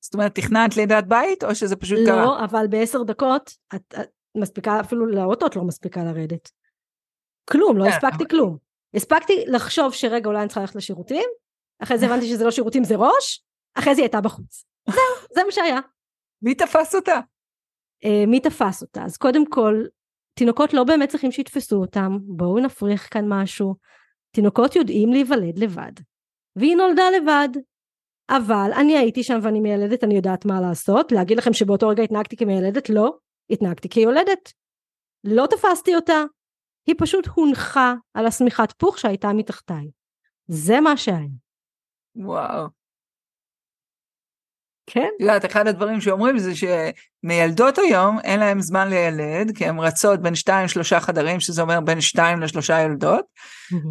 זאת 0.01 0.13
אומרת 0.13 0.35
תכננת 0.35 0.77
לידת 0.77 1.03
בית 1.07 1.43
או 1.43 1.55
שזה 1.55 1.75
פשוט 1.75 1.99
לא, 1.99 2.05
קרה? 2.05 2.25
לא 2.25 2.43
אבל 2.43 2.67
בעשר 2.67 3.03
דקות 3.03 3.51
את, 3.75 3.95
את 4.01 4.09
מספיקה 4.37 4.79
אפילו 4.79 5.05
לאוטו 5.05 5.47
את 5.47 5.55
לא 5.55 5.63
מספיקה 5.63 6.03
לרדת. 6.03 6.51
כלום, 7.49 7.77
לא 7.77 7.83
כן, 7.83 7.89
הספקתי 7.89 8.27
כלום. 8.29 8.57
הספקתי 8.95 9.43
לחשוב 9.47 9.93
שרגע 9.93 10.27
אולי 10.27 10.39
אני 10.39 10.47
צריכה 10.47 10.61
ללכת 10.61 10.75
לשירותים, 10.75 11.29
אחרי 11.83 11.97
זה 11.97 12.05
הבנתי 12.05 12.27
שזה 12.27 12.43
לא 12.43 12.51
שירותים 12.51 12.83
זה 12.83 12.95
ראש, 12.95 13.43
אחרי 13.75 13.95
זה 13.95 14.01
היא 14.01 14.05
הייתה 14.05 14.21
בחוץ. 14.21 14.65
זהו, 14.89 15.27
זה 15.33 15.43
מה 15.43 15.51
שהיה. 15.51 15.79
מי 16.41 16.55
תפס 16.55 16.95
אותה? 16.95 17.19
Uh, 18.05 18.27
מי 18.27 18.39
תפס 18.39 18.81
אותה? 18.81 19.03
אז 19.03 19.17
קודם 19.17 19.49
כל, 19.49 19.83
תינוקות 20.37 20.73
לא 20.73 20.83
באמת 20.83 21.09
צריכים 21.09 21.31
שיתפסו 21.31 21.75
אותם, 21.75 22.17
בואו 22.21 22.59
נפריך 22.59 23.13
כאן 23.13 23.25
משהו. 23.27 23.75
תינוקות 24.31 24.75
יודעים 24.75 25.11
להיוולד 25.11 25.59
לבד. 25.59 25.91
והיא 26.55 26.75
נולדה 26.75 27.03
לבד. 27.17 27.49
אבל 28.29 28.71
אני 28.81 28.97
הייתי 28.97 29.23
שם 29.23 29.39
ואני 29.41 29.59
מיילדת, 29.59 30.03
אני 30.03 30.15
יודעת 30.15 30.45
מה 30.45 30.61
לעשות. 30.61 31.11
להגיד 31.11 31.37
לכם 31.37 31.53
שבאותו 31.53 31.87
רגע 31.87 32.03
התנהגתי 32.03 32.37
כמיילדת? 32.37 32.89
לא. 32.89 33.17
התנהגתי 33.49 33.89
כיולדת. 33.89 34.53
לא 35.23 35.45
תפסתי 35.49 35.95
אותה. 35.95 36.23
היא 36.87 36.95
פשוט 36.97 37.27
הונחה 37.27 37.93
על 38.13 38.25
השמיכת 38.25 38.71
פוך 38.77 38.99
שהייתה 38.99 39.33
מתחתיי. 39.33 39.89
זה 40.47 40.79
מה 40.79 40.97
שהיה. 40.97 41.27
וואו. 42.15 42.67
כן. 44.87 45.07
את 45.17 45.21
יודעת, 45.21 45.45
אחד 45.45 45.67
הדברים 45.67 46.01
שאומרים 46.01 46.37
זה 46.37 46.51
שמילדות 46.55 47.77
היום 47.77 48.19
אין 48.23 48.39
להם 48.39 48.61
זמן 48.61 48.89
לילד, 48.89 49.57
כי 49.57 49.65
הן 49.65 49.79
רצות 49.79 50.21
בין 50.21 50.35
שתיים 50.35 50.67
שלושה 50.67 50.99
חדרים, 50.99 51.39
שזה 51.39 51.61
אומר 51.61 51.79
בין 51.79 52.01
שתיים 52.01 52.41
לשלושה 52.41 52.81
ילדות, 52.81 53.25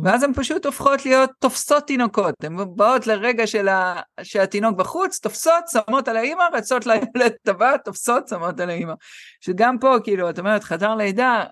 ואז 0.04 0.22
הן 0.22 0.32
פשוט 0.34 0.66
הופכות 0.66 1.06
להיות 1.06 1.30
תופסות 1.38 1.86
תינוקות. 1.86 2.34
הן 2.44 2.56
באות 2.76 3.06
לרגע 3.06 3.46
של 3.46 3.68
ה... 3.68 4.00
שהתינוק 4.22 4.76
בחוץ, 4.76 5.18
תופסות, 5.18 5.64
שמות 5.72 6.08
על 6.08 6.16
האימא, 6.16 6.44
רצות 6.52 6.86
לילד 6.86 7.32
הבא, 7.46 7.76
תופסות, 7.84 8.28
שמות 8.28 8.60
על 8.60 8.70
האימא. 8.70 8.94
שגם 9.40 9.78
פה, 9.78 9.96
כאילו, 10.04 10.30
את 10.30 10.38
אומרת, 10.38 10.64
חדר 10.64 10.94
לידה, 10.94 11.44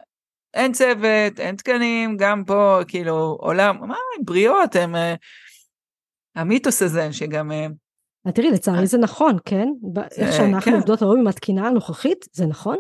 אין 0.54 0.72
צוות, 0.72 1.40
אין 1.40 1.56
תקנים, 1.56 2.16
גם 2.16 2.44
פה, 2.44 2.80
כאילו, 2.88 3.36
עולם, 3.40 3.88
מה, 3.88 3.96
בריאות, 4.24 4.76
הם... 4.76 4.96
אה, 4.96 5.14
המיתוס 6.36 6.82
הזה, 6.82 7.12
שגם... 7.12 7.52
אה, 8.26 8.32
תראי, 8.32 8.50
לצערי 8.50 8.86
זה 8.86 8.98
נכון, 8.98 9.36
כן? 9.44 9.68
איך 10.16 10.32
שאנחנו 10.32 10.72
כן. 10.72 10.76
עובדות 10.76 11.02
היום 11.02 11.18
עם 11.20 11.26
התקינה 11.26 11.68
הנוכחית, 11.68 12.24
זה 12.32 12.46
נכון? 12.46 12.76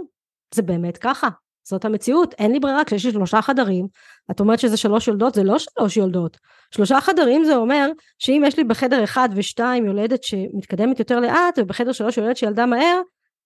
זה 0.54 0.62
באמת 0.62 0.96
ככה. 0.98 1.28
זאת 1.64 1.84
המציאות, 1.84 2.34
אין 2.38 2.52
לי 2.52 2.60
ברירה, 2.60 2.84
כשיש 2.84 3.06
לי 3.06 3.12
שלושה 3.12 3.42
חדרים, 3.42 3.86
את 4.30 4.40
אומרת 4.40 4.58
שזה 4.58 4.76
שלוש 4.76 5.08
יולדות, 5.08 5.34
זה 5.34 5.42
לא 5.42 5.58
שלוש 5.58 5.96
יולדות. 5.96 6.36
שלושה 6.74 7.00
חדרים 7.00 7.44
זה 7.44 7.56
אומר 7.56 7.90
שאם 8.18 8.42
יש 8.46 8.56
לי 8.56 8.64
בחדר 8.64 9.04
אחד 9.04 9.28
ושתיים 9.34 9.86
יולדת 9.86 10.24
שמתקדמת 10.24 10.98
יותר 10.98 11.20
לאט, 11.20 11.58
ובחדר 11.58 11.92
שלוש 11.92 12.16
יולדת 12.16 12.36
שילדה 12.36 12.66
מהר, 12.66 13.00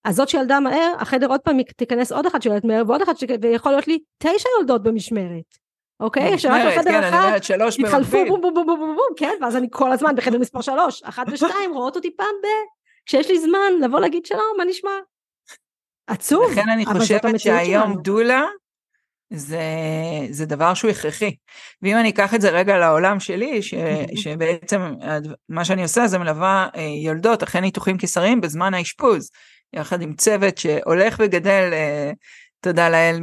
אז 0.04 0.16
זאת 0.16 0.28
שילדה 0.28 0.60
מהר, 0.60 0.92
החדר 0.98 1.26
עוד 1.26 1.40
פעם 1.40 1.62
תיכנס 1.62 2.12
עוד 2.12 2.26
אחת 2.26 2.42
שיולדת 2.42 2.64
מהר, 2.64 2.82
ועוד 2.86 3.02
אחת, 3.02 3.18
ש... 3.18 3.24
ויכול 3.42 3.72
להיות 3.72 3.88
לי 3.88 3.98
תשע 4.18 4.48
יולדות 4.58 4.82
במשמרת. 4.82 5.65
אוקיי? 6.00 6.38
שרק 6.38 6.62
בחדר 6.66 6.90
כן, 6.90 7.04
אחד 7.04 7.38
התחלפו 7.78 8.24
בום 8.28 8.40
בום 8.40 8.54
בום 8.54 8.66
בום 8.66 8.78
בום 8.78 8.96
בום, 8.96 9.16
כן, 9.16 9.34
ואז 9.40 9.56
אני 9.56 9.66
כל 9.70 9.92
הזמן 9.92 10.16
בחדר 10.16 10.38
מספר 10.38 10.60
שלוש, 10.60 11.02
אחת 11.02 11.26
ושתיים 11.32 11.72
רואות 11.74 11.96
אותי 11.96 12.16
פעם 12.16 12.34
ב... 12.42 12.46
כשיש 13.06 13.28
לי 13.30 13.40
זמן 13.40 13.72
לבוא 13.82 14.00
להגיד 14.00 14.26
שלום, 14.26 14.54
מה 14.58 14.64
נשמע? 14.64 14.90
עצוב, 16.06 16.52
לכן 16.52 16.68
אני 16.68 16.86
חושבת 16.86 17.40
שהיום 17.40 17.96
דולה 18.02 18.44
זה, 19.30 19.60
זה 20.30 20.46
דבר 20.46 20.74
שהוא 20.74 20.90
הכרחי. 20.90 21.36
ואם 21.82 21.96
אני 21.96 22.10
אקח 22.10 22.34
את 22.34 22.40
זה 22.40 22.50
רגע 22.50 22.78
לעולם 22.78 23.20
שלי, 23.20 23.62
ש, 23.62 23.74
שבעצם 24.22 24.94
מה 25.48 25.64
שאני 25.64 25.82
עושה 25.82 26.06
זה 26.06 26.18
מלווה 26.18 26.68
אה, 26.76 26.82
יולדות 27.04 27.42
אחרי 27.42 27.60
ניתוחים 27.60 27.98
קיסריים 27.98 28.40
בזמן 28.40 28.74
האשפוז, 28.74 29.30
יחד 29.72 30.02
עם 30.02 30.14
צוות 30.14 30.58
שהולך 30.58 31.16
וגדל, 31.18 31.70
אה, 31.72 32.10
תודה 32.60 32.88
לאל, 32.88 33.20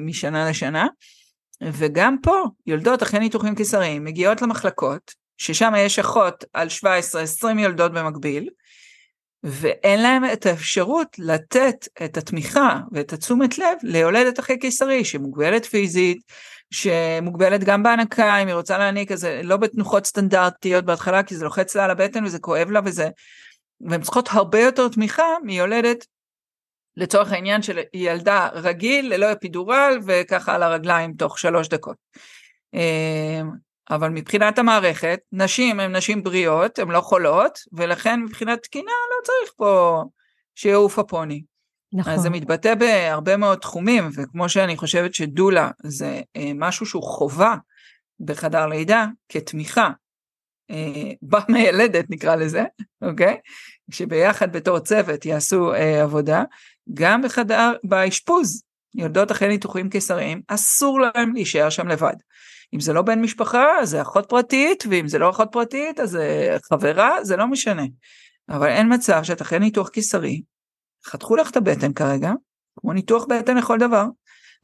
משנה 0.00 0.50
לשנה. 0.50 0.86
וגם 1.62 2.16
פה, 2.22 2.42
יולדות 2.66 3.02
אחרי 3.02 3.20
ניתוחים 3.20 3.54
קיסריים 3.54 4.04
מגיעות 4.04 4.42
למחלקות, 4.42 5.14
ששם 5.38 5.72
יש 5.76 5.98
אחות 5.98 6.44
על 6.52 6.68
17-20 7.44 7.58
יולדות 7.58 7.92
במקביל, 7.92 8.48
ואין 9.42 10.02
להם 10.02 10.24
את 10.32 10.46
האפשרות 10.46 11.16
לתת 11.18 11.88
את 12.04 12.16
התמיכה 12.16 12.80
ואת 12.92 13.12
התשומת 13.12 13.58
לב 13.58 13.78
ליולדת 13.82 14.40
אחרי 14.40 14.58
קיסרי 14.58 15.04
שמוגבלת 15.04 15.64
פיזית, 15.64 16.18
שמוגבלת 16.70 17.64
גם 17.64 17.82
בהנקה, 17.82 18.36
אם 18.36 18.46
היא 18.46 18.54
רוצה 18.54 18.78
להעניק, 18.78 19.12
אז 19.12 19.24
לא 19.42 19.56
בתנוחות 19.56 20.06
סטנדרטיות 20.06 20.84
בהתחלה, 20.84 21.22
כי 21.22 21.36
זה 21.36 21.44
לוחץ 21.44 21.76
לה 21.76 21.84
על 21.84 21.90
הבטן 21.90 22.24
וזה 22.24 22.38
כואב 22.38 22.70
לה 22.70 22.80
וזה, 22.84 23.08
והן 23.80 24.02
צריכות 24.02 24.28
הרבה 24.32 24.60
יותר 24.60 24.88
תמיכה 24.88 25.24
מיולדת 25.44 26.06
לצורך 26.98 27.32
העניין 27.32 27.62
של 27.62 27.78
ילדה 27.94 28.48
רגיל 28.52 29.14
ללא 29.14 29.32
אפידורל 29.32 29.98
וככה 30.06 30.54
על 30.54 30.62
הרגליים 30.62 31.12
תוך 31.12 31.38
שלוש 31.38 31.68
דקות. 31.68 31.96
אמ, 32.74 33.50
אבל 33.90 34.08
מבחינת 34.08 34.58
המערכת, 34.58 35.20
נשים 35.32 35.80
הן 35.80 35.96
נשים 35.96 36.22
בריאות, 36.22 36.78
הן 36.78 36.88
לא 36.88 37.00
חולות, 37.00 37.58
ולכן 37.72 38.20
מבחינת 38.20 38.62
תקינה 38.62 38.90
לא 39.10 39.24
צריך 39.24 39.52
פה 39.56 40.02
שיעוף 40.54 40.98
הפוני. 40.98 41.42
נכון. 41.92 42.12
אז 42.12 42.20
זה 42.20 42.30
מתבטא 42.30 42.74
בהרבה 42.74 43.36
מאוד 43.36 43.58
תחומים, 43.58 44.08
וכמו 44.14 44.48
שאני 44.48 44.76
חושבת 44.76 45.14
שדולה 45.14 45.70
זה 45.84 46.20
אה, 46.36 46.50
משהו 46.54 46.86
שהוא 46.86 47.02
חובה 47.02 47.54
בחדר 48.20 48.66
לידה 48.66 49.06
כתמיכה 49.28 49.90
אה, 50.70 51.12
במיילדת 51.30 52.04
נקרא 52.10 52.34
לזה, 52.34 52.64
אוקיי? 53.02 53.36
שביחד 53.90 54.52
בתור 54.52 54.78
צוות 54.78 55.26
יעשו 55.26 55.74
אה, 55.74 56.02
עבודה, 56.02 56.44
גם 56.94 57.22
בחדר, 57.22 57.72
באשפוז, 57.84 58.62
יולדות 58.94 59.32
אחרי 59.32 59.48
ניתוחים 59.48 59.90
קיסריים, 59.90 60.42
אסור 60.48 61.00
להם 61.00 61.34
להישאר 61.34 61.70
שם 61.70 61.88
לבד. 61.88 62.14
אם 62.74 62.80
זה 62.80 62.92
לא 62.92 63.02
בן 63.02 63.20
משפחה, 63.20 63.66
אז 63.80 63.90
זה 63.90 64.02
אחות 64.02 64.28
פרטית, 64.28 64.84
ואם 64.90 65.08
זה 65.08 65.18
לא 65.18 65.30
אחות 65.30 65.48
פרטית, 65.52 66.00
אז 66.00 66.10
זה 66.10 66.56
חברה, 66.68 67.24
זה 67.24 67.36
לא 67.36 67.46
משנה. 67.46 67.84
אבל 68.48 68.68
אין 68.68 68.94
מצב 68.94 69.22
שאת 69.22 69.42
אחרי 69.42 69.58
ניתוח 69.58 69.88
קיסרי, 69.88 70.42
חתכו 71.06 71.36
לך 71.36 71.50
את 71.50 71.56
הבטן 71.56 71.92
כרגע, 71.92 72.32
כמו 72.80 72.92
ניתוח 72.92 73.24
בטן 73.24 73.56
לכל 73.56 73.78
דבר, 73.78 74.04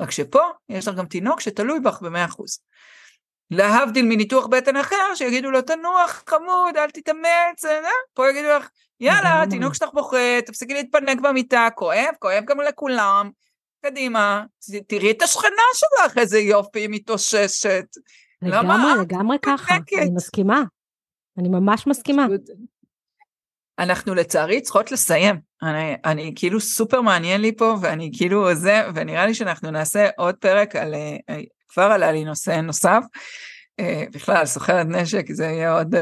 רק 0.01 0.11
שפה 0.11 0.43
יש 0.69 0.89
לך 0.89 0.95
גם 0.95 1.07
תינוק 1.07 1.41
שתלוי 1.41 1.81
בך 1.81 2.01
במאה 2.03 2.25
אחוז. 2.25 2.59
להבדיל 3.51 4.05
מניתוח 4.05 4.47
בטן 4.47 4.77
אחר, 4.77 5.15
שיגידו 5.15 5.51
לו 5.51 5.63
תנוח 5.63 6.25
חמוד, 6.27 6.77
אל 6.77 6.91
תתאמץ, 6.91 7.65
אה? 7.65 7.89
פה 8.15 8.31
יגידו 8.31 8.49
לך, 8.49 8.69
יאללה, 9.01 9.43
תינוק 9.51 9.75
שלך 9.75 9.89
בוכה, 9.93 10.41
תפסיקי 10.47 10.75
להתפנק 10.75 11.21
במיטה, 11.21 11.69
כואב, 11.75 12.15
כואב 12.19 12.45
גם 12.47 12.61
לכולם, 12.61 13.31
קדימה, 13.85 14.45
תראי 14.89 15.11
את 15.11 15.23
השכנה 15.23 15.63
שלך, 15.75 16.19
איזה 16.19 16.39
יופי, 16.39 16.81
היא 16.81 16.89
מתאוששת. 16.91 17.85
לגמרי, 18.43 19.03
לגמרי 19.03 19.37
ככה, 19.43 19.75
אני 19.75 20.11
מסכימה. 20.15 20.63
אני 21.39 21.49
ממש 21.49 21.87
מסכימה. 21.87 22.27
אנחנו 23.79 24.15
לצערי 24.15 24.61
צריכות 24.61 24.93
לסיים. 24.93 25.41
אני, 25.63 25.95
אני 26.05 26.33
כאילו 26.37 26.61
סופר 26.61 27.01
מעניין 27.01 27.41
לי 27.41 27.57
פה, 27.57 27.77
ואני 27.81 28.11
כאילו 28.17 28.55
זה, 28.55 28.83
ונראה 28.95 29.27
לי 29.27 29.35
שאנחנו 29.35 29.71
נעשה 29.71 30.09
עוד 30.17 30.35
פרק 30.35 30.77
על, 30.77 30.95
אה, 30.95 31.41
כבר 31.69 31.83
עלה 31.83 32.13
לי 32.13 32.25
נושא 32.25 32.51
נוסף. 32.51 33.05
אה, 33.81 34.05
בכלל, 34.13 34.47
סוחרת 34.47 34.87
נשק, 34.87 35.33
זה 35.33 35.45
יהיה 35.45 35.79
עוד. 35.79 35.95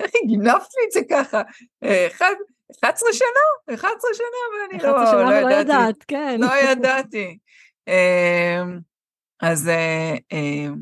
איך 0.00 0.10
גינבת 0.26 0.68
לי 0.76 0.84
את 0.86 0.92
זה 0.92 1.00
ככה? 1.10 1.42
11 1.82 3.08
אה, 3.08 3.12
שנה? 3.12 3.74
11 3.74 3.90
שנה, 4.14 4.26
ואני 4.52 4.82
לא, 4.82 5.22
לא, 5.22 5.40
לא 5.40 5.50
ידעתי. 5.50 5.54
לא 5.54 5.60
ידעת, 5.60 6.04
כן. 6.08 6.40
לא 6.40 6.70
ידעתי. 6.70 7.38
אמ, 7.88 8.78
אז 9.40 9.70
אמ, 10.32 10.74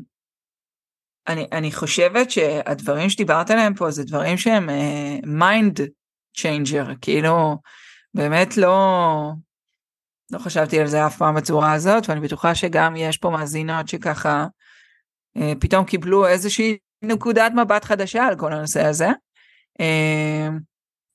אני, 1.27 1.47
אני 1.51 1.71
חושבת 1.71 2.31
שהדברים 2.31 3.09
שדיברת 3.09 3.51
עליהם 3.51 3.73
פה 3.73 3.91
זה 3.91 4.03
דברים 4.03 4.37
שהם 4.37 4.69
mind 5.25 5.79
changer, 6.37 6.85
כאילו 7.01 7.57
באמת 8.13 8.57
לא, 8.57 9.31
לא 10.31 10.39
חשבתי 10.39 10.79
על 10.79 10.87
זה 10.87 11.05
אף 11.05 11.17
פעם 11.17 11.35
בצורה 11.35 11.73
הזאת, 11.73 12.09
ואני 12.09 12.19
בטוחה 12.19 12.55
שגם 12.55 12.95
יש 12.95 13.17
פה 13.17 13.29
מאזינות 13.29 13.87
שככה 13.87 14.47
אה, 15.37 15.53
פתאום 15.59 15.85
קיבלו 15.85 16.27
איזושהי 16.27 16.77
נקודת 17.01 17.51
מבט 17.55 17.83
חדשה 17.83 18.25
על 18.25 18.35
כל 18.35 18.53
הנושא 18.53 18.85
הזה. 18.85 19.09
אה, 19.79 20.49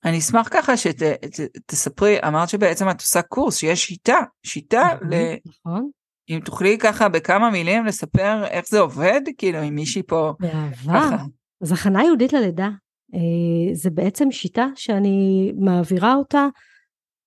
אני 0.04 0.18
אשמח 0.18 0.48
ככה 0.50 0.76
שתספרי, 0.76 2.16
שת, 2.16 2.24
אמרת 2.24 2.48
שבעצם 2.48 2.90
את 2.90 3.00
עושה 3.00 3.22
קורס, 3.22 3.56
שיש 3.56 3.84
שיטה, 3.84 4.18
שיטה, 4.46 4.88
נכון, 4.94 5.12
ל... 5.12 5.14
נכון. 5.46 5.90
אם 6.30 6.40
תוכלי 6.44 6.78
ככה 6.78 7.08
בכמה 7.08 7.50
מילים 7.50 7.84
לספר 7.84 8.44
איך 8.46 8.68
זה 8.68 8.80
עובד, 8.80 9.20
כאילו 9.38 9.58
עם 9.58 9.74
מישהי 9.74 10.02
פה. 10.02 10.32
באהבה. 10.40 11.16
אז 11.62 11.72
הכנה 11.72 12.04
יהודית 12.04 12.32
ללידה, 12.32 12.68
אה, 13.14 13.74
זה 13.74 13.90
בעצם 13.90 14.30
שיטה 14.30 14.66
שאני 14.74 15.52
מעבירה 15.58 16.14
אותה 16.14 16.46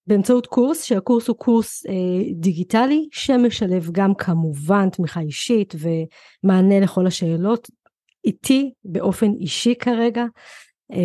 באמצעות 0.08 0.48
קורס, 0.48 0.84
שהקורס 0.84 1.28
הוא 1.28 1.38
קורס 1.38 1.86
אה, 1.86 1.94
דיגיטלי 2.34 3.08
שמשלב 3.12 3.90
גם 3.92 4.16
כמובן 4.16 4.90
תמיכה 4.90 5.20
אישית 5.20 5.76
ומענה 5.76 6.80
לכל 6.80 7.08
השאלות 7.08 7.70
איתי 8.26 8.72
באופן 8.86 9.32
אישי 9.40 9.76
כרגע. 9.80 10.26
אה, 10.94 10.98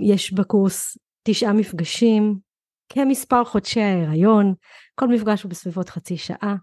יש 0.00 0.32
בקורס 0.32 0.98
תשעה 1.22 1.52
מפגשים 1.52 2.38
כמספר 2.88 3.44
חודשי 3.44 3.80
ההיריון, 3.80 4.54
כל 4.94 5.08
מפגש 5.08 5.42
הוא 5.42 5.50
בסביבות 5.50 5.88
חצי 5.88 6.16
שעה, 6.16 6.56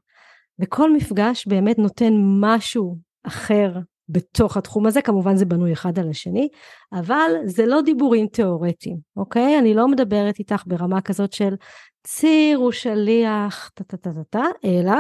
וכל 0.59 0.93
מפגש 0.93 1.47
באמת 1.47 1.77
נותן 1.77 2.13
משהו 2.39 2.97
אחר 3.23 3.71
בתוך 4.11 4.57
התחום 4.57 4.85
הזה, 4.85 5.01
כמובן 5.01 5.35
זה 5.35 5.45
בנוי 5.45 5.73
אחד 5.73 5.99
על 5.99 6.09
השני, 6.09 6.49
אבל 6.93 7.31
זה 7.45 7.65
לא 7.65 7.81
דיבורים 7.81 8.27
תיאורטיים, 8.27 8.97
אוקיי? 9.15 9.59
אני 9.59 9.73
לא 9.73 9.87
מדברת 9.87 10.39
איתך 10.39 10.63
ברמה 10.67 11.01
כזאת 11.01 11.33
של 11.33 11.55
ציר 12.03 12.57
הוא 12.57 12.71
שליח, 12.71 13.71
טה-טה-טה-טה, 13.73 14.43
אלא 14.65 14.93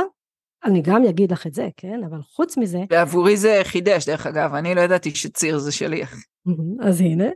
אני 0.63 0.81
גם 0.81 1.03
אגיד 1.09 1.31
לך 1.31 1.47
את 1.47 1.53
זה, 1.53 1.67
כן? 1.77 2.03
אבל 2.09 2.21
חוץ 2.21 2.57
מזה... 2.57 2.79
ועבורי 2.89 3.37
זה 3.37 3.59
חידש, 3.63 4.05
דרך 4.05 4.27
אגב, 4.27 4.53
אני 4.53 4.75
לא 4.75 4.81
ידעתי 4.81 5.15
שציר 5.15 5.57
זה 5.57 5.71
שליח. 5.71 6.15
אז 6.87 7.01
הנה. 7.01 7.29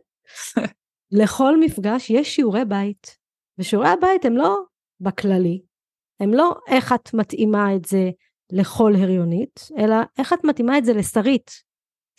לכל 1.11 1.59
מפגש 1.59 2.09
יש 2.09 2.35
שיעורי 2.35 2.65
בית, 2.65 3.17
ושיעורי 3.59 3.89
הבית 3.89 4.25
הם 4.25 4.37
לא 4.37 4.57
בכללי, 4.99 5.61
הם, 6.19 6.33
לא 6.33 6.55
איך 6.67 6.93
את 6.93 7.13
מתאימה 7.13 7.75
את 7.75 7.85
זה 7.85 8.09
לכל 8.51 8.93
הריונית, 8.95 9.69
אלא 9.77 9.95
איך 10.17 10.33
את 10.33 10.43
מתאימה 10.43 10.77
את 10.77 10.85
זה 10.85 10.93
לשרית, 10.93 11.51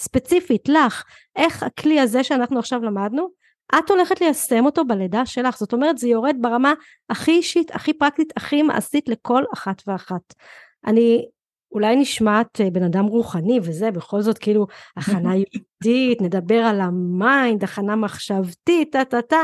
ספציפית 0.00 0.68
לך, 0.68 1.04
איך 1.36 1.62
הכלי 1.62 2.00
הזה 2.00 2.24
שאנחנו 2.24 2.58
עכשיו 2.58 2.84
למדנו, 2.84 3.28
את 3.78 3.90
הולכת 3.90 4.20
ליישם 4.20 4.66
אותו 4.66 4.84
בלידה 4.84 5.26
שלך, 5.26 5.58
זאת 5.58 5.72
אומרת 5.72 5.98
זה 5.98 6.08
יורד 6.08 6.36
ברמה 6.40 6.74
הכי 7.10 7.30
אישית, 7.30 7.74
הכי 7.74 7.92
פרקטית, 7.92 8.32
הכי 8.36 8.62
מעשית 8.62 9.08
לכל 9.08 9.42
אחת 9.54 9.82
ואחת. 9.86 10.34
אני 10.86 11.26
אולי 11.72 11.96
נשמעת 11.96 12.60
אה, 12.60 12.70
בן 12.70 12.82
אדם 12.82 13.04
רוחני 13.04 13.58
וזה, 13.62 13.90
בכל 13.90 14.20
זאת 14.20 14.38
כאילו 14.38 14.66
הכנה 14.96 15.34
יהודית, 15.40 16.22
נדבר 16.22 16.58
על 16.58 16.80
ה 16.80 16.94
mind, 16.94 17.64
הכנה 17.64 17.96
מחשבתית, 17.96 18.92
טה 18.92 19.04
טה 19.04 19.22
טה. 19.22 19.42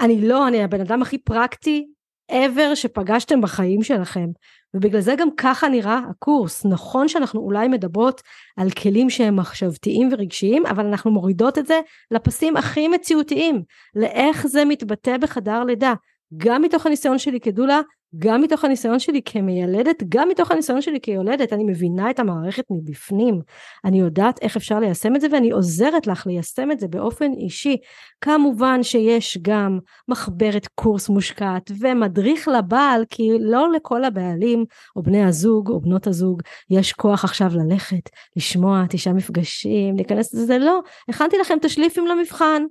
אני 0.00 0.28
לא, 0.28 0.48
אני 0.48 0.64
הבן 0.64 0.80
אדם 0.80 1.02
הכי 1.02 1.18
פרקטי 1.18 1.86
ever 2.32 2.74
שפגשתם 2.74 3.40
בחיים 3.40 3.82
שלכם. 3.82 4.26
ובגלל 4.74 5.00
זה 5.00 5.14
גם 5.18 5.28
ככה 5.36 5.68
נראה 5.68 6.00
הקורס. 6.10 6.66
נכון 6.66 7.08
שאנחנו 7.08 7.40
אולי 7.40 7.68
מדברות 7.68 8.20
על 8.56 8.70
כלים 8.70 9.10
שהם 9.10 9.36
מחשבתיים 9.36 10.08
ורגשיים, 10.12 10.66
אבל 10.66 10.86
אנחנו 10.86 11.10
מורידות 11.10 11.58
את 11.58 11.66
זה 11.66 11.80
לפסים 12.10 12.56
הכי 12.56 12.88
מציאותיים, 12.88 13.62
לאיך 13.94 14.46
זה 14.46 14.64
מתבטא 14.64 15.16
בחדר 15.16 15.64
לידה. 15.64 15.94
גם 16.36 16.62
מתוך 16.62 16.86
הניסיון 16.86 17.18
שלי 17.18 17.40
כדולה, 17.40 17.80
גם 18.18 18.42
מתוך 18.42 18.64
הניסיון 18.64 18.98
שלי 18.98 19.22
כמיילדת, 19.24 20.02
גם 20.08 20.28
מתוך 20.28 20.50
הניסיון 20.50 20.82
שלי 20.82 21.00
כיולדת, 21.00 21.52
אני 21.52 21.64
מבינה 21.64 22.10
את 22.10 22.18
המערכת 22.18 22.64
מבפנים. 22.70 23.40
אני 23.84 24.00
יודעת 24.00 24.42
איך 24.42 24.56
אפשר 24.56 24.80
ליישם 24.80 25.16
את 25.16 25.20
זה 25.20 25.26
ואני 25.32 25.50
עוזרת 25.50 26.06
לך 26.06 26.26
ליישם 26.26 26.70
את 26.70 26.80
זה 26.80 26.88
באופן 26.88 27.32
אישי. 27.32 27.76
כמובן 28.20 28.82
שיש 28.82 29.38
גם 29.42 29.78
מחברת 30.08 30.66
קורס 30.74 31.08
מושקעת 31.08 31.70
ומדריך 31.80 32.48
לבעל, 32.48 33.04
כי 33.10 33.30
לא 33.40 33.72
לכל 33.72 34.04
הבעלים 34.04 34.64
או 34.96 35.02
בני 35.02 35.24
הזוג 35.24 35.70
או 35.70 35.80
בנות 35.80 36.06
הזוג 36.06 36.42
יש 36.70 36.92
כוח 36.92 37.24
עכשיו 37.24 37.50
ללכת, 37.54 38.10
לשמוע 38.36 38.84
תשעה 38.88 39.14
מפגשים, 39.14 39.96
להיכנס 39.96 40.34
לזה, 40.34 40.58
לא, 40.58 40.80
הכנתי 41.08 41.38
לכם 41.38 41.58
את 41.58 41.64
השליפים 41.64 42.06
למבחן. 42.06 42.62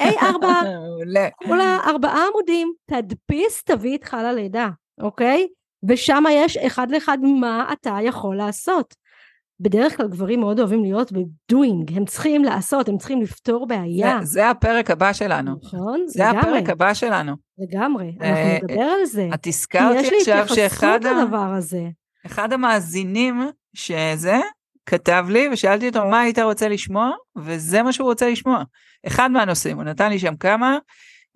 A4, 0.00 0.46
כולה 1.46 1.78
ארבעה 1.86 2.24
עמודים, 2.30 2.72
תדפיס, 2.90 3.62
תביא 3.62 3.92
איתך 3.92 4.16
ללידה, 4.22 4.68
אוקיי? 5.00 5.46
ושם 5.88 6.24
יש 6.30 6.56
אחד 6.56 6.90
לאחד 6.90 7.18
מה 7.40 7.72
אתה 7.72 7.96
יכול 8.02 8.36
לעשות. 8.36 8.94
בדרך 9.60 9.96
כלל 9.96 10.08
גברים 10.08 10.40
מאוד 10.40 10.60
אוהבים 10.60 10.82
להיות 10.82 11.12
בדוינג, 11.12 11.92
הם 11.96 12.04
צריכים 12.04 12.44
לעשות, 12.44 12.88
הם 12.88 12.98
צריכים 12.98 13.22
לפתור 13.22 13.66
בעיה. 13.66 14.18
זה, 14.20 14.26
זה 14.26 14.50
הפרק 14.50 14.90
הבא 14.90 15.12
שלנו. 15.12 15.52
נכון, 15.62 16.04
זה 16.06 16.22
לגמרי. 16.22 16.42
זה 16.42 16.48
הפרק 16.48 16.70
הבא 16.70 16.94
שלנו. 16.94 17.32
לגמרי, 17.58 18.16
אנחנו 18.20 18.36
אה, 18.36 18.58
נדבר 18.62 18.82
על 18.82 19.04
זה. 19.04 19.28
את 19.34 19.46
הזכרת 19.46 19.96
עכשיו 20.20 20.48
שאחד 20.48 21.00
הדבר 21.06 21.52
הזה. 21.56 21.82
אחד 22.26 22.52
המאזינים 22.52 23.42
שזה, 23.74 24.36
כתב 24.86 25.26
לי 25.28 25.48
ושאלתי 25.52 25.88
אותו 25.88 26.06
מה 26.06 26.20
היית 26.20 26.38
רוצה 26.38 26.68
לשמוע, 26.68 27.10
וזה 27.36 27.82
מה 27.82 27.92
שהוא 27.92 28.08
רוצה 28.08 28.30
לשמוע. 28.30 28.62
אחד 29.06 29.30
מהנושאים, 29.30 29.76
הוא 29.76 29.84
נתן 29.84 30.10
לי 30.10 30.18
שם 30.18 30.36
כמה, 30.36 30.78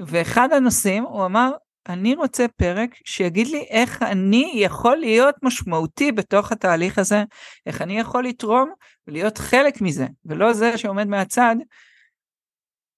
ואחד 0.01 0.53
הנושאים, 0.53 1.05
הוא 1.05 1.27
אמר, 1.27 1.51
אני 1.89 2.15
רוצה 2.15 2.47
פרק 2.57 2.91
שיגיד 3.05 3.47
לי 3.47 3.67
איך 3.71 4.03
אני 4.03 4.53
יכול 4.55 4.97
להיות 4.97 5.35
משמעותי 5.43 6.13
בתוך 6.13 6.53
התהליך 6.53 6.99
הזה, 6.99 7.25
איך 7.67 7.83
אני 7.83 7.99
יכול 7.99 8.25
לתרום 8.25 8.73
ולהיות 9.07 9.39
חלק 9.39 9.81
מזה, 9.81 10.07
ולא 10.25 10.53
זה 10.53 10.79
שעומד 10.79 11.07
מהצד, 11.09 11.57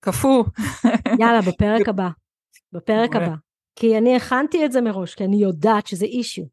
קפוא. 0.01 0.45
יאללה, 1.19 1.41
בפרק 1.41 1.89
הבא. 1.93 2.09
בפרק 2.73 3.17
הבא. 3.17 3.35
כי 3.77 3.99
אני 3.99 4.17
הכנתי 4.17 4.65
את 4.65 4.73
זה 4.73 4.81
מראש, 4.81 5.15
כי 5.15 5.25
אני 5.25 5.37
יודעת 5.37 5.87
שזה 5.87 6.07
אישיו. 6.07 6.45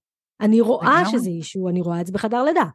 אני 0.42 0.62
רואה 0.62 1.04
שזה 1.12 1.30
אישיו, 1.30 1.70
אני 1.70 1.82
רואה 1.82 2.02
את 2.02 2.06
זה 2.08 2.14
בחדר 2.14 2.44
לידה. 2.44 2.66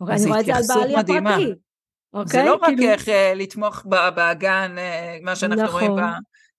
אוקיי, 0.00 0.16
אני 0.16 0.26
רואה 0.26 0.40
את 0.40 0.44
זה 0.44 0.54
על 0.54 0.62
בעלי 0.68 0.96
הפרטי. 0.96 1.52
אוקיי? 2.14 2.40
זה 2.40 2.46
לא 2.46 2.54
רק 2.54 2.64
כאילו... 2.64 2.82
איך 2.82 3.08
uh, 3.08 3.10
לתמוך 3.36 3.86
באגן, 4.14 4.76
uh, 4.76 5.24
מה 5.24 5.36
שאנחנו 5.36 5.64
נכון, 5.64 5.82
רואים 5.82 5.96
ב... 5.96 6.00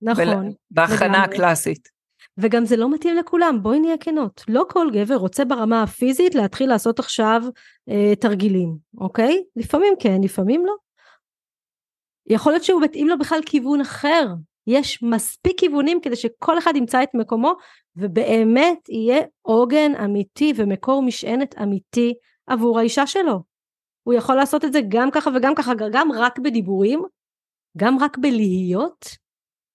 נכון, 0.01 0.51
בהכנה 0.71 1.23
הקלאסית. 1.23 1.89
וגם 2.37 2.65
זה 2.65 2.77
לא 2.77 2.89
מתאים 2.93 3.15
לכולם, 3.15 3.63
בואי 3.63 3.79
נהיה 3.79 3.97
כנות. 3.97 4.43
לא 4.47 4.65
כל 4.69 4.87
גבר 4.93 5.15
רוצה 5.15 5.45
ברמה 5.45 5.83
הפיזית 5.83 6.35
להתחיל 6.35 6.69
לעשות 6.69 6.99
עכשיו 6.99 7.41
uh, 7.89 7.93
תרגילים, 8.19 8.77
אוקיי? 8.97 9.43
לפעמים 9.55 9.93
כן, 9.99 10.21
לפעמים 10.23 10.65
לא. 10.65 10.73
יכול 12.27 12.51
להיות 12.51 12.63
שהוא 12.63 12.81
מתאים 12.81 13.07
לו 13.07 13.19
בכלל 13.19 13.39
כיוון 13.45 13.81
אחר. 13.81 14.27
יש 14.67 15.03
מספיק 15.03 15.59
כיוונים 15.59 15.99
כדי 16.01 16.15
שכל 16.15 16.57
אחד 16.57 16.73
ימצא 16.75 17.03
את 17.03 17.09
מקומו, 17.13 17.53
ובאמת 17.95 18.89
יהיה 18.89 19.21
עוגן 19.41 19.91
אמיתי 20.05 20.53
ומקור 20.55 21.01
משענת 21.01 21.55
אמיתי 21.61 22.13
עבור 22.51 22.79
האישה 22.79 23.07
שלו. 23.07 23.43
הוא 24.03 24.13
יכול 24.13 24.35
לעשות 24.35 24.65
את 24.65 24.73
זה 24.73 24.79
גם 24.87 25.11
ככה 25.11 25.29
וגם 25.35 25.55
ככה, 25.55 25.71
גם 25.91 26.11
רק 26.11 26.39
בדיבורים, 26.39 27.03
גם 27.77 27.97
רק 27.99 28.17
בלהיות, 28.17 29.05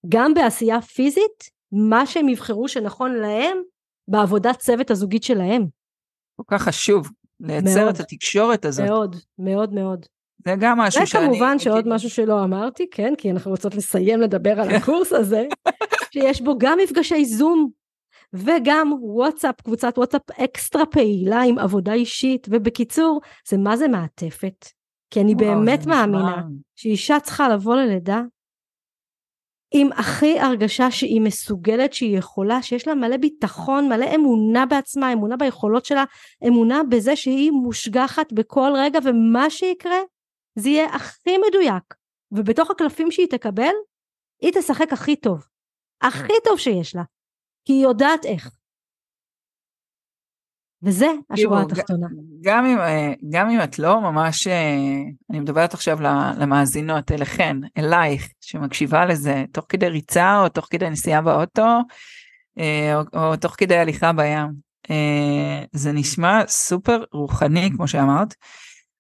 גם 0.08 0.34
בעשייה 0.34 0.80
פיזית, 0.80 1.50
מה 1.72 2.06
שהם 2.06 2.28
יבחרו 2.28 2.68
שנכון 2.68 3.12
להם 3.14 3.58
בעבודת 4.08 4.58
צוות 4.58 4.90
הזוגית 4.90 5.22
שלהם. 5.22 5.66
כל 6.36 6.42
כך 6.46 6.62
חשוב 6.62 7.08
לייצר 7.40 7.84
מאוד, 7.84 7.94
את 7.94 8.00
התקשורת 8.00 8.64
הזאת. 8.64 8.86
מאוד, 8.86 9.16
מאוד 9.38 9.72
מאוד. 9.72 10.06
זה 10.46 10.54
גם 10.60 10.78
משהו 10.78 11.06
שאני... 11.06 11.26
וכמובן 11.26 11.58
שעוד 11.58 11.82
כאילו... 11.82 11.94
משהו 11.94 12.10
שלא 12.10 12.44
אמרתי, 12.44 12.90
כן, 12.90 13.12
כי 13.18 13.30
אנחנו 13.30 13.50
רוצות 13.50 13.74
לסיים 13.74 14.20
לדבר 14.20 14.60
על 14.60 14.70
הקורס 14.70 15.12
הזה, 15.12 15.46
שיש 16.12 16.40
בו 16.40 16.58
גם 16.58 16.78
מפגשי 16.82 17.24
זום 17.24 17.70
וגם 18.36 18.92
וואטסאפ, 19.00 19.60
קבוצת 19.60 19.94
וואטסאפ 19.96 20.30
אקסטרה 20.30 20.86
פעילה 20.86 21.42
עם 21.42 21.58
עבודה 21.58 21.92
אישית, 21.92 22.46
ובקיצור, 22.50 23.20
זה 23.48 23.56
מה 23.56 23.76
זה 23.76 23.88
מעטפת. 23.88 24.66
כי 25.10 25.20
אני 25.20 25.34
וואו, 25.34 25.46
באמת 25.46 25.86
מאמינה 25.86 26.42
שאישה 26.76 27.20
צריכה 27.20 27.48
לבוא 27.48 27.76
ללידה 27.76 28.22
עם 29.74 29.92
הכי 29.92 30.40
הרגשה 30.40 30.90
שהיא 30.90 31.20
מסוגלת, 31.20 31.92
שהיא 31.92 32.18
יכולה, 32.18 32.62
שיש 32.62 32.88
לה 32.88 32.94
מלא 32.94 33.16
ביטחון, 33.16 33.88
מלא 33.88 34.14
אמונה 34.14 34.66
בעצמה, 34.66 35.12
אמונה 35.12 35.36
ביכולות 35.36 35.84
שלה, 35.84 36.04
אמונה 36.46 36.82
בזה 36.90 37.16
שהיא 37.16 37.50
מושגחת 37.50 38.32
בכל 38.32 38.72
רגע, 38.76 38.98
ומה 39.04 39.50
שיקרה, 39.50 39.98
זה 40.58 40.68
יהיה 40.68 40.94
הכי 40.94 41.38
מדויק. 41.48 41.94
ובתוך 42.32 42.70
הקלפים 42.70 43.10
שהיא 43.10 43.26
תקבל, 43.26 43.72
היא 44.42 44.52
תשחק 44.54 44.92
הכי 44.92 45.16
טוב. 45.16 45.46
הכי 46.02 46.32
טוב 46.44 46.58
שיש 46.58 46.94
לה. 46.96 47.02
כי 47.66 47.72
היא 47.72 47.82
יודעת 47.82 48.24
איך. 48.24 48.50
וזה 50.82 51.06
השורה 51.30 51.62
התחתונה. 51.62 52.06
גם 52.40 52.66
אם, 52.66 52.78
אה, 52.78 53.12
גם 53.30 53.50
אם 53.50 53.62
את 53.64 53.78
לא 53.78 54.00
ממש, 54.00 54.46
אה, 54.46 54.76
אני 55.30 55.40
מדברת 55.40 55.74
עכשיו 55.74 56.00
למאזינות, 56.38 57.12
אליכן, 57.12 57.56
אלייך, 57.78 58.28
שמקשיבה 58.40 59.06
לזה, 59.06 59.44
תוך 59.52 59.66
כדי 59.68 59.88
ריצה 59.88 60.40
או 60.40 60.48
תוך 60.48 60.66
כדי 60.70 60.90
נסיעה 60.90 61.22
באוטו, 61.22 61.78
אה, 62.58 62.94
או, 62.94 63.02
או 63.14 63.36
תוך 63.36 63.54
כדי 63.58 63.76
הליכה 63.76 64.12
בים. 64.12 64.66
זה 65.72 65.92
נשמע 65.92 66.46
סופר 66.46 67.04
רוחני, 67.12 67.70
כמו 67.76 67.88
שאמרת, 67.88 68.34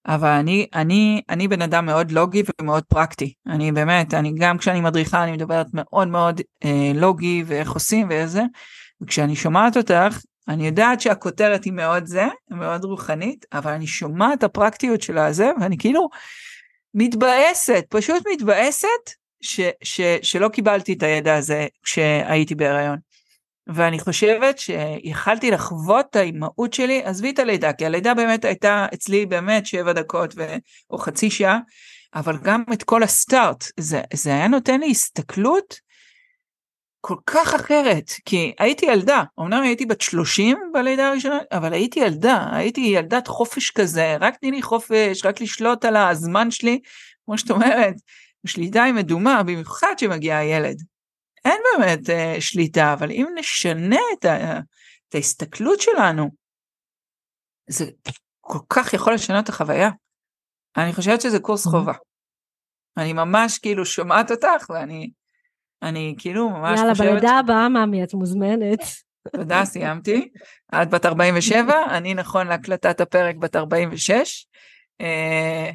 אבל 0.06 0.28
אני, 0.28 0.66
אני, 0.74 1.22
אני 1.30 1.48
בן 1.48 1.62
אדם 1.62 1.86
מאוד 1.86 2.10
לוגי 2.10 2.42
ומאוד 2.60 2.84
פרקטי. 2.84 3.34
אני 3.46 3.72
באמת, 3.72 4.14
אני 4.14 4.32
גם 4.38 4.58
כשאני 4.58 4.80
מדריכה, 4.80 5.24
אני 5.24 5.32
מדברת 5.32 5.66
מאוד 5.74 6.08
מאוד 6.08 6.40
אה, 6.64 6.92
לוגי 6.94 7.44
ואיך 7.46 7.72
עושים 7.72 8.06
ואיזה, 8.10 8.42
וכשאני 9.02 9.36
שומעת 9.36 9.76
אותך, 9.76 10.18
אני 10.48 10.66
יודעת 10.66 11.00
שהכותרת 11.00 11.64
היא 11.64 11.72
מאוד 11.72 12.06
זה, 12.06 12.26
מאוד 12.50 12.84
רוחנית, 12.84 13.46
אבל 13.52 13.72
אני 13.72 13.86
שומעת 13.86 14.44
הפרקטיות 14.44 15.02
של 15.02 15.18
הזה, 15.18 15.50
ואני 15.60 15.78
כאילו 15.78 16.08
מתבאסת, 16.94 17.86
פשוט 17.88 18.22
מתבאסת 18.32 19.10
ש, 19.40 19.60
ש, 19.82 20.00
שלא 20.22 20.48
קיבלתי 20.48 20.92
את 20.92 21.02
הידע 21.02 21.34
הזה 21.34 21.66
כשהייתי 21.82 22.54
בהיריון. 22.54 22.98
ואני 23.66 23.98
חושבת 23.98 24.58
שיכלתי 24.58 25.50
לחוות 25.50 26.06
את 26.10 26.16
האימהות 26.16 26.72
שלי, 26.74 27.02
עזבי 27.04 27.30
את 27.30 27.38
הלידה, 27.38 27.72
כי 27.72 27.86
הלידה 27.86 28.14
באמת 28.14 28.44
הייתה 28.44 28.86
אצלי 28.94 29.26
באמת 29.26 29.66
שבע 29.66 29.92
דקות 29.92 30.34
ו... 30.36 30.56
או 30.90 30.98
חצי 30.98 31.30
שעה, 31.30 31.58
אבל 32.14 32.36
גם 32.42 32.62
את 32.72 32.82
כל 32.82 33.02
הסטארט, 33.02 33.64
זה, 33.80 34.00
זה 34.14 34.30
היה 34.30 34.48
נותן 34.48 34.80
לי 34.80 34.90
הסתכלות 34.90 35.86
כל 37.00 37.16
כך 37.26 37.54
אחרת, 37.54 38.10
כי 38.24 38.52
הייתי 38.58 38.86
ילדה, 38.86 39.22
אמנם 39.40 39.62
הייתי 39.62 39.86
בת 39.86 40.00
30 40.00 40.58
בלידה 40.72 41.08
הראשונה, 41.08 41.38
אבל 41.52 41.72
הייתי 41.72 42.00
ילדה, 42.00 42.46
הייתי 42.52 42.80
ילדת 42.80 43.26
חופש 43.28 43.70
כזה, 43.70 44.16
רק 44.20 44.36
תני 44.36 44.50
לי 44.50 44.62
חופש, 44.62 45.24
רק 45.24 45.40
לשלוט 45.40 45.84
על 45.84 45.96
הזמן 45.96 46.50
שלי, 46.50 46.80
כמו 47.24 47.38
שאת 47.38 47.50
אומרת, 47.50 47.94
שליטה 48.46 48.84
היא 48.84 48.94
מדומה, 48.94 49.42
במיוחד 49.42 49.98
שמגיע 49.98 50.36
הילד. 50.36 50.82
אין 51.46 51.60
באמת 51.78 51.98
uh, 51.98 52.40
שליטה, 52.40 52.92
אבל 52.92 53.10
אם 53.10 53.26
נשנה 53.34 54.00
את, 54.18 54.24
ה, 54.24 54.58
את 55.08 55.14
ההסתכלות 55.14 55.80
שלנו, 55.80 56.30
זה 57.70 57.84
כל 58.40 58.58
כך 58.68 58.94
יכול 58.94 59.14
לשנות 59.14 59.44
את 59.44 59.48
החוויה. 59.48 59.90
אני 60.76 60.92
חושבת 60.92 61.20
שזה 61.20 61.38
קורס 61.38 61.66
חובה. 61.66 61.92
אני 62.96 63.12
ממש 63.12 63.58
כאילו 63.58 63.86
שומעת 63.86 64.30
אותך 64.30 64.70
ואני 64.70 65.10
אני 65.82 66.14
כאילו 66.18 66.50
ממש 66.50 66.78
יאללה, 66.78 66.92
חושבת... 66.92 67.06
יאללה, 67.06 67.20
בלידה 67.20 67.38
הבאה, 67.38 67.68
מאמי, 67.68 68.04
את 68.04 68.14
מוזמנת. 68.14 68.80
תודה, 69.36 69.64
סיימתי. 69.64 70.28
את 70.82 70.90
בת 70.90 71.06
47, 71.06 71.74
אני 71.90 72.14
נכון 72.14 72.46
להקלטת 72.46 73.00
הפרק 73.00 73.36
בת 73.36 73.56
46. 73.56 74.46
אה, 75.00 75.70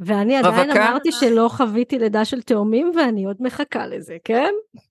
ואני 0.00 0.36
עדיין 0.36 0.70
רווקה. 0.70 0.88
אמרתי 0.88 1.12
שלא 1.12 1.48
חוויתי 1.52 1.98
לידה 1.98 2.24
של 2.24 2.42
תאומים 2.42 2.92
ואני 2.96 3.24
עוד 3.24 3.36
מחכה 3.40 3.86
לזה, 3.86 4.16
כן? 4.24 4.50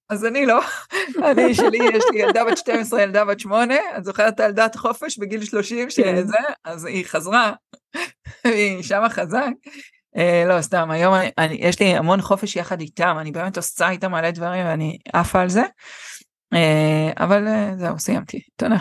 אז 0.09 0.25
אני 0.25 0.45
לא. 0.45 0.61
אני 1.31 1.55
שלי, 1.55 1.77
יש 1.93 2.03
לי 2.11 2.19
ילדה 2.19 2.45
בת 2.45 2.57
12, 2.57 3.01
ילדה 3.01 3.25
בת 3.25 3.39
8, 3.39 3.75
את 3.97 4.03
זוכרת 4.03 4.33
את 4.33 4.39
ילדת 4.39 4.75
חופש 4.75 5.17
בגיל 5.17 5.45
30 5.45 5.83
כן. 5.83 5.89
שזה, 5.89 6.37
אז 6.65 6.85
היא 6.85 7.05
חזרה, 7.05 7.53
היא 8.43 8.83
שמה 8.83 9.09
חזק. 9.09 9.51
אה, 10.17 10.43
לא, 10.47 10.61
סתם, 10.61 10.91
היום 10.91 11.13
אני, 11.13 11.31
אני, 11.37 11.57
יש 11.59 11.79
לי 11.79 11.85
המון 11.85 12.21
חופש 12.21 12.55
יחד 12.55 12.81
איתם, 12.81 13.15
אני 13.19 13.31
באמת 13.31 13.57
עושה 13.57 13.89
איתם 13.89 14.11
מלא 14.11 14.31
דברים 14.31 14.65
ואני 14.65 14.97
עפה 15.13 15.41
על 15.41 15.49
זה. 15.49 15.63
אה, 16.53 17.11
אבל 17.17 17.47
אה, 17.47 17.71
זהו, 17.77 17.99
סיימתי, 17.99 18.41
תודה. 18.55 18.75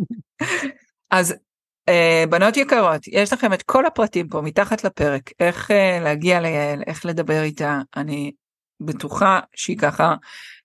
אז 1.10 1.34
אה, 1.88 2.24
בנות 2.30 2.56
יקרות, 2.56 3.00
יש 3.06 3.32
לכם 3.32 3.52
את 3.52 3.62
כל 3.62 3.86
הפרטים 3.86 4.28
פה 4.28 4.40
מתחת 4.40 4.84
לפרק, 4.84 5.30
איך 5.40 5.70
אה, 5.70 5.98
להגיע 6.00 6.40
ליעל, 6.40 6.82
איך 6.86 7.06
לדבר 7.06 7.42
איתה, 7.42 7.80
אני 7.96 8.32
בטוחה 8.80 9.40
שהיא 9.56 9.78
ככה 9.78 10.14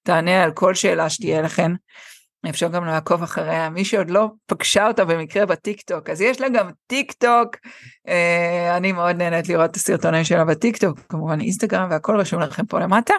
תענה 0.04 0.44
על 0.44 0.52
כל 0.52 0.76
שאלה 0.76 1.10
שתהיה 1.10 1.42
לכם. 1.42 1.74
אפשר 2.50 2.68
גם 2.68 2.86
לעקוב 2.86 3.24
אחריה, 3.24 3.70
מי 3.70 3.86
שעוד 3.86 4.10
לא 4.10 4.28
פגשה 4.46 4.88
אותה 4.88 5.06
במקרה 5.06 5.46
בטיקטוק, 5.46 6.10
אז 6.10 6.22
יש 6.22 6.42
לה 6.42 6.50
גם 6.50 6.70
טיקטוק, 6.88 7.56
אה, 8.08 8.78
אני 8.78 8.92
מאוד 8.92 9.16
נהנית 9.16 9.50
לראות 9.50 9.72
את 9.72 9.76
הסרטונים 9.76 10.24
שלה 10.24 10.46
בטיקטוק, 10.46 11.00
כמובן 11.10 11.42
אינסטגרם 11.42 11.88
והכל 11.92 12.20
רשום 12.20 12.42
לכם 12.42 12.66
פה 12.66 12.80
למטה. 12.80 13.14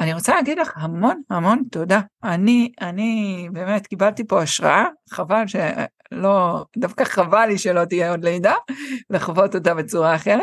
אני 0.00 0.14
רוצה 0.14 0.34
להגיד 0.34 0.58
לך 0.58 0.72
המון 0.76 1.22
המון 1.30 1.62
תודה, 1.70 2.00
אני, 2.24 2.72
אני 2.80 3.48
באמת 3.52 3.86
קיבלתי 3.86 4.26
פה 4.26 4.42
השראה, 4.42 4.84
חבל 5.10 5.44
שלא, 5.46 6.64
דווקא 6.76 7.04
חבל 7.04 7.46
לי 7.46 7.58
שלא 7.58 7.84
תהיה 7.84 8.10
עוד 8.10 8.24
לידה, 8.24 8.54
לחוות 9.10 9.54
אותה 9.54 9.74
בצורה 9.74 10.14
אחרת. 10.14 10.42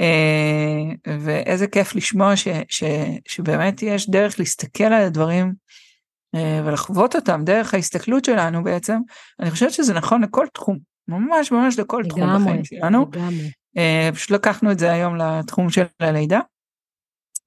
אה, 0.00 1.16
ואיזה 1.20 1.66
כיף 1.66 1.94
לשמוע 1.94 2.36
ש, 2.36 2.48
ש, 2.68 2.84
שבאמת 3.28 3.82
יש 3.82 4.10
דרך 4.10 4.38
להסתכל 4.38 4.84
על 4.84 5.02
הדברים 5.02 5.52
אה, 6.34 6.62
ולחוות 6.64 7.16
אותם 7.16 7.44
דרך 7.44 7.74
ההסתכלות 7.74 8.24
שלנו 8.24 8.64
בעצם, 8.64 8.98
אני 9.40 9.50
חושבת 9.50 9.72
שזה 9.72 9.94
נכון 9.94 10.22
לכל 10.22 10.46
תחום, 10.54 10.78
ממש 11.08 11.52
ממש 11.52 11.78
לכל 11.78 12.02
תחום 12.08 12.36
בחיים 12.36 12.64
שלנו. 12.64 13.06
לגמרי. 13.12 13.50
אה, 13.76 14.10
פשוט 14.14 14.30
לקחנו 14.30 14.72
את 14.72 14.78
זה 14.78 14.92
היום 14.92 15.16
לתחום 15.16 15.70
של 15.70 15.82
הלידה. 16.00 16.40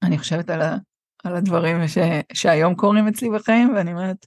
אני 0.02 0.18
חושבת 0.18 0.50
על, 0.50 0.62
על 1.24 1.36
הדברים 1.36 1.88
ש, 1.88 1.98
שהיום 2.32 2.74
קורים 2.74 3.08
אצלי 3.08 3.30
בחיים, 3.30 3.74
ואני 3.76 3.92
אומרת, 3.92 4.26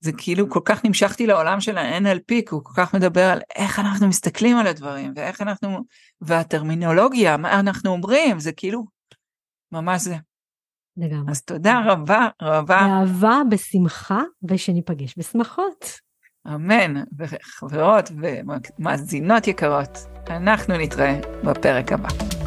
זה 0.00 0.12
כאילו 0.16 0.50
כל 0.50 0.60
כך 0.64 0.84
נמשכתי 0.84 1.26
לעולם 1.26 1.60
של 1.60 1.78
ה-NLP, 1.78 2.26
כי 2.28 2.44
הוא 2.50 2.64
כל 2.64 2.72
כך 2.76 2.94
מדבר 2.94 3.24
על 3.30 3.40
איך 3.56 3.78
אנחנו 3.78 4.08
מסתכלים 4.08 4.56
על 4.56 4.66
הדברים, 4.66 5.12
ואיך 5.16 5.40
אנחנו, 5.40 5.78
והטרמינולוגיה, 6.20 7.36
מה 7.36 7.60
אנחנו 7.60 7.90
אומרים, 7.90 8.40
זה 8.40 8.52
כאילו, 8.52 8.84
ממש 9.72 10.02
זה. 10.02 10.16
לגמרי. 10.96 11.30
אז 11.30 11.42
תודה 11.42 11.80
רבה 11.86 12.28
רבה. 12.42 12.86
באהבה, 12.88 13.40
בשמחה, 13.50 14.20
ושניפגש 14.48 15.14
בשמחות. 15.18 15.84
אמן, 16.46 17.02
וחברות 17.18 18.10
ומאזינות 18.20 19.46
יקרות, 19.46 19.98
אנחנו 20.30 20.76
נתראה 20.76 21.20
בפרק 21.44 21.92
הבא. 21.92 22.41